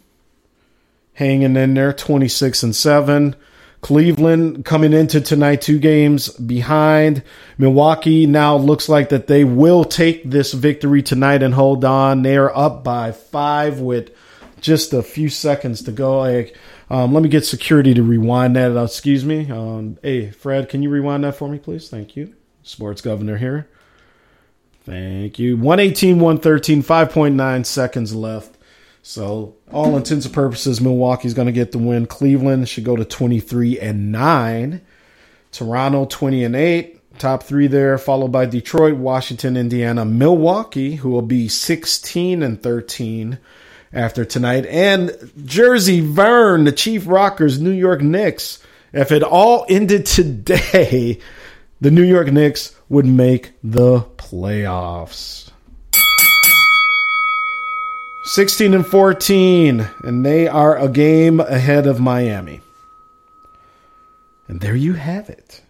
[1.14, 3.36] hanging in there, 26 and 7.
[3.80, 7.22] Cleveland coming into tonight two games behind.
[7.56, 12.22] Milwaukee now looks like that they will take this victory tonight and hold on.
[12.22, 14.10] They are up by five with
[14.60, 16.18] just a few seconds to go.
[16.18, 16.56] Like,
[16.88, 18.76] um, let me get security to rewind that.
[18.76, 19.50] Excuse me.
[19.50, 21.88] Um, hey, Fred, can you rewind that for me, please?
[21.88, 22.34] Thank you.
[22.62, 23.68] Sports governor here.
[24.84, 25.56] Thank you.
[25.56, 28.56] 118, 113, 5.9 seconds left.
[29.02, 32.06] So, all intents and purposes, Milwaukee's going to get the win.
[32.06, 34.80] Cleveland should go to 23 and 9.
[35.52, 37.18] Toronto 20 and 8.
[37.18, 43.38] Top three there, followed by Detroit, Washington, Indiana, Milwaukee, who will be 16 and 13
[43.92, 44.66] after tonight.
[44.66, 45.12] And
[45.44, 48.62] Jersey Vern, the Chief Rockers, New York Knicks.
[48.92, 51.20] If it all ended today,
[51.80, 55.50] the New York Knicks would make the playoffs.
[58.24, 62.60] 16 and 14, and they are a game ahead of Miami.
[64.48, 65.62] And there you have it.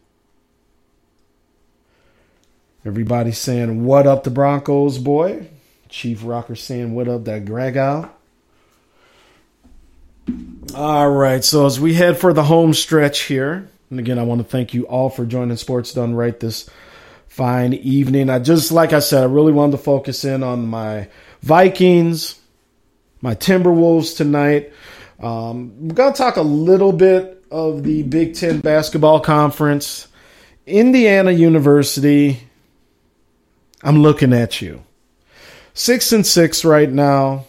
[2.84, 5.48] Everybody saying, What up, the Broncos, boy?
[5.97, 8.14] Chief Rocker saying, What up, that Greg out?
[10.74, 14.43] All right, so as we head for the home stretch here, and again, I want
[14.43, 16.68] to thank you all for joining Sports Done Right this
[17.28, 18.28] fine evening.
[18.28, 21.09] I just, like I said, I really wanted to focus in on my
[21.40, 22.39] Vikings,
[23.23, 24.74] my Timberwolves tonight.
[25.18, 30.09] Um, we're going to talk a little bit of the Big Ten basketball conference.
[30.66, 32.40] Indiana University,
[33.82, 34.82] I'm looking at you.
[35.78, 37.44] Six and six right now,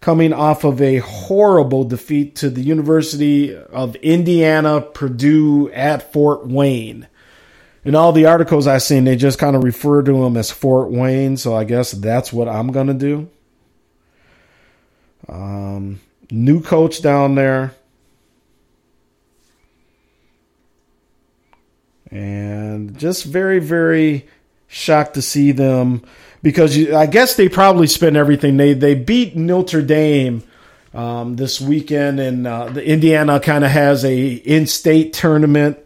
[0.00, 7.06] coming off of a horrible defeat to the University of Indiana, Purdue at Fort Wayne.
[7.84, 10.90] In all the articles I've seen, they just kind of refer to them as Fort
[10.90, 13.28] Wayne, so I guess that's what I'm to do.
[15.28, 16.00] Um,
[16.30, 17.74] new coach down there.
[22.10, 24.26] And just very, very
[24.66, 26.02] shocked to see them
[26.42, 28.56] because you, I guess they probably spent everything.
[28.56, 30.42] They they beat Notre Dame
[30.94, 35.78] um, this weekend, and uh, the Indiana kind of has a in-state tournament.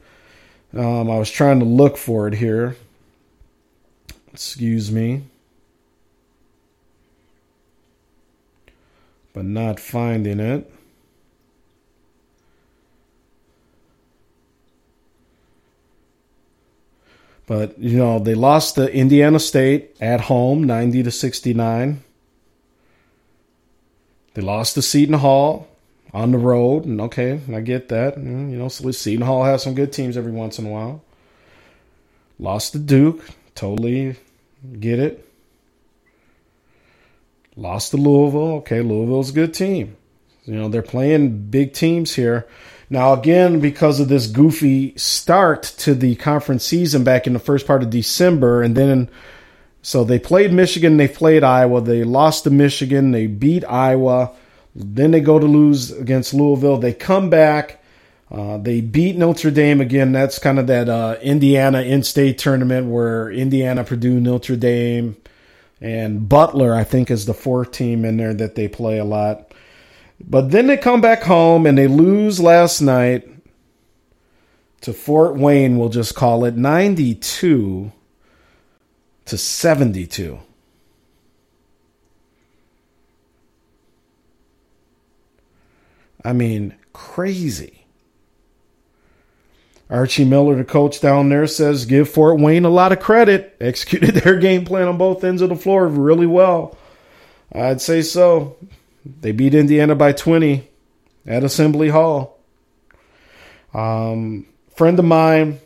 [0.74, 2.76] Um, I was trying to look for it here.
[4.32, 5.22] Excuse me.
[9.32, 10.70] but not finding it.
[17.46, 22.02] But you know, they lost to Indiana State at home 90 to 69.
[24.34, 25.68] They lost to Seton Hall
[26.14, 28.16] on the road, and okay, I get that.
[28.16, 31.02] Mm, You know, so Seton Hall has some good teams every once in a while.
[32.38, 33.24] Lost to Duke,
[33.54, 34.16] totally
[34.78, 35.28] get it.
[37.56, 38.56] Lost to Louisville.
[38.58, 39.96] Okay, Louisville's a good team.
[40.44, 42.46] You know, they're playing big teams here.
[42.92, 47.66] Now, again, because of this goofy start to the conference season back in the first
[47.66, 49.08] part of December, and then
[49.80, 54.32] so they played Michigan, they played Iowa, they lost to Michigan, they beat Iowa,
[54.74, 57.82] then they go to lose against Louisville, they come back,
[58.30, 60.12] uh, they beat Notre Dame again.
[60.12, 65.16] That's kind of that uh, Indiana in-state tournament where Indiana, Purdue, Notre Dame,
[65.80, 69.51] and Butler, I think, is the fourth team in there that they play a lot.
[70.20, 73.28] But then they come back home and they lose last night
[74.82, 77.92] to Fort Wayne, we'll just call it 92
[79.24, 80.40] to 72.
[86.24, 87.86] I mean, crazy.
[89.88, 93.56] Archie Miller, the coach down there, says give Fort Wayne a lot of credit.
[93.60, 96.76] Executed their game plan on both ends of the floor really well.
[97.52, 98.56] I'd say so.
[99.04, 100.68] They beat Indiana by 20
[101.26, 102.38] at Assembly Hall.
[103.74, 105.60] Um, friend of mine,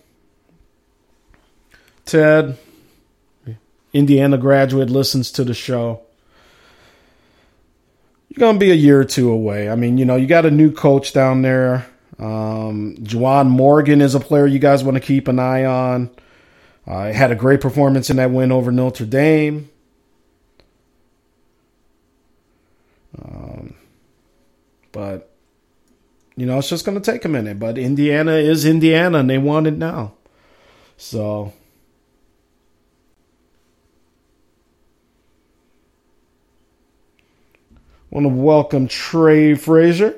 [2.05, 2.57] Ted,
[3.93, 6.01] Indiana graduate, listens to the show.
[8.29, 9.69] You're going to be a year or two away.
[9.69, 11.87] I mean, you know, you got a new coach down there.
[12.19, 16.11] Um, Juwan Morgan is a player you guys want to keep an eye on.
[16.87, 19.69] Uh, had a great performance in that win over Notre Dame.
[24.97, 25.31] But
[26.37, 27.59] you know, it's just going to take a minute.
[27.59, 30.15] But Indiana is Indiana, and they want it now.
[30.97, 31.53] So.
[38.09, 40.15] Want to welcome Trey Frazier,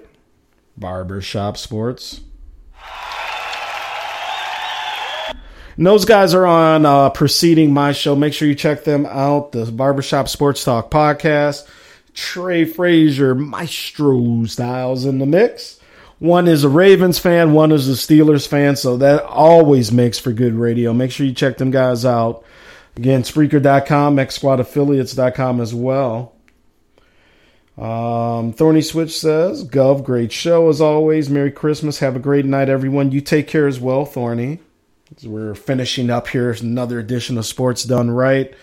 [0.76, 2.20] Barbershop Sports.
[5.76, 8.14] And those guys are on uh, preceding my show.
[8.14, 9.50] Make sure you check them out.
[9.50, 11.66] The Barbershop Sports Talk podcast.
[12.18, 15.78] Trey Frazier, Maestro Styles in the mix.
[16.18, 20.32] One is a Ravens fan, one is a Steelers fan, so that always makes for
[20.32, 20.92] good radio.
[20.92, 22.44] Make sure you check them guys out.
[22.96, 26.34] Again, Spreaker.com, XSquadAffiliates.com as well.
[27.78, 31.30] Um, Thorny Switch says, Gov, great show as always.
[31.30, 32.00] Merry Christmas.
[32.00, 33.12] Have a great night, everyone.
[33.12, 34.58] You take care as well, Thorny.
[35.16, 38.54] As we're finishing up here, another edition of Sports Done Right.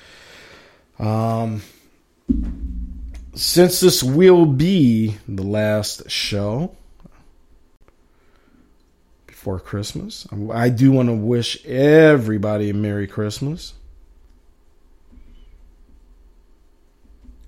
[1.00, 1.62] Um,
[3.36, 6.76] since this will be the last show
[9.28, 13.74] before Christmas, I do want to wish everybody a Merry Christmas.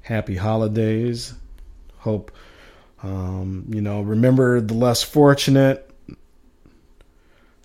[0.02, 1.34] Happy holidays.
[2.00, 2.32] Hope,
[3.02, 5.90] um, you know, remember the less fortunate.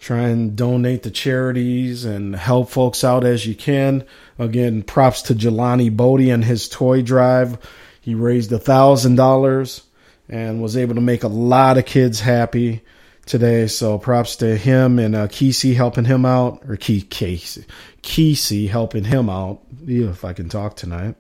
[0.01, 4.05] Try and donate to charities and help folks out as you can.
[4.39, 7.59] Again, props to Jelani Bodie and his toy drive.
[8.03, 9.83] He raised a thousand dollars
[10.29, 12.83] and was able to make a lot of kids happy
[13.27, 13.69] today.
[13.69, 17.65] So props to him and uh, Kesey helping him out, or Key Casey,
[18.03, 19.61] Kesey helping him out.
[19.85, 21.15] Yeah, if I can talk tonight.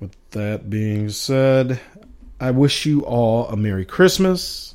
[0.00, 1.78] With that being said,
[2.40, 4.69] I wish you all a Merry Christmas.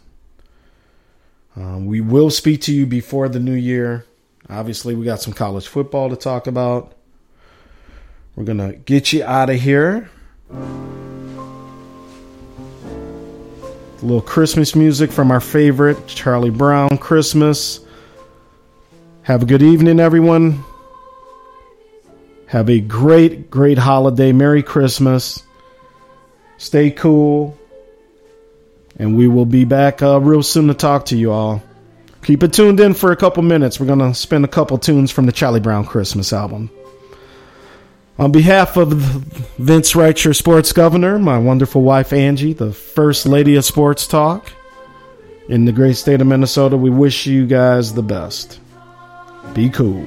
[1.55, 4.05] Um, we will speak to you before the new year.
[4.49, 6.93] Obviously, we got some college football to talk about.
[8.35, 10.09] We're going to get you out of here.
[14.01, 17.79] A little Christmas music from our favorite, Charlie Brown Christmas.
[19.23, 20.63] Have a good evening, everyone.
[22.47, 24.31] Have a great, great holiday.
[24.31, 25.41] Merry Christmas.
[26.57, 27.57] Stay cool.
[28.97, 31.61] And we will be back uh, real soon to talk to you all.
[32.23, 33.79] Keep it tuned in for a couple minutes.
[33.79, 36.71] We're going to spin a couple tunes from the Charlie Brown Christmas album.
[38.17, 43.65] On behalf of Vince Wright, sports governor, my wonderful wife Angie, the first lady of
[43.65, 44.51] sports talk
[45.49, 48.59] in the great state of Minnesota, we wish you guys the best.
[49.53, 50.05] Be cool.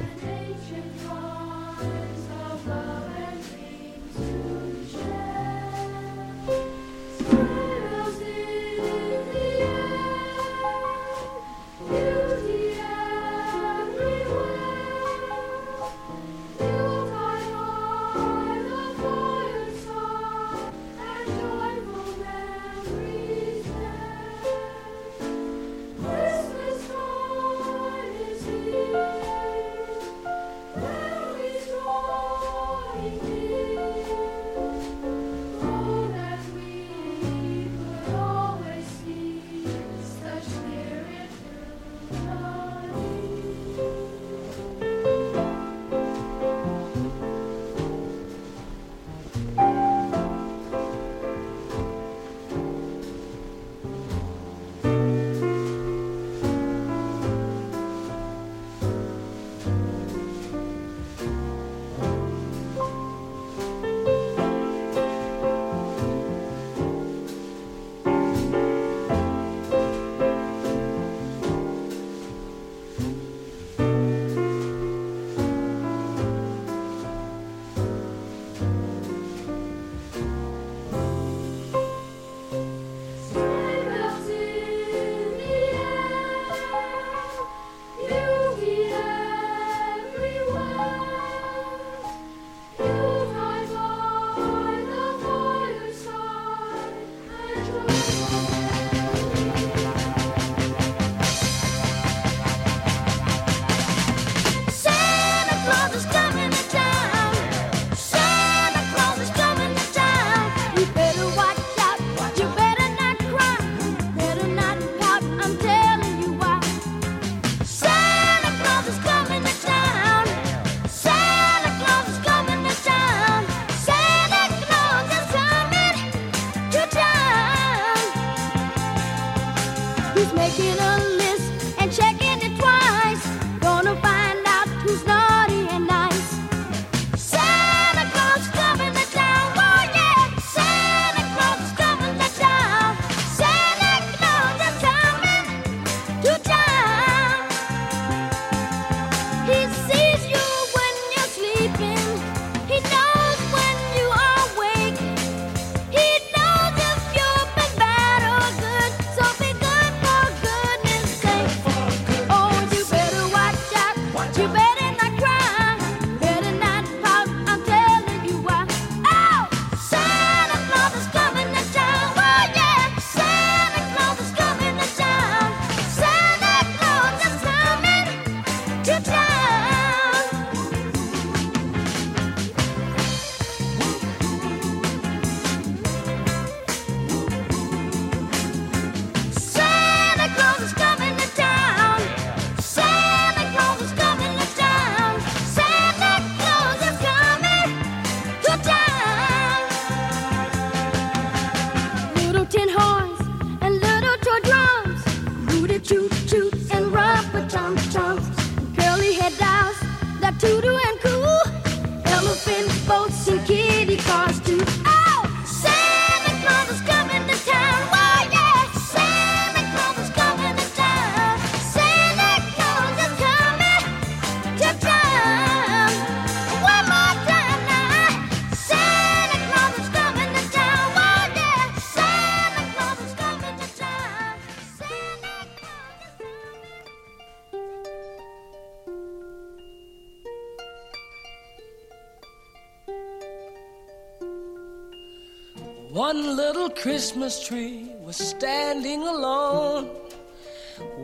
[246.99, 249.89] Christmas tree was standing alone,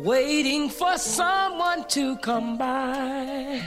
[0.03, 3.63] waiting for someone to come by.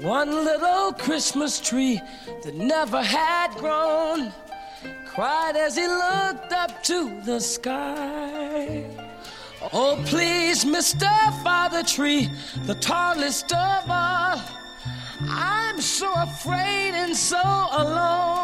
[0.00, 2.00] One little Christmas tree
[2.42, 4.32] that never had grown
[5.06, 8.84] cried as he looked up to the sky.
[9.72, 11.08] Oh, please, Mr.
[11.44, 12.28] Father Tree,
[12.66, 14.42] the tallest of all.
[15.20, 17.38] I'm so afraid and so
[17.70, 18.43] alone.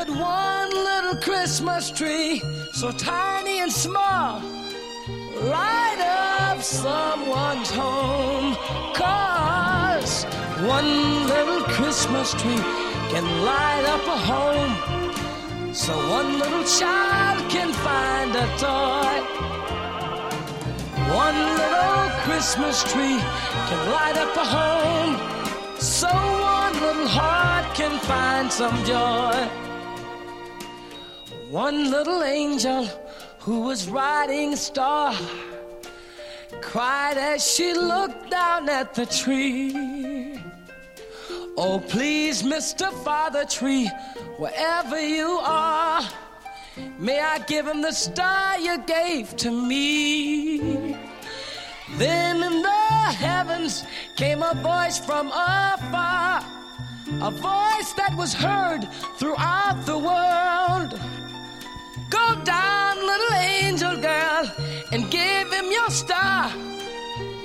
[0.00, 4.40] Could one little Christmas tree, so tiny and small,
[5.42, 8.56] light up someone's home?
[8.94, 10.24] Cause
[10.64, 12.62] one little Christmas tree
[13.12, 15.74] can light up a home.
[15.74, 19.14] So one little child can find a toy.
[21.12, 23.20] One little Christmas tree
[23.68, 25.12] can light up a home.
[25.78, 29.59] So one little heart can find some joy.
[31.50, 32.84] One little angel
[33.40, 35.12] who was riding a star
[36.62, 40.40] cried as she looked down at the tree.
[41.56, 42.92] Oh, please, Mr.
[43.02, 43.90] Father Tree,
[44.36, 46.08] wherever you are,
[47.00, 50.96] may I give him the star you gave to me.
[51.96, 52.70] Then in the
[53.26, 53.82] heavens
[54.16, 56.44] came a voice from afar,
[57.20, 61.00] a voice that was heard throughout the world.
[62.10, 64.50] Go down, little angel girl,
[64.90, 66.50] and give him your star.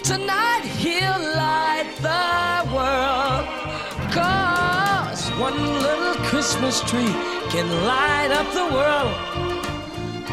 [0.03, 2.25] Tonight he'll light the
[2.75, 3.45] world.
[4.11, 7.13] Cause one little Christmas tree
[7.53, 9.15] can light up the world.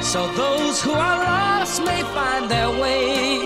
[0.02, 3.38] So those who are lost may find their way.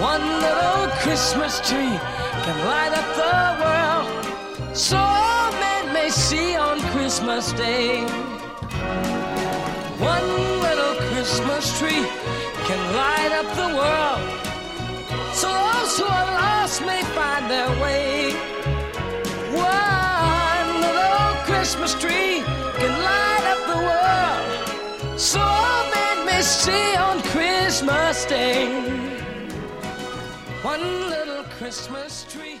[0.00, 1.98] One little Christmas tree
[2.44, 4.76] can light up the world.
[4.76, 8.06] So all men may see on Christmas Day.
[10.14, 12.04] One little Christmas tree
[12.68, 14.22] can light up the world.
[15.40, 18.32] So those who are lost may find their way.
[19.80, 22.34] One little Christmas tree
[22.80, 25.18] can light up the world.
[25.18, 28.68] So all men may see on Christmas Day.
[30.62, 32.60] One little Christmas tree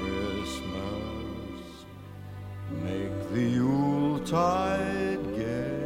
[2.79, 5.81] Make the Yuletide gay.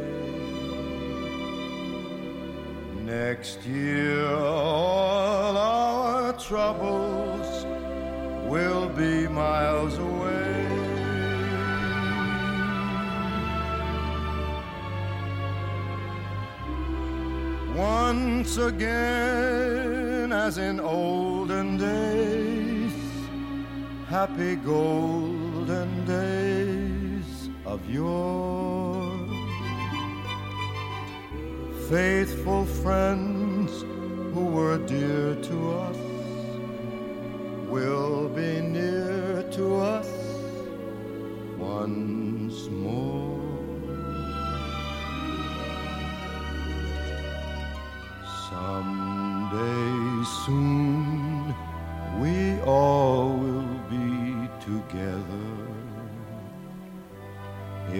[3.04, 7.66] Next year, all our troubles
[8.48, 10.66] will be miles away.
[17.74, 22.92] Once again, as in olden days,
[24.08, 26.45] happy golden days
[27.76, 29.18] of yore.
[31.90, 33.70] Faithful friends
[34.32, 36.00] who were dear to us
[37.72, 39.64] will be near to
[39.96, 40.10] us
[41.58, 43.40] once more.
[48.48, 49.96] Someday
[50.44, 51.54] soon
[52.22, 54.08] we all will be
[54.70, 55.45] together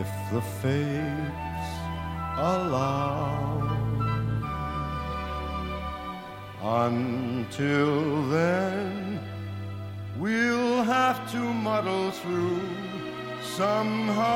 [0.00, 1.70] if the fates
[2.36, 3.62] allow.
[6.62, 9.20] Until then,
[10.18, 12.60] we'll have to muddle through
[13.42, 14.26] somehow.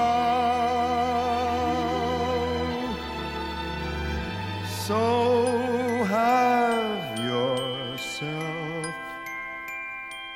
[4.87, 5.05] So
[6.05, 8.87] have yourself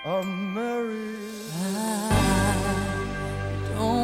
[0.05, 1.04] a merry.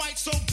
[0.00, 0.49] white so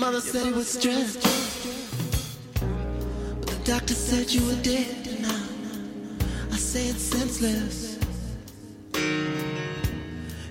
[0.00, 1.16] mother said it was stress.
[2.54, 5.20] But the doctor said you were dead.
[5.20, 5.42] Now
[6.50, 7.98] I say it's senseless.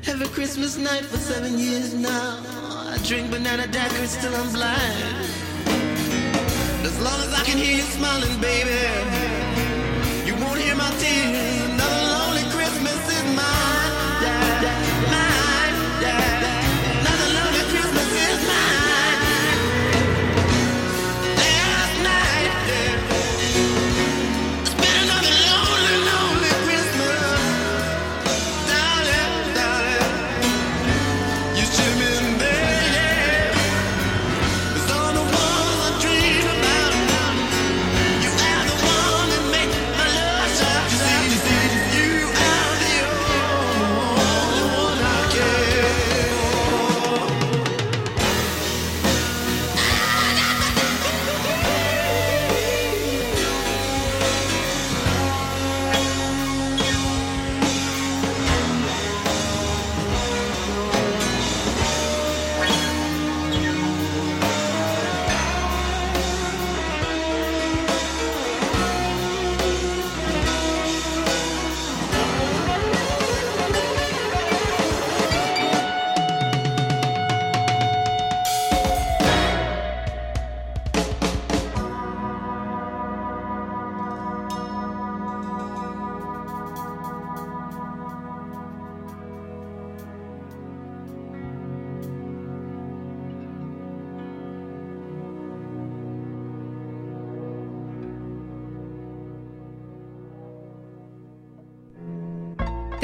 [0.08, 2.44] Every Christmas night for seven years now,
[2.94, 5.16] I drink banana daiquiris till I'm blind.
[6.86, 8.82] As long as I can hear you smiling, baby,
[10.28, 11.58] you won't hear my tears.